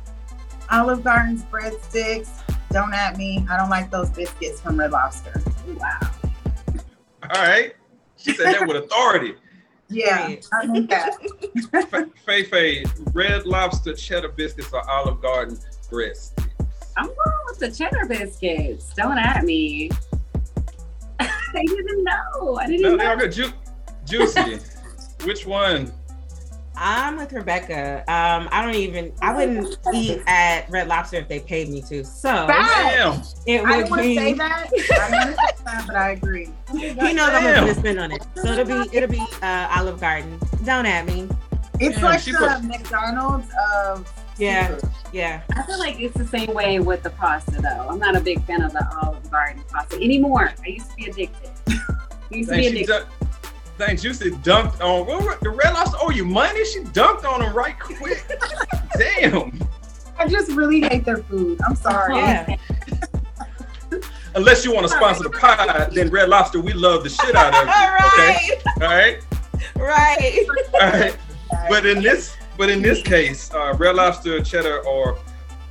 Olive 0.72 1.04
Garden's 1.04 1.44
breadsticks. 1.44 2.30
Don't 2.72 2.94
at 2.94 3.16
me. 3.16 3.46
I 3.50 3.58
don't 3.58 3.70
like 3.70 3.92
those 3.92 4.10
biscuits 4.10 4.60
from 4.60 4.80
Red 4.80 4.92
Lobster. 4.92 5.40
Wow. 5.76 6.00
All 7.24 7.44
right, 7.44 7.76
she 8.18 8.34
said 8.34 8.56
that 8.56 8.68
with 8.68 8.78
authority. 8.78 9.36
Yeah, 9.90 10.36
I 10.54 10.68
think 10.68 10.90
that. 10.90 11.16
Faye 12.26 12.44
Faye, 12.44 12.86
Red 13.14 13.46
Lobster 13.46 13.94
cheddar 13.96 14.30
biscuits 14.30 14.72
or 14.72 14.88
Olive 14.90 15.22
Garden 15.22 15.58
breast. 15.90 16.40
I'm 16.96 17.06
going 17.08 17.18
with 17.48 17.60
the 17.60 17.72
cheddar 17.72 18.06
biscuits. 18.08 18.94
Don't 18.96 19.18
at 19.18 19.44
me. 19.44 19.90
I 21.20 21.64
didn't 21.66 22.04
know. 22.04 22.56
I 22.58 22.68
didn't 22.68 22.82
No, 22.84 22.92
know. 22.92 22.98
they 22.98 23.06
are 23.06 23.18
good. 23.18 23.32
Ju- 23.32 23.54
Juicee. 24.06 24.62
Which 25.26 25.46
one? 25.46 25.92
I'm 26.82 27.18
with 27.18 27.34
Rebekah. 27.34 28.00
Um, 28.08 28.48
I 28.52 28.64
don't 28.66 28.76
even. 28.76 29.12
I 29.22 29.36
wouldn't 29.36 29.78
eat 29.94 30.22
at 30.28 30.70
Red 30.70 30.88
Lobster 30.88 31.18
if 31.18 31.28
they 31.28 31.42
paid 31.42 31.70
me 31.70 31.82
to. 31.84 32.04
So 32.06 32.30
Damn. 32.48 33.22
it 33.46 33.62
I 33.62 33.64
would 33.64 33.70
didn't 33.70 33.90
want 33.90 34.02
to 34.02 34.08
be. 34.08 34.16
say 34.16 34.34
that. 34.34 34.52
I 34.52 34.70
didn't 34.70 34.80
want 34.80 35.12
to 35.12 35.58
say 35.58 35.64
that, 35.66 35.84
but 35.88 35.96
I 35.96 36.10
agree. 36.12 36.50
He 36.72 36.94
knows 37.14 37.30
I'm 37.30 37.44
Damn. 37.44 37.56
gonna 37.66 37.76
spend 37.76 38.00
on 38.00 38.12
it. 38.14 38.26
So 38.38 38.48
it'll 38.54 38.66
be 38.66 38.96
it'll 38.96 39.10
be 39.10 39.20
uh, 39.42 39.76
Olive 39.78 40.00
Garden. 40.00 40.40
Don't 40.64 40.86
at 40.86 41.06
me. 41.06 41.28
It's 41.82 41.96
Damn, 41.96 42.06
like 42.06 42.20
she 42.22 42.32
the 42.32 42.38
put- 42.38 42.64
McDonald's 42.64 43.48
of 43.84 44.12
Yeah, 44.38 44.76
seafood. 44.76 44.92
yeah. 45.14 45.42
I 45.56 45.64
feel 45.64 45.80
like 45.80 46.00
it's 46.00 46.16
the 46.18 46.28
same 46.28 46.54
way 46.54 46.80
with 46.80 47.04
the 47.04 47.10
pasta, 47.12 47.52
though. 47.62 47.88
I'm 47.90 48.00
not 48.00 48.16
a 48.16 48.22
big 48.22 48.44
fan 48.46 48.62
of 48.62 48.72
the 48.74 48.86
Olive 49.04 49.30
Garden 49.32 49.64
pasta 49.70 49.96
anymore. 49.98 50.52
I 50.64 50.68
used 50.68 50.90
to 50.92 50.96
be 50.96 51.06
addicted. 51.06 51.50
I 51.68 51.76
used 52.32 52.50
to 52.50 52.56
Dang, 52.56 52.72
be 52.74 52.80
she 52.80 52.86
addicted. 53.82 54.44
dun- 54.44 54.64
dang, 54.66 54.72
Juicee 54.74 54.78
dunked 54.78 54.82
on 54.84 55.08
what, 55.08 55.22
what- 55.24 55.40
the 55.42 55.50
Red 55.50 55.74
Lobster. 55.74 55.98
owe 56.02 56.10
you 56.10 56.26
money. 56.26 56.66
She 56.66 56.80
dunked 56.82 57.26
on 57.26 57.42
him 57.42 57.54
right 57.54 57.80
quick. 57.80 58.26
Damn. 58.98 59.60
I 60.18 60.28
just 60.28 60.52
really 60.52 60.82
hate 60.82 61.06
their 61.06 61.18
food. 61.18 61.60
I'm 61.66 61.76
sorry. 61.76 62.18
Yeah. 62.18 62.58
Unless 64.36 64.64
you 64.64 64.74
want 64.74 64.86
to 64.88 64.94
sponsor 64.94 65.24
the 65.24 65.30
pod, 65.32 65.92
then 65.94 66.10
Red 66.10 66.30
Lobster, 66.30 66.60
we 66.60 66.74
love 66.74 67.04
the 67.04 67.10
shit 67.10 67.36
out 67.36 67.54
of 67.54 67.66
you. 67.66 67.74
Okay. 68.20 68.60
All 68.82 68.88
right. 68.88 69.20
Right. 69.76 70.46
All 70.74 70.80
right. 70.80 71.18
But 71.70 71.86
in 71.86 72.02
this, 72.02 72.36
but 72.58 72.70
in 72.70 72.82
this 72.82 73.02
case, 73.02 73.52
uh, 73.54 73.74
Red 73.78 73.96
Lobster, 73.96 74.42
cheddar, 74.44 74.80
or 74.86 75.18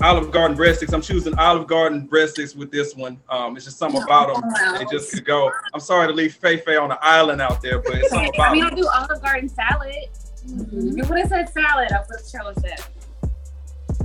Olive 0.00 0.30
Garden 0.30 0.56
breadsticks. 0.56 0.92
I'm 0.92 1.02
choosing 1.02 1.36
Olive 1.38 1.66
Garden 1.66 2.08
breadsticks 2.08 2.54
with 2.54 2.70
this 2.70 2.94
one. 2.94 3.20
Um, 3.28 3.56
it's 3.56 3.64
just 3.64 3.78
something 3.78 4.00
about 4.02 4.32
them. 4.32 4.42
They 4.78 4.84
just 4.90 5.12
could 5.12 5.24
go. 5.24 5.50
I'm 5.74 5.80
sorry 5.80 6.06
to 6.06 6.12
leave 6.12 6.34
Faye 6.34 6.58
Faye 6.58 6.76
on 6.76 6.88
the 6.90 6.98
island 7.04 7.40
out 7.40 7.60
there, 7.60 7.80
but 7.80 7.94
it's 7.96 8.10
something 8.10 8.30
I 8.34 8.36
about 8.36 8.52
mean, 8.52 8.64
them. 8.64 8.70
I'll 8.74 8.76
do 8.76 8.88
Olive 8.88 9.22
Garden 9.22 9.48
salad. 9.48 9.94
If 10.44 10.72
you 10.72 11.04
would 11.08 11.18
have 11.18 11.28
said 11.28 11.48
salad, 11.48 11.90
I 11.92 11.98
would 12.00 12.20
have 12.20 12.30
chose 12.30 12.62
that. 12.62 12.88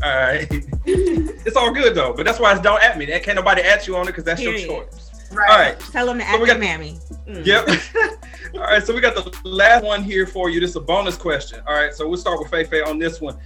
All 0.04 0.10
right. 0.18 0.48
it's 0.86 1.56
all 1.56 1.72
good 1.72 1.96
though, 1.96 2.14
but 2.14 2.26
that's 2.26 2.40
why 2.40 2.52
it's 2.52 2.62
don't 2.62 2.82
at 2.82 2.98
me. 2.98 3.06
That 3.06 3.24
can't 3.24 3.36
nobody 3.38 3.62
at 3.62 3.88
you 3.88 3.96
on 3.96 4.04
it 4.04 4.08
because 4.08 4.24
that's 4.24 4.42
Period. 4.42 4.68
your 4.68 4.84
choice. 4.86 5.30
Right. 5.32 5.50
All 5.50 5.58
right. 5.60 5.80
Tell 5.80 6.06
them 6.08 6.18
to 6.20 6.26
So 6.26 6.32
act 6.32 6.42
we 6.42 6.48
got- 6.48 6.60
mammy. 6.60 6.98
Mm. 7.28 7.46
Yep. 7.46 7.70
all 8.56 8.60
right. 8.62 8.84
So 8.86 8.94
we 8.94 9.00
got 9.00 9.16
the 9.16 9.32
last 9.48 9.86
one 9.86 10.04
here 10.04 10.28
for 10.28 10.50
you. 10.50 10.60
This 10.60 10.72
is 10.72 10.76
a 10.76 10.82
bonus 10.82 11.16
question. 11.16 11.62
All 11.68 11.74
right. 11.76 11.94
So 11.94 12.08
we'll 12.08 12.18
start 12.18 12.40
with 12.40 12.50
Faye 12.52 12.66
Faye 12.66 12.82
on 12.82 13.00
this 13.00 13.22
one. 13.22 13.38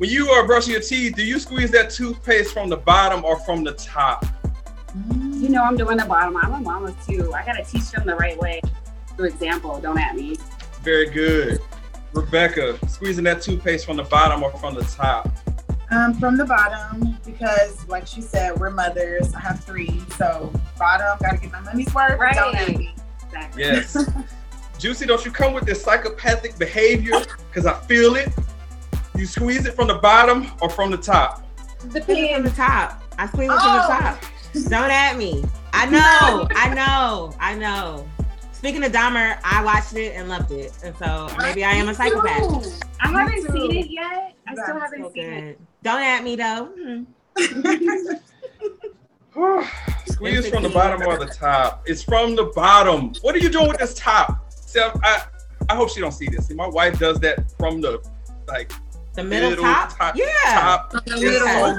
When 0.00 0.08
you 0.08 0.30
are 0.30 0.46
brushing 0.46 0.72
your 0.72 0.80
teeth, 0.80 1.14
do 1.14 1.22
you 1.22 1.38
squeeze 1.38 1.70
that 1.72 1.90
toothpaste 1.90 2.54
from 2.54 2.70
the 2.70 2.78
bottom 2.78 3.22
or 3.22 3.38
from 3.40 3.62
the 3.62 3.72
top? 3.72 4.24
You 5.10 5.50
know, 5.50 5.62
I'm 5.62 5.76
doing 5.76 5.98
the 5.98 6.06
bottom. 6.06 6.38
I'm 6.38 6.54
a 6.54 6.58
mama 6.58 6.96
too. 7.06 7.34
I 7.34 7.44
gotta 7.44 7.62
teach 7.62 7.90
them 7.90 8.06
the 8.06 8.16
right 8.16 8.38
way. 8.38 8.62
For 9.14 9.26
example, 9.26 9.78
don't 9.78 9.98
at 9.98 10.16
me. 10.16 10.38
Very 10.82 11.10
good. 11.10 11.60
Rebekah, 12.14 12.78
squeezing 12.88 13.24
that 13.24 13.42
toothpaste 13.42 13.84
from 13.84 13.98
the 13.98 14.04
bottom 14.04 14.42
or 14.42 14.50
from 14.52 14.74
the 14.74 14.84
top? 14.84 15.28
Um, 15.90 16.14
from 16.14 16.38
the 16.38 16.46
bottom 16.46 17.18
because, 17.26 17.86
like 17.86 18.06
she 18.06 18.22
said, 18.22 18.58
we're 18.58 18.70
mothers. 18.70 19.34
I 19.34 19.40
have 19.40 19.62
three, 19.62 20.00
so 20.16 20.50
bottom. 20.78 21.18
Gotta 21.20 21.36
get 21.36 21.52
my 21.52 21.60
money's 21.60 21.92
worth. 21.94 22.18
Right. 22.18 22.34
Don't 22.34 22.54
at 22.54 22.68
me. 22.68 22.94
Exactly. 23.26 23.64
Yes. 23.64 23.94
Juicee, 24.78 25.06
don't 25.06 25.26
you 25.26 25.30
come 25.30 25.52
with 25.52 25.66
this 25.66 25.84
psychopathic 25.84 26.56
behavior? 26.56 27.20
Because 27.50 27.66
I 27.66 27.78
feel 27.80 28.16
it. 28.16 28.30
You 29.20 29.26
squeeze 29.26 29.66
it 29.66 29.74
from 29.74 29.88
the 29.88 29.96
bottom 29.96 30.50
or 30.62 30.70
from 30.70 30.90
the 30.90 30.96
top? 30.96 31.46
Squeeze 31.90 32.04
it 32.08 32.34
from 32.36 32.42
the 32.44 32.50
top. 32.52 33.02
I 33.18 33.26
squeeze 33.26 33.50
it 33.50 33.52
from 33.52 33.58
Oh. 33.60 33.82
the 33.82 33.86
top. 33.86 34.22
Don't 34.70 34.90
at 34.90 35.18
me. 35.18 35.44
I 35.74 35.84
know. 35.84 36.48
I 36.56 36.72
know. 36.74 37.34
I 37.38 37.54
know. 37.54 38.08
Speaking 38.52 38.82
of 38.82 38.92
Dahmer, 38.92 39.38
I 39.44 39.62
watched 39.62 39.94
it 39.94 40.14
and 40.16 40.30
loved 40.30 40.50
it, 40.52 40.72
and 40.82 40.96
so 40.96 41.28
maybe 41.36 41.64
I 41.64 41.72
am 41.72 41.90
a 41.90 41.94
psychopath. 41.94 42.82
I 43.00 43.08
haven't 43.08 43.52
seen 43.52 43.76
it 43.76 43.90
yet. 43.90 44.34
I 44.48 44.54
still 44.54 44.64
so 44.68 44.78
haven't 44.80 45.12
seen 45.12 45.26
it. 45.32 45.60
Don't 45.82 46.00
at 46.02 46.24
me 46.24 46.36
though. 46.36 46.70
Mm. 49.36 49.68
Squeeze 50.06 50.48
from 50.48 50.62
the 50.64 50.68
bottom 50.70 51.06
or 51.06 51.16
the 51.18 51.26
top? 51.32 51.84
It's 51.86 52.02
from 52.02 52.34
the 52.36 52.46
bottom. 52.54 53.12
What 53.20 53.34
are 53.34 53.38
you 53.38 53.48
doing 53.48 53.68
with 53.68 53.78
this 53.78 53.94
top? 53.94 54.50
See, 54.52 54.80
I, 54.80 54.90
I, 55.04 55.24
I 55.68 55.76
hope 55.76 55.90
she 55.90 56.00
don't 56.00 56.10
see 56.12 56.26
this. 56.28 56.48
See, 56.48 56.54
my 56.54 56.66
wife 56.66 56.98
does 56.98 57.20
that 57.20 57.52
from 57.56 57.80
the 57.80 58.02
like 58.48 58.72
The 59.20 59.28
middle, 59.28 59.50
Middle, 59.50 59.64
top? 59.64 59.96
top- 59.98 60.16
Yeah. 60.16 60.24
top. 60.46 60.90
The 61.04 61.16
middle. 61.20 61.46
so- 61.48 61.78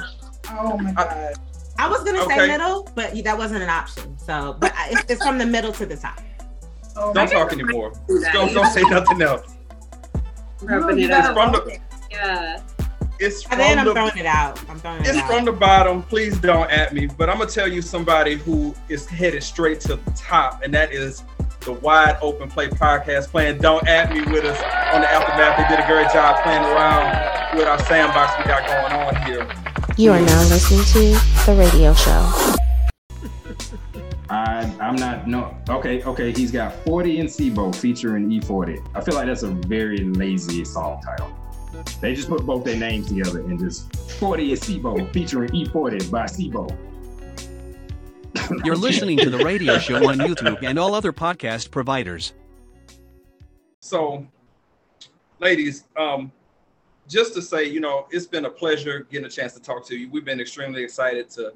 Oh 0.54 0.78
my 0.78 0.92
god. 0.92 1.34
I 1.80 1.88
was 1.90 2.04
gonna 2.04 2.22
Okay. 2.24 2.36
say 2.38 2.48
middle, 2.48 2.88
but 2.96 3.24
that 3.24 3.38
wasn't 3.38 3.64
an 3.64 3.70
option. 3.70 4.18
So, 4.20 4.56
but 4.60 4.72
I- 4.78 4.90
it's, 4.92 5.04
it's 5.12 5.26
from 5.26 5.38
the 5.38 5.46
middle 5.46 5.72
to 5.74 5.86
the 5.86 5.96
top. 5.98 6.20
Oh 6.96 7.14
Don't 7.14 7.30
talk 7.32 7.52
anymore. 7.54 7.94
Don't, 8.34 8.54
don't 8.54 8.72
say 8.72 8.82
nothing 8.84 9.22
else. 9.22 9.48
Rubbing 10.62 11.00
it 11.00 11.08
gotta. 11.08 11.34
From 11.34 11.52
the, 11.54 11.64
it. 11.64 11.82
Yeah. 12.12 12.60
it's 13.20 13.42
from 13.44 13.54
And 13.54 13.62
then 13.62 13.70
from 13.72 13.80
I'm 13.80 13.86
the 13.86 13.94
throwing 13.94 14.18
it 14.18 14.26
out. 14.26 14.60
I'm 14.70 14.80
throwing 14.80 15.02
it 15.02 15.08
It's 15.08 15.18
out. 15.18 15.28
from 15.28 15.46
the 15.46 15.52
bottom. 15.54 16.04
Please 16.04 16.38
don't 16.38 16.70
at 16.70 16.94
me. 16.94 17.08
But 17.08 17.30
I'm 17.30 17.38
gonna 17.40 17.50
tell 17.50 17.68
you 17.68 17.82
somebody 17.82 18.36
who 18.36 18.76
is 18.90 19.08
headed 19.08 19.42
straight 19.42 19.80
to 19.82 19.96
the 19.96 20.12
top, 20.16 20.62
and 20.64 20.72
that 20.74 20.92
is 20.92 21.24
the 21.62 21.74
Wide 21.74 22.18
Open 22.22 22.50
Play 22.50 22.70
podcast 22.70 23.28
playing 23.28 23.60
Don't 23.60 23.88
At 23.88 24.12
Me 24.12 24.22
with 24.22 24.46
us 24.46 24.58
on 24.94 25.02
the 25.02 25.12
Aftermath. 25.12 25.58
They 25.58 25.76
did 25.76 25.84
a 25.84 25.88
great 25.88 26.12
job 26.12 26.42
playing 26.44 26.64
around 26.64 27.56
with 27.56 27.68
our 27.68 27.78
sandbox 27.86 28.34
we 28.40 28.46
got 28.46 28.68
going 28.68 28.94
on 28.94 29.16
here. 29.28 29.48
You 29.96 30.12
are 30.12 30.20
now 30.20 30.42
listening 30.50 30.84
to 30.86 31.46
The 31.46 31.56
Radio 31.56 31.94
Show. 31.94 32.58
I, 34.30 34.74
I'm 34.80 34.96
not 34.96 35.28
no 35.28 35.58
okay 35.68 36.02
okay 36.04 36.32
he's 36.32 36.52
got 36.52 36.74
40 36.86 37.20
in 37.20 37.26
SIBO 37.26 37.76
featuring 37.76 38.30
E40 38.30 38.82
I 38.96 39.02
feel 39.02 39.16
like 39.16 39.26
that's 39.26 39.44
a 39.44 39.50
very 39.50 40.06
lazy 40.06 40.64
song 40.64 41.02
title 41.04 41.30
they 42.00 42.16
just 42.16 42.30
put 42.30 42.46
both 42.46 42.64
their 42.64 42.78
names 42.78 43.10
together 43.10 43.42
and 43.42 43.60
just 43.60 43.94
40 44.20 44.54
in 44.54 44.58
SIBO 44.58 45.12
featuring 45.12 45.50
E40 45.50 46.10
by 46.10 46.24
SIBO 46.28 46.78
You're 48.64 48.76
listening 48.76 49.18
to 49.20 49.30
the 49.30 49.44
radio 49.44 49.78
show 49.78 49.96
on 50.10 50.18
YouTube 50.18 50.64
and 50.64 50.78
all 50.80 50.94
other 50.96 51.12
podcast 51.12 51.72
providers. 51.72 52.34
So, 53.80 54.26
ladies, 55.40 55.86
um, 55.98 56.32
just 57.08 57.34
to 57.34 57.42
say, 57.42 57.66
you 57.66 57.80
know, 57.80 58.08
it's 58.12 58.28
been 58.28 58.46
a 58.46 58.50
pleasure 58.50 59.08
getting 59.12 59.26
a 59.26 59.30
chance 59.30 59.54
to 59.54 59.60
talk 59.62 59.86
to 59.88 59.96
you. 59.98 60.10
We've 60.10 60.24
been 60.26 60.40
extremely 60.40 60.84
excited 60.84 61.30
to 61.32 61.54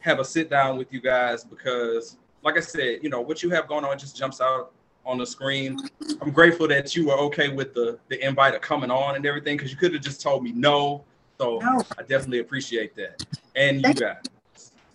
have 0.00 0.18
a 0.18 0.24
sit 0.24 0.50
down 0.50 0.76
with 0.76 0.92
you 0.92 1.00
guys 1.00 1.44
because, 1.44 2.18
like 2.42 2.56
I 2.56 2.60
said, 2.60 2.98
you 3.02 3.08
know, 3.08 3.20
what 3.20 3.42
you 3.42 3.50
have 3.50 3.68
going 3.68 3.84
on 3.84 3.98
just 3.98 4.16
jumps 4.16 4.40
out 4.40 4.72
on 5.06 5.18
the 5.18 5.26
screen. 5.26 5.78
I'm 6.20 6.30
grateful 6.30 6.68
that 6.68 6.94
you 6.94 7.06
were 7.06 7.18
okay 7.20 7.48
with 7.48 7.74
the 7.74 7.98
the 8.08 8.24
invite 8.24 8.54
of 8.54 8.60
coming 8.60 8.90
on 8.90 9.16
and 9.16 9.24
everything 9.26 9.56
because 9.56 9.70
you 9.70 9.76
could 9.76 9.92
have 9.94 10.02
just 10.02 10.20
told 10.20 10.44
me 10.44 10.52
no. 10.52 11.04
So 11.38 11.58
No. 11.58 11.82
I 11.98 12.02
definitely 12.02 12.40
appreciate 12.40 12.94
that. 12.96 13.24
And 13.56 13.78
you 13.78 13.82
Thank- 13.82 14.00
guys. 14.00 14.16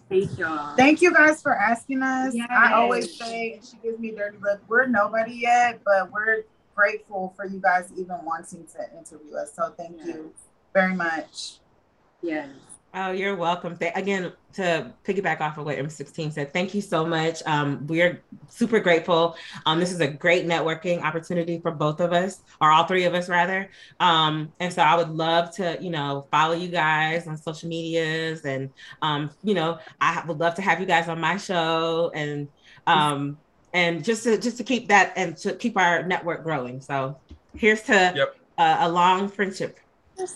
Thank 0.10 0.38
y'all. 0.38 0.76
Thank 0.76 1.02
you 1.02 1.14
guys 1.14 1.42
for 1.42 1.54
asking 1.54 2.02
us. 2.02 2.34
I 2.50 2.74
always 2.74 3.18
say, 3.18 3.54
and 3.54 3.66
she 3.66 3.78
gives 3.84 4.00
me 4.00 4.10
a 4.10 4.16
dirty 4.16 4.38
look, 4.42 4.62
we're 4.68 4.86
nobody 4.86 5.34
yet, 5.34 5.82
but 5.84 6.12
we're 6.12 6.44
grateful 6.76 7.34
for 7.36 7.46
you 7.46 7.60
guys 7.60 7.92
even 7.98 8.18
wanting 8.24 8.66
to 8.68 8.98
interview 8.98 9.36
us. 9.36 9.54
So 9.54 9.74
thank 9.76 10.06
you 10.06 10.34
very 10.74 10.96
much. 10.96 11.60
Yes. 12.22 12.50
Oh, 13.00 13.12
you're 13.12 13.36
welcome. 13.36 13.78
Th- 13.78 13.92
again, 13.94 14.32
to 14.54 14.92
piggyback 15.06 15.40
off 15.40 15.60
of 15.60 15.66
what 15.66 15.78
M16 15.78 16.34
said, 16.34 16.52
thank 16.52 16.74
you 16.74 16.82
so 16.82 17.06
much. 17.06 17.44
Um, 17.46 17.86
we're 17.86 18.24
super 18.50 18.80
grateful. 18.80 19.36
Um, 19.68 19.80
this 19.80 19.92
is 19.92 20.00
a 20.00 20.08
great 20.08 20.48
networking 20.48 21.04
opportunity 21.04 21.60
for 21.60 21.70
both 21.70 22.00
of 22.00 22.12
us, 22.12 22.42
or 22.60 22.72
all 22.72 22.86
three 22.86 23.04
of 23.04 23.14
us, 23.14 23.30
rather. 23.30 23.70
Um, 24.00 24.52
and 24.60 24.74
so 24.74 24.82
I 24.82 24.96
would 24.96 25.12
love 25.12 25.56
to, 25.58 25.78
you 25.80 25.92
know, 25.92 26.26
follow 26.32 26.56
you 26.56 26.70
guys 26.70 27.28
on 27.28 27.38
social 27.38 27.70
medias, 27.70 28.46
and 28.46 28.72
um, 29.04 29.30
you 29.44 29.54
know, 29.54 29.78
I 30.02 30.24
would 30.26 30.40
love 30.40 30.56
to 30.56 30.64
have 30.64 30.80
you 30.80 30.88
guys 30.88 31.08
on 31.08 31.20
my 31.22 31.38
show, 31.38 32.10
and 32.16 32.48
um, 32.88 33.38
and 33.76 34.04
just 34.04 34.24
to 34.24 34.40
just 34.40 34.58
to 34.58 34.64
keep 34.64 34.88
that 34.88 35.14
and 35.16 35.38
to 35.38 35.54
keep 35.54 35.78
our 35.78 36.02
network 36.02 36.44
growing. 36.44 36.82
So 36.82 37.16
here's 37.56 37.84
to 37.84 38.14
Yep. 38.16 38.36
uh, 38.58 38.78
a 38.80 38.90
long 38.90 39.30
friendship. 39.30 39.80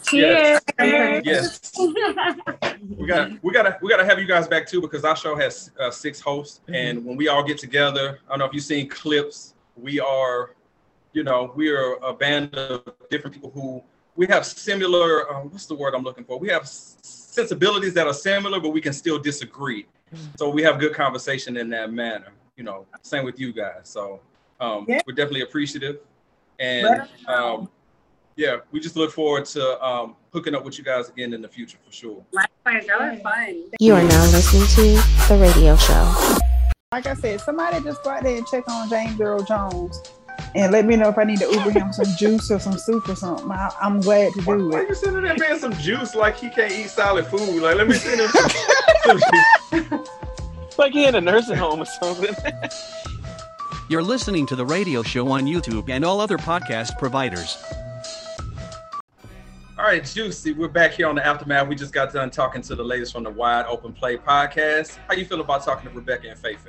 Cheers. 0.04 0.60
Yes. 0.80 1.72
we 1.78 3.08
got 3.08 3.32
we 3.44 3.52
gotta 3.52 3.78
we 3.82 3.90
gotta 3.90 4.06
have 4.06 4.20
you 4.20 4.26
guys 4.26 4.48
back 4.48 4.68
too 4.68 4.82
because 4.82 5.04
our 5.04 5.16
show 5.16 5.36
has 5.36 5.72
uh, 5.80 5.90
six 5.92 6.20
hosts 6.20 6.62
and 6.74 7.04
when 7.06 7.16
we 7.18 7.28
all 7.28 7.44
get 7.44 7.58
together 7.58 8.20
i 8.28 8.30
don't 8.30 8.40
know 8.40 8.46
if 8.46 8.54
you've 8.54 8.64
seen 8.64 8.88
clips 8.88 9.54
we 9.76 10.00
are 10.00 10.52
you 11.14 11.24
know 11.24 11.52
we 11.56 11.70
are 11.70 11.96
a 12.04 12.14
band 12.14 12.54
of 12.56 12.84
different 13.10 13.34
people 13.34 13.50
who 13.52 13.82
we 14.16 14.28
have 14.28 14.46
similar 14.46 15.32
um, 15.34 15.50
what's 15.52 15.66
the 15.66 15.76
word 15.76 15.94
i'm 15.96 16.04
looking 16.04 16.24
for 16.24 16.38
we 16.40 16.48
have 16.50 16.68
sensibilities 16.68 17.94
that 17.94 18.08
are 18.08 18.14
similar 18.14 18.60
but 18.60 18.70
we 18.70 18.82
can 18.82 18.94
still 18.94 19.18
disagree 19.20 19.86
so 20.38 20.50
we 20.50 20.62
have 20.62 20.80
good 20.80 20.94
conversation 20.94 21.58
in 21.58 21.70
that 21.70 21.92
manner 21.92 22.34
you 22.58 22.64
know 22.64 22.86
same 23.02 23.24
with 23.26 23.40
you 23.40 23.52
guys 23.54 23.82
so 23.84 24.20
um, 24.60 24.86
Yeah. 24.88 25.02
we're 25.08 25.14
definitely 25.16 25.42
appreciative 25.42 26.00
and 26.60 26.84
Let 26.86 27.10
um, 27.28 27.70
yeah 28.36 28.58
we 28.72 28.80
just 28.80 28.96
look 28.96 29.12
forward 29.12 29.46
to 29.46 29.84
um, 29.86 30.16
hooking 30.34 30.56
up 30.56 30.64
with 30.64 30.78
you 30.78 30.84
guys 30.84 31.10
again 31.10 31.34
in 31.34 31.42
the 31.42 31.48
future 31.48 31.78
for 31.86 31.92
sure 31.92 32.24
Likewise, 32.32 32.88
y'all 32.88 33.02
are 33.02 33.16
fun. 33.18 33.64
You 33.80 33.94
are 33.96 34.04
now 34.04 34.24
listening 34.32 34.68
to 34.76 35.28
The 35.28 35.38
Radio 35.40 35.76
Show. 35.76 36.38
Like 36.92 37.08
I 37.08 37.14
said, 37.16 37.42
somebody 37.42 37.82
just 37.84 38.04
go 38.04 38.12
out 38.12 38.24
there 38.24 38.38
and 38.38 38.46
check 38.48 38.68
on 38.70 38.90
James 38.90 39.20
Earl 39.20 39.44
Jones 39.44 40.00
and 40.56 40.72
let 40.72 40.86
me 40.86 40.96
know 40.96 41.10
if 41.10 41.18
I 41.18 41.24
need 41.24 41.40
to 41.40 41.52
Uber 41.52 41.72
him 41.72 41.92
some 41.92 42.06
juice 42.18 42.52
or 42.52 42.60
some 42.60 42.78
soup 42.78 43.08
or 43.10 43.16
something. 43.16 43.50
I, 43.50 43.72
I'm 43.82 44.00
glad 44.02 44.34
to 44.34 44.42
do 44.42 44.52
it. 44.52 44.74
Why 44.74 44.82
it. 44.82 44.90
you 44.90 44.96
sending 44.96 45.24
that 45.24 45.40
man 45.40 45.58
some 45.60 45.74
juice 45.74 46.14
like 46.16 46.38
he 46.38 46.50
can't 46.50 46.72
eat 46.72 46.90
solid 46.90 47.26
food? 47.28 47.62
Like, 47.62 47.78
let 47.78 47.88
me 47.88 47.94
send 47.96 48.22
him 48.22 48.30
some. 48.30 49.20
some- 49.20 50.06
like 50.78 50.94
he 50.94 51.06
in 51.06 51.16
a 51.16 51.22
nursing 51.22 51.58
home 51.58 51.82
or 51.82 51.86
something. 51.86 52.36
You're 53.90 54.04
listening 54.04 54.46
to 54.48 54.56
the 54.56 54.66
radio 54.66 55.04
show 55.04 55.30
on 55.30 55.46
YouTube 55.46 55.90
and 55.90 56.06
all 56.06 56.22
other 56.22 56.38
podcast 56.38 56.98
providers. 56.98 57.58
All 59.82 59.88
right, 59.88 60.04
Juicee, 60.04 60.56
we're 60.56 60.68
back 60.68 60.92
here 60.92 61.08
on 61.08 61.16
the 61.16 61.26
aftermath. 61.26 61.68
We 61.68 61.74
just 61.74 61.92
got 61.92 62.14
done 62.14 62.30
talking 62.30 62.62
to 62.62 62.76
the 62.76 62.84
ladies 62.84 63.12
from 63.12 63.24
the 63.24 63.32
Wide 63.32 63.66
Open 63.66 63.94
Play 63.94 64.16
podcast. 64.16 65.00
How 65.08 65.16
you 65.16 65.26
feel 65.26 65.42
about 65.42 65.66
talking 65.66 65.90
to 65.90 65.96
Rebekah 65.96 66.30
and 66.30 66.38
Faith? 66.38 66.68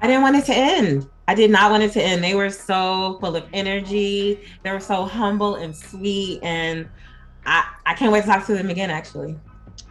I 0.00 0.06
didn't 0.06 0.22
want 0.22 0.36
it 0.36 0.44
to 0.44 0.54
end. 0.54 1.10
I 1.26 1.34
did 1.34 1.50
not 1.50 1.72
want 1.72 1.82
it 1.82 1.90
to 1.94 2.00
end. 2.00 2.22
They 2.22 2.36
were 2.36 2.50
so 2.50 3.18
full 3.20 3.34
of 3.34 3.44
energy. 3.52 4.44
They 4.62 4.70
were 4.70 4.78
so 4.78 5.04
humble 5.04 5.56
and 5.56 5.74
sweet, 5.74 6.38
and 6.44 6.88
I 7.44 7.68
I 7.84 7.94
can't 7.94 8.12
wait 8.12 8.20
to 8.20 8.26
talk 8.28 8.46
to 8.46 8.54
them 8.54 8.70
again. 8.70 8.90
Actually. 8.90 9.36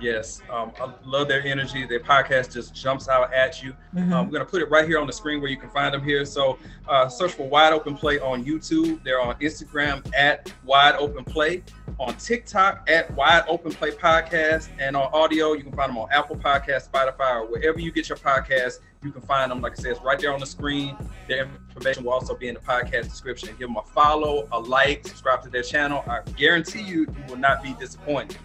Yes, 0.02 0.42
um, 0.52 0.72
I 0.82 0.92
love 1.06 1.28
their 1.28 1.46
energy. 1.46 1.86
Their 1.86 2.00
podcast 2.00 2.52
just 2.54 2.74
jumps 2.74 3.08
out 3.08 3.32
at 3.34 3.62
you. 3.62 3.76
Mhm. 3.96 4.12
Um, 4.12 4.26
we're 4.26 4.34
gonna 4.34 4.46
put 4.46 4.62
it 4.64 4.70
right 4.72 4.88
here 4.88 5.00
on 5.00 5.06
the 5.06 5.14
screen 5.14 5.42
where 5.42 5.50
you 5.52 5.58
can 5.58 5.70
find 5.70 5.94
them 5.94 6.04
here. 6.04 6.26
So 6.26 6.58
uh, 6.88 7.08
search 7.08 7.34
for 7.34 7.48
Wide 7.48 7.72
Open 7.72 7.96
Play 7.96 8.20
on 8.20 8.44
YouTube. 8.44 9.04
They're 9.04 9.22
on 9.22 9.36
Instagram 9.36 10.04
at 10.18 10.52
Wide 10.66 10.96
Open 10.96 11.24
Play, 11.24 11.64
on 12.00 12.16
TikTok 12.16 12.90
at 12.90 13.12
Wide 13.16 13.44
Open 13.48 13.72
Play 13.72 13.92
Podcast, 13.92 14.70
and 14.80 14.96
on 14.98 15.10
audio 15.14 15.54
you 15.54 15.64
can 15.64 15.74
find 15.74 15.90
them 15.90 15.98
on 16.00 16.10
Apple 16.12 16.36
Podcast, 16.36 16.90
Spotify, 16.90 17.36
or 17.42 17.46
wherever 17.46 17.80
you 17.80 17.92
get 17.92 18.10
your 18.10 18.18
podcast. 18.18 18.80
You 19.04 19.12
can 19.12 19.22
find 19.22 19.52
them. 19.52 19.62
Like 19.62 19.74
I 19.74 19.82
said, 19.82 19.92
it's 19.92 20.02
right 20.02 20.20
there 20.20 20.34
on 20.34 20.40
the 20.40 20.46
screen. 20.46 20.98
Their 21.28 21.48
information 21.70 22.04
will 22.04 22.14
also 22.14 22.36
be 22.36 22.48
in 22.48 22.56
the 22.56 22.60
podcast 22.60 23.04
description. 23.10 23.50
Give 23.58 23.68
them 23.68 23.78
a 23.78 23.84
follow, 23.84 24.48
a 24.52 24.60
like, 24.60 25.08
subscribe 25.08 25.42
to 25.44 25.50
their 25.50 25.64
channel. 25.64 26.04
I 26.08 26.22
guarantee 26.38 26.82
you, 26.82 27.02
you 27.02 27.24
will 27.28 27.38
not 27.38 27.64
be 27.64 27.74
disappointed. 27.80 28.38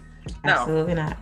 Now, 0.43 0.61
Absolutely 0.61 0.95
not. 0.95 1.17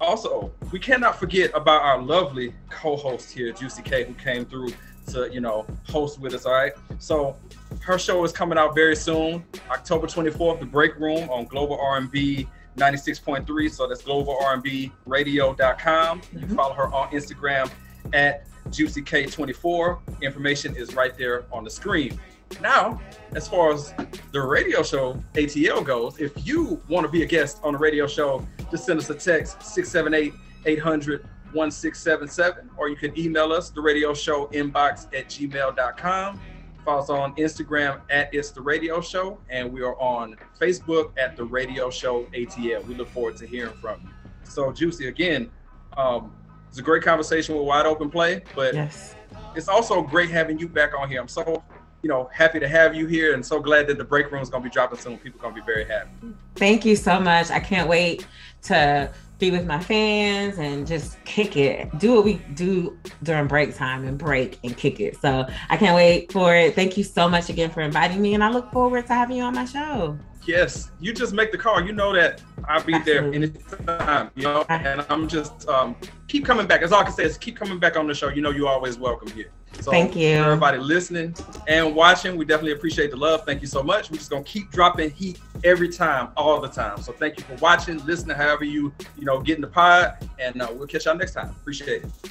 Also, 0.00 0.50
we 0.72 0.78
cannot 0.78 1.18
forget 1.18 1.50
about 1.54 1.82
our 1.82 2.00
lovely 2.00 2.54
co-host 2.70 3.30
here, 3.30 3.52
Juicee 3.52 3.84
K, 3.84 4.04
who 4.04 4.14
came 4.14 4.46
through 4.46 4.70
to, 5.08 5.28
you 5.32 5.40
know, 5.40 5.66
host 5.84 6.20
with 6.20 6.34
us. 6.34 6.44
All 6.46 6.52
right. 6.52 6.72
So 6.98 7.36
her 7.80 7.98
show 7.98 8.22
is 8.24 8.32
coming 8.32 8.58
out 8.58 8.74
very 8.74 8.96
soon, 8.96 9.44
October 9.70 10.06
24th, 10.06 10.60
The 10.60 10.66
Break 10.66 10.96
Room 10.96 11.30
on 11.30 11.46
Global 11.46 11.80
R&B 11.80 12.46
96.3. 12.76 13.70
So 13.70 13.88
that's 13.88 14.02
globalrnbradio.com. 14.02 16.22
You 16.32 16.38
can 16.38 16.56
follow 16.56 16.74
her 16.74 16.94
on 16.94 17.08
Instagram 17.10 17.70
at 18.12 18.46
JuicyK24. 18.68 20.22
Information 20.22 20.76
is 20.76 20.94
right 20.94 21.16
there 21.16 21.46
on 21.52 21.64
the 21.64 21.70
screen. 21.70 22.20
Now, 22.60 23.00
as 23.32 23.48
far 23.48 23.72
as 23.72 23.94
the 24.32 24.40
radio 24.40 24.82
show 24.82 25.14
ATL 25.34 25.84
goes, 25.84 26.18
if 26.18 26.32
you 26.46 26.82
want 26.88 27.06
to 27.06 27.10
be 27.10 27.22
a 27.22 27.26
guest 27.26 27.60
on 27.62 27.74
the 27.74 27.78
radio 27.78 28.08
show, 28.08 28.44
just 28.70 28.84
send 28.84 28.98
us 28.98 29.10
a 29.10 29.14
text 29.14 29.62
678 29.62 30.32
800 30.66 31.28
1677, 31.52 32.70
or 32.76 32.88
you 32.88 32.96
can 32.96 33.18
email 33.18 33.52
us 33.52 33.70
the 33.70 33.80
radio 33.80 34.14
show 34.14 34.46
inbox 34.48 35.06
at 35.06 35.28
gmail.com. 35.28 36.40
Follow 36.84 37.02
us 37.02 37.10
on 37.10 37.34
Instagram 37.36 38.00
at 38.08 38.32
It's 38.32 38.50
the 38.50 38.60
Radio 38.60 39.00
Show, 39.00 39.38
and 39.50 39.70
we 39.70 39.82
are 39.82 39.98
on 40.00 40.36
Facebook 40.58 41.10
at 41.18 41.36
the 41.36 41.44
Radio 41.44 41.90
Show 41.90 42.24
ATL. 42.32 42.86
We 42.86 42.94
look 42.94 43.08
forward 43.08 43.36
to 43.38 43.46
hearing 43.46 43.74
from 43.80 44.00
you. 44.02 44.10
So, 44.44 44.70
Juicee, 44.70 45.08
again, 45.08 45.50
um, 45.96 46.32
it's 46.68 46.78
a 46.78 46.82
great 46.82 47.02
conversation 47.02 47.54
with 47.54 47.64
Wide 47.64 47.84
Open 47.84 48.10
Play, 48.10 48.42
but 48.54 48.74
yes. 48.74 49.14
it's 49.54 49.68
also 49.68 50.00
great 50.00 50.30
having 50.30 50.58
you 50.58 50.68
back 50.68 50.92
on 50.98 51.08
here. 51.08 51.20
I'm 51.20 51.28
so, 51.28 51.62
you 52.02 52.08
know, 52.08 52.30
happy 52.32 52.58
to 52.60 52.68
have 52.68 52.94
you 52.94 53.06
here, 53.06 53.34
and 53.34 53.44
so 53.44 53.60
glad 53.60 53.86
that 53.88 53.98
the 53.98 54.04
break 54.04 54.30
room 54.30 54.40
is 54.40 54.48
going 54.48 54.62
to 54.62 54.68
be 54.68 54.72
dropping 54.72 54.98
soon. 54.98 55.18
People 55.18 55.40
are 55.40 55.42
going 55.42 55.54
to 55.56 55.60
be 55.60 55.66
very 55.66 55.84
happy. 55.84 56.10
Thank 56.54 56.86
you 56.86 56.96
so 56.96 57.20
much. 57.20 57.50
I 57.50 57.60
can't 57.60 57.88
wait 57.88 58.26
to 58.62 59.12
be 59.38 59.50
with 59.50 59.66
my 59.66 59.80
fans 59.80 60.58
and 60.58 60.86
just 60.86 61.22
kick 61.24 61.56
it. 61.56 61.98
Do 61.98 62.14
what 62.14 62.24
we 62.24 62.34
do 62.54 62.98
during 63.22 63.46
break 63.46 63.74
time 63.74 64.06
and 64.06 64.18
break 64.18 64.58
and 64.62 64.76
kick 64.76 65.00
it. 65.00 65.16
So 65.16 65.48
I 65.70 65.76
can't 65.76 65.96
wait 65.96 66.30
for 66.30 66.54
it. 66.54 66.74
Thank 66.74 66.96
you 66.96 67.04
so 67.04 67.28
much 67.28 67.48
again 67.48 67.70
for 67.70 67.80
inviting 67.80 68.20
me, 68.20 68.34
and 68.34 68.44
I 68.44 68.50
look 68.50 68.70
forward 68.70 69.06
to 69.06 69.14
having 69.14 69.38
you 69.38 69.44
on 69.44 69.54
my 69.54 69.64
show. 69.64 70.18
Yes, 70.46 70.90
you 71.00 71.12
just 71.12 71.32
make 71.32 71.52
the 71.52 71.58
call. 71.58 71.84
You 71.84 71.92
know 71.92 72.14
that 72.14 72.42
I'll 72.64 72.82
be 72.82 72.98
there 73.00 73.32
anytime. 73.32 74.30
You 74.34 74.44
know, 74.44 74.64
and 74.68 75.04
I'm 75.08 75.28
just 75.28 75.68
um, 75.68 75.96
keep 76.28 76.44
coming 76.44 76.66
back. 76.66 76.82
As 76.82 76.92
all 76.92 77.00
I 77.00 77.04
can 77.04 77.12
say 77.12 77.24
is 77.24 77.36
keep 77.36 77.56
coming 77.56 77.78
back 77.78 77.96
on 77.96 78.06
the 78.06 78.14
show. 78.14 78.28
You 78.28 78.42
know, 78.42 78.50
you're 78.50 78.68
always 78.68 78.98
welcome 78.98 79.30
here. 79.30 79.50
So 79.80 79.90
Thank 79.90 80.16
you. 80.16 80.28
everybody 80.28 80.78
listening 80.78 81.34
and 81.68 81.94
watching. 81.94 82.36
We 82.36 82.44
definitely 82.44 82.72
appreciate 82.72 83.10
the 83.10 83.16
love. 83.16 83.44
Thank 83.46 83.60
you 83.62 83.66
so 83.66 83.82
much. 83.82 84.10
We're 84.10 84.18
just 84.18 84.30
gonna 84.30 84.44
keep 84.44 84.70
dropping 84.70 85.10
heat 85.10 85.38
every 85.64 85.88
time, 85.88 86.30
all 86.36 86.60
the 86.60 86.68
time. 86.68 87.00
So 87.00 87.12
thank 87.12 87.38
you 87.38 87.44
for 87.44 87.54
watching, 87.56 88.04
listening, 88.04 88.36
however 88.36 88.64
you 88.64 88.92
you 89.16 89.24
know 89.24 89.40
get 89.40 89.56
in 89.56 89.62
the 89.62 89.68
pod, 89.68 90.28
and 90.38 90.60
uh, 90.60 90.68
we'll 90.72 90.86
catch 90.86 91.06
y'all 91.06 91.16
next 91.16 91.32
time. 91.32 91.50
Appreciate 91.50 92.04
it. 92.04 92.29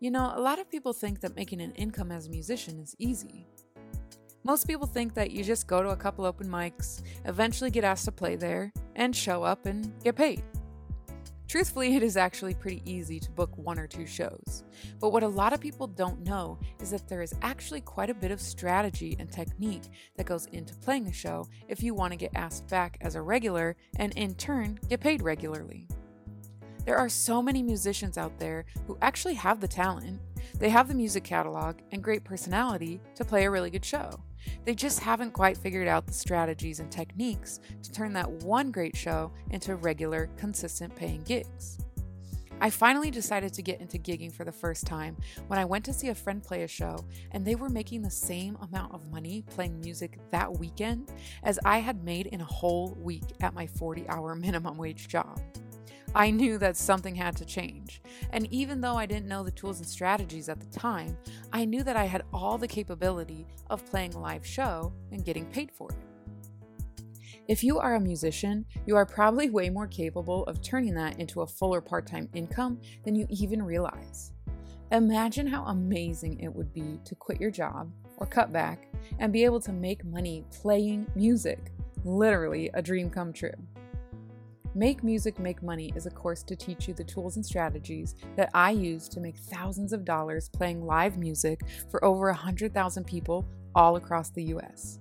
You 0.00 0.12
know, 0.12 0.32
a 0.32 0.40
lot 0.40 0.60
of 0.60 0.70
people 0.70 0.92
think 0.92 1.20
that 1.22 1.34
making 1.34 1.60
an 1.60 1.72
income 1.72 2.12
as 2.12 2.28
a 2.28 2.30
musician 2.30 2.78
is 2.78 2.94
easy. 3.00 3.48
Most 4.44 4.68
people 4.68 4.86
think 4.86 5.12
that 5.14 5.32
you 5.32 5.42
just 5.42 5.66
go 5.66 5.82
to 5.82 5.88
a 5.88 5.96
couple 5.96 6.24
open 6.24 6.46
mics, 6.46 7.02
eventually 7.24 7.72
get 7.72 7.82
asked 7.82 8.04
to 8.04 8.12
play 8.12 8.36
there, 8.36 8.72
and 8.94 9.14
show 9.14 9.42
up 9.42 9.66
and 9.66 9.92
get 10.04 10.14
paid. 10.14 10.44
Truthfully, 11.48 11.96
it 11.96 12.04
is 12.04 12.16
actually 12.16 12.54
pretty 12.54 12.80
easy 12.84 13.18
to 13.18 13.30
book 13.32 13.50
one 13.58 13.76
or 13.76 13.88
two 13.88 14.06
shows. 14.06 14.62
But 15.00 15.10
what 15.10 15.24
a 15.24 15.28
lot 15.28 15.52
of 15.52 15.60
people 15.60 15.88
don't 15.88 16.24
know 16.24 16.60
is 16.80 16.90
that 16.92 17.08
there 17.08 17.22
is 17.22 17.34
actually 17.42 17.80
quite 17.80 18.08
a 18.08 18.14
bit 18.14 18.30
of 18.30 18.40
strategy 18.40 19.16
and 19.18 19.32
technique 19.32 19.88
that 20.16 20.26
goes 20.26 20.46
into 20.52 20.76
playing 20.76 21.08
a 21.08 21.12
show 21.12 21.48
if 21.66 21.82
you 21.82 21.92
want 21.92 22.12
to 22.12 22.16
get 22.16 22.30
asked 22.36 22.68
back 22.68 22.98
as 23.00 23.16
a 23.16 23.22
regular 23.22 23.74
and 23.96 24.12
in 24.16 24.36
turn 24.36 24.78
get 24.88 25.00
paid 25.00 25.22
regularly. 25.22 25.88
There 26.88 26.96
are 26.96 27.10
so 27.10 27.42
many 27.42 27.62
musicians 27.62 28.16
out 28.16 28.38
there 28.38 28.64
who 28.86 28.96
actually 29.02 29.34
have 29.34 29.60
the 29.60 29.68
talent, 29.68 30.22
they 30.58 30.70
have 30.70 30.88
the 30.88 30.94
music 30.94 31.22
catalog 31.22 31.76
and 31.92 32.02
great 32.02 32.24
personality 32.24 32.98
to 33.14 33.26
play 33.26 33.44
a 33.44 33.50
really 33.50 33.68
good 33.68 33.84
show. 33.84 34.18
They 34.64 34.74
just 34.74 35.00
haven't 35.00 35.34
quite 35.34 35.58
figured 35.58 35.86
out 35.86 36.06
the 36.06 36.14
strategies 36.14 36.80
and 36.80 36.90
techniques 36.90 37.60
to 37.82 37.92
turn 37.92 38.14
that 38.14 38.30
one 38.42 38.70
great 38.70 38.96
show 38.96 39.30
into 39.50 39.76
regular, 39.76 40.30
consistent 40.38 40.96
paying 40.96 41.20
gigs. 41.24 41.76
I 42.58 42.70
finally 42.70 43.10
decided 43.10 43.52
to 43.52 43.62
get 43.62 43.82
into 43.82 43.98
gigging 43.98 44.32
for 44.32 44.44
the 44.46 44.50
first 44.50 44.86
time 44.86 45.14
when 45.48 45.58
I 45.58 45.66
went 45.66 45.84
to 45.84 45.92
see 45.92 46.08
a 46.08 46.14
friend 46.14 46.42
play 46.42 46.62
a 46.62 46.68
show, 46.68 47.04
and 47.32 47.44
they 47.44 47.54
were 47.54 47.68
making 47.68 48.00
the 48.00 48.10
same 48.10 48.56
amount 48.62 48.94
of 48.94 49.10
money 49.10 49.44
playing 49.50 49.78
music 49.82 50.18
that 50.30 50.58
weekend 50.58 51.12
as 51.42 51.58
I 51.66 51.80
had 51.80 52.02
made 52.02 52.28
in 52.28 52.40
a 52.40 52.46
whole 52.46 52.96
week 52.98 53.24
at 53.42 53.52
my 53.52 53.66
40 53.66 54.08
hour 54.08 54.34
minimum 54.34 54.78
wage 54.78 55.06
job. 55.06 55.38
I 56.18 56.32
knew 56.32 56.58
that 56.58 56.76
something 56.76 57.14
had 57.14 57.36
to 57.36 57.44
change, 57.44 58.02
and 58.32 58.52
even 58.52 58.80
though 58.80 58.96
I 58.96 59.06
didn't 59.06 59.28
know 59.28 59.44
the 59.44 59.52
tools 59.52 59.78
and 59.78 59.86
strategies 59.86 60.48
at 60.48 60.58
the 60.58 60.66
time, 60.76 61.16
I 61.52 61.64
knew 61.64 61.84
that 61.84 61.94
I 61.94 62.06
had 62.06 62.24
all 62.32 62.58
the 62.58 62.66
capability 62.66 63.46
of 63.70 63.88
playing 63.88 64.14
a 64.14 64.18
live 64.18 64.44
show 64.44 64.92
and 65.12 65.24
getting 65.24 65.46
paid 65.46 65.70
for 65.70 65.90
it. 65.90 67.04
If 67.46 67.62
you 67.62 67.78
are 67.78 67.94
a 67.94 68.00
musician, 68.00 68.66
you 68.84 68.96
are 68.96 69.06
probably 69.06 69.48
way 69.58 69.70
more 69.70 69.86
capable 69.86 70.42
of 70.46 70.60
turning 70.60 70.92
that 70.94 71.20
into 71.20 71.42
a 71.42 71.46
fuller 71.46 71.80
part 71.80 72.08
time 72.08 72.28
income 72.34 72.80
than 73.04 73.14
you 73.14 73.28
even 73.30 73.62
realize. 73.62 74.32
Imagine 74.90 75.46
how 75.46 75.66
amazing 75.66 76.40
it 76.40 76.52
would 76.52 76.74
be 76.74 76.98
to 77.04 77.14
quit 77.14 77.40
your 77.40 77.52
job 77.52 77.92
or 78.16 78.26
cut 78.26 78.52
back 78.52 78.88
and 79.20 79.32
be 79.32 79.44
able 79.44 79.60
to 79.60 79.72
make 79.72 80.04
money 80.04 80.44
playing 80.50 81.06
music. 81.14 81.70
Literally 82.04 82.70
a 82.74 82.82
dream 82.82 83.08
come 83.08 83.32
true. 83.32 83.54
Make 84.78 85.02
Music 85.02 85.40
Make 85.40 85.60
Money 85.60 85.92
is 85.96 86.06
a 86.06 86.10
course 86.10 86.44
to 86.44 86.54
teach 86.54 86.86
you 86.86 86.94
the 86.94 87.02
tools 87.02 87.34
and 87.34 87.44
strategies 87.44 88.14
that 88.36 88.48
I 88.54 88.70
use 88.70 89.08
to 89.08 89.18
make 89.18 89.36
thousands 89.36 89.92
of 89.92 90.04
dollars 90.04 90.48
playing 90.48 90.86
live 90.86 91.18
music 91.18 91.62
for 91.90 92.04
over 92.04 92.26
100,000 92.26 93.04
people 93.04 93.44
all 93.74 93.96
across 93.96 94.30
the 94.30 94.44
US. 94.54 95.00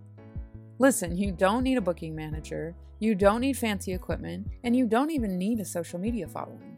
Listen, 0.80 1.16
you 1.16 1.32
don't 1.32 1.62
need 1.62 1.78
a 1.78 1.82
booking 1.82 2.16
manager, 2.16 2.74
you 2.98 3.14
don't 3.14 3.42
need 3.42 3.56
fancy 3.56 3.94
equipment, 3.94 4.48
and 4.64 4.76
you 4.76 4.88
don't 4.88 5.12
even 5.12 5.38
need 5.38 5.60
a 5.60 5.66
social 5.66 6.00
media 6.00 6.28
following. 6.28 6.76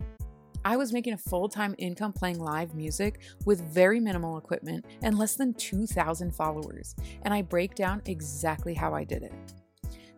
I 0.66 0.76
was 0.76 0.92
making 0.92 1.14
a 1.14 1.18
full 1.18 1.48
time 1.48 1.76
income 1.78 2.12
playing 2.12 2.40
live 2.42 2.76
music 2.76 3.22
with 3.46 3.62
very 3.62 4.02
minimal 4.02 4.38
equipment 4.38 4.84
and 5.04 5.18
less 5.18 5.36
than 5.36 5.54
2,000 5.54 6.36
followers, 6.36 6.98
and 7.22 7.34
I 7.34 7.44
break 7.44 7.76
down 7.76 8.02
exactly 8.08 8.74
how 8.74 8.94
I 8.94 9.06
did 9.06 9.24
it. 9.24 9.54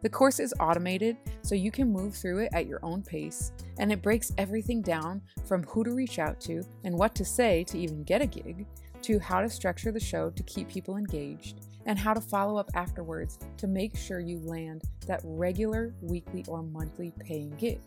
The 0.01 0.09
course 0.09 0.39
is 0.39 0.53
automated, 0.59 1.17
so 1.43 1.53
you 1.53 1.69
can 1.69 1.91
move 1.91 2.15
through 2.15 2.39
it 2.39 2.49
at 2.53 2.65
your 2.65 2.79
own 2.81 3.03
pace, 3.03 3.51
and 3.77 3.91
it 3.91 4.01
breaks 4.01 4.33
everything 4.37 4.81
down 4.81 5.21
from 5.45 5.63
who 5.63 5.83
to 5.83 5.91
reach 5.91 6.17
out 6.17 6.39
to 6.41 6.63
and 6.83 6.97
what 6.97 7.13
to 7.15 7.25
say 7.25 7.63
to 7.65 7.77
even 7.77 8.03
get 8.03 8.21
a 8.21 8.25
gig, 8.25 8.65
to 9.03 9.19
how 9.19 9.41
to 9.41 9.49
structure 9.49 9.91
the 9.91 9.99
show 9.99 10.31
to 10.31 10.43
keep 10.43 10.69
people 10.69 10.97
engaged, 10.97 11.67
and 11.85 11.99
how 11.99 12.13
to 12.15 12.21
follow 12.21 12.57
up 12.57 12.69
afterwards 12.73 13.37
to 13.57 13.67
make 13.67 13.95
sure 13.95 14.19
you 14.19 14.39
land 14.39 14.81
that 15.05 15.21
regular, 15.23 15.93
weekly, 16.01 16.43
or 16.47 16.63
monthly 16.63 17.13
paying 17.19 17.51
gig. 17.57 17.81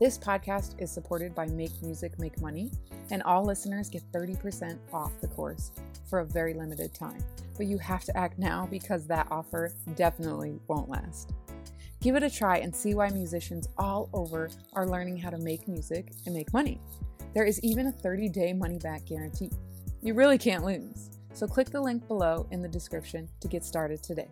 This 0.00 0.18
podcast 0.18 0.74
is 0.82 0.90
supported 0.90 1.36
by 1.36 1.46
Make 1.46 1.80
Music 1.80 2.18
Make 2.18 2.40
Money, 2.40 2.72
and 3.12 3.22
all 3.22 3.44
listeners 3.44 3.88
get 3.88 4.02
30% 4.10 4.76
off 4.92 5.12
the 5.20 5.28
course 5.28 5.70
for 6.10 6.18
a 6.18 6.26
very 6.26 6.52
limited 6.52 6.92
time. 6.92 7.24
But 7.56 7.66
you 7.66 7.78
have 7.78 8.02
to 8.06 8.16
act 8.16 8.36
now 8.36 8.66
because 8.68 9.06
that 9.06 9.28
offer 9.30 9.72
definitely 9.94 10.58
won't 10.66 10.88
last. 10.88 11.32
Give 12.02 12.16
it 12.16 12.24
a 12.24 12.28
try 12.28 12.58
and 12.58 12.74
see 12.74 12.94
why 12.94 13.08
musicians 13.10 13.68
all 13.78 14.10
over 14.12 14.50
are 14.72 14.88
learning 14.88 15.16
how 15.18 15.30
to 15.30 15.38
make 15.38 15.68
music 15.68 16.10
and 16.26 16.34
make 16.34 16.52
money. 16.52 16.80
There 17.32 17.44
is 17.44 17.60
even 17.62 17.86
a 17.86 17.92
30 17.92 18.28
day 18.30 18.52
money 18.52 18.78
back 18.78 19.06
guarantee. 19.06 19.52
You 20.02 20.14
really 20.14 20.38
can't 20.38 20.64
lose. 20.64 21.10
So 21.34 21.46
click 21.46 21.70
the 21.70 21.80
link 21.80 22.06
below 22.08 22.48
in 22.50 22.62
the 22.62 22.68
description 22.68 23.28
to 23.40 23.46
get 23.46 23.64
started 23.64 24.02
today. 24.02 24.28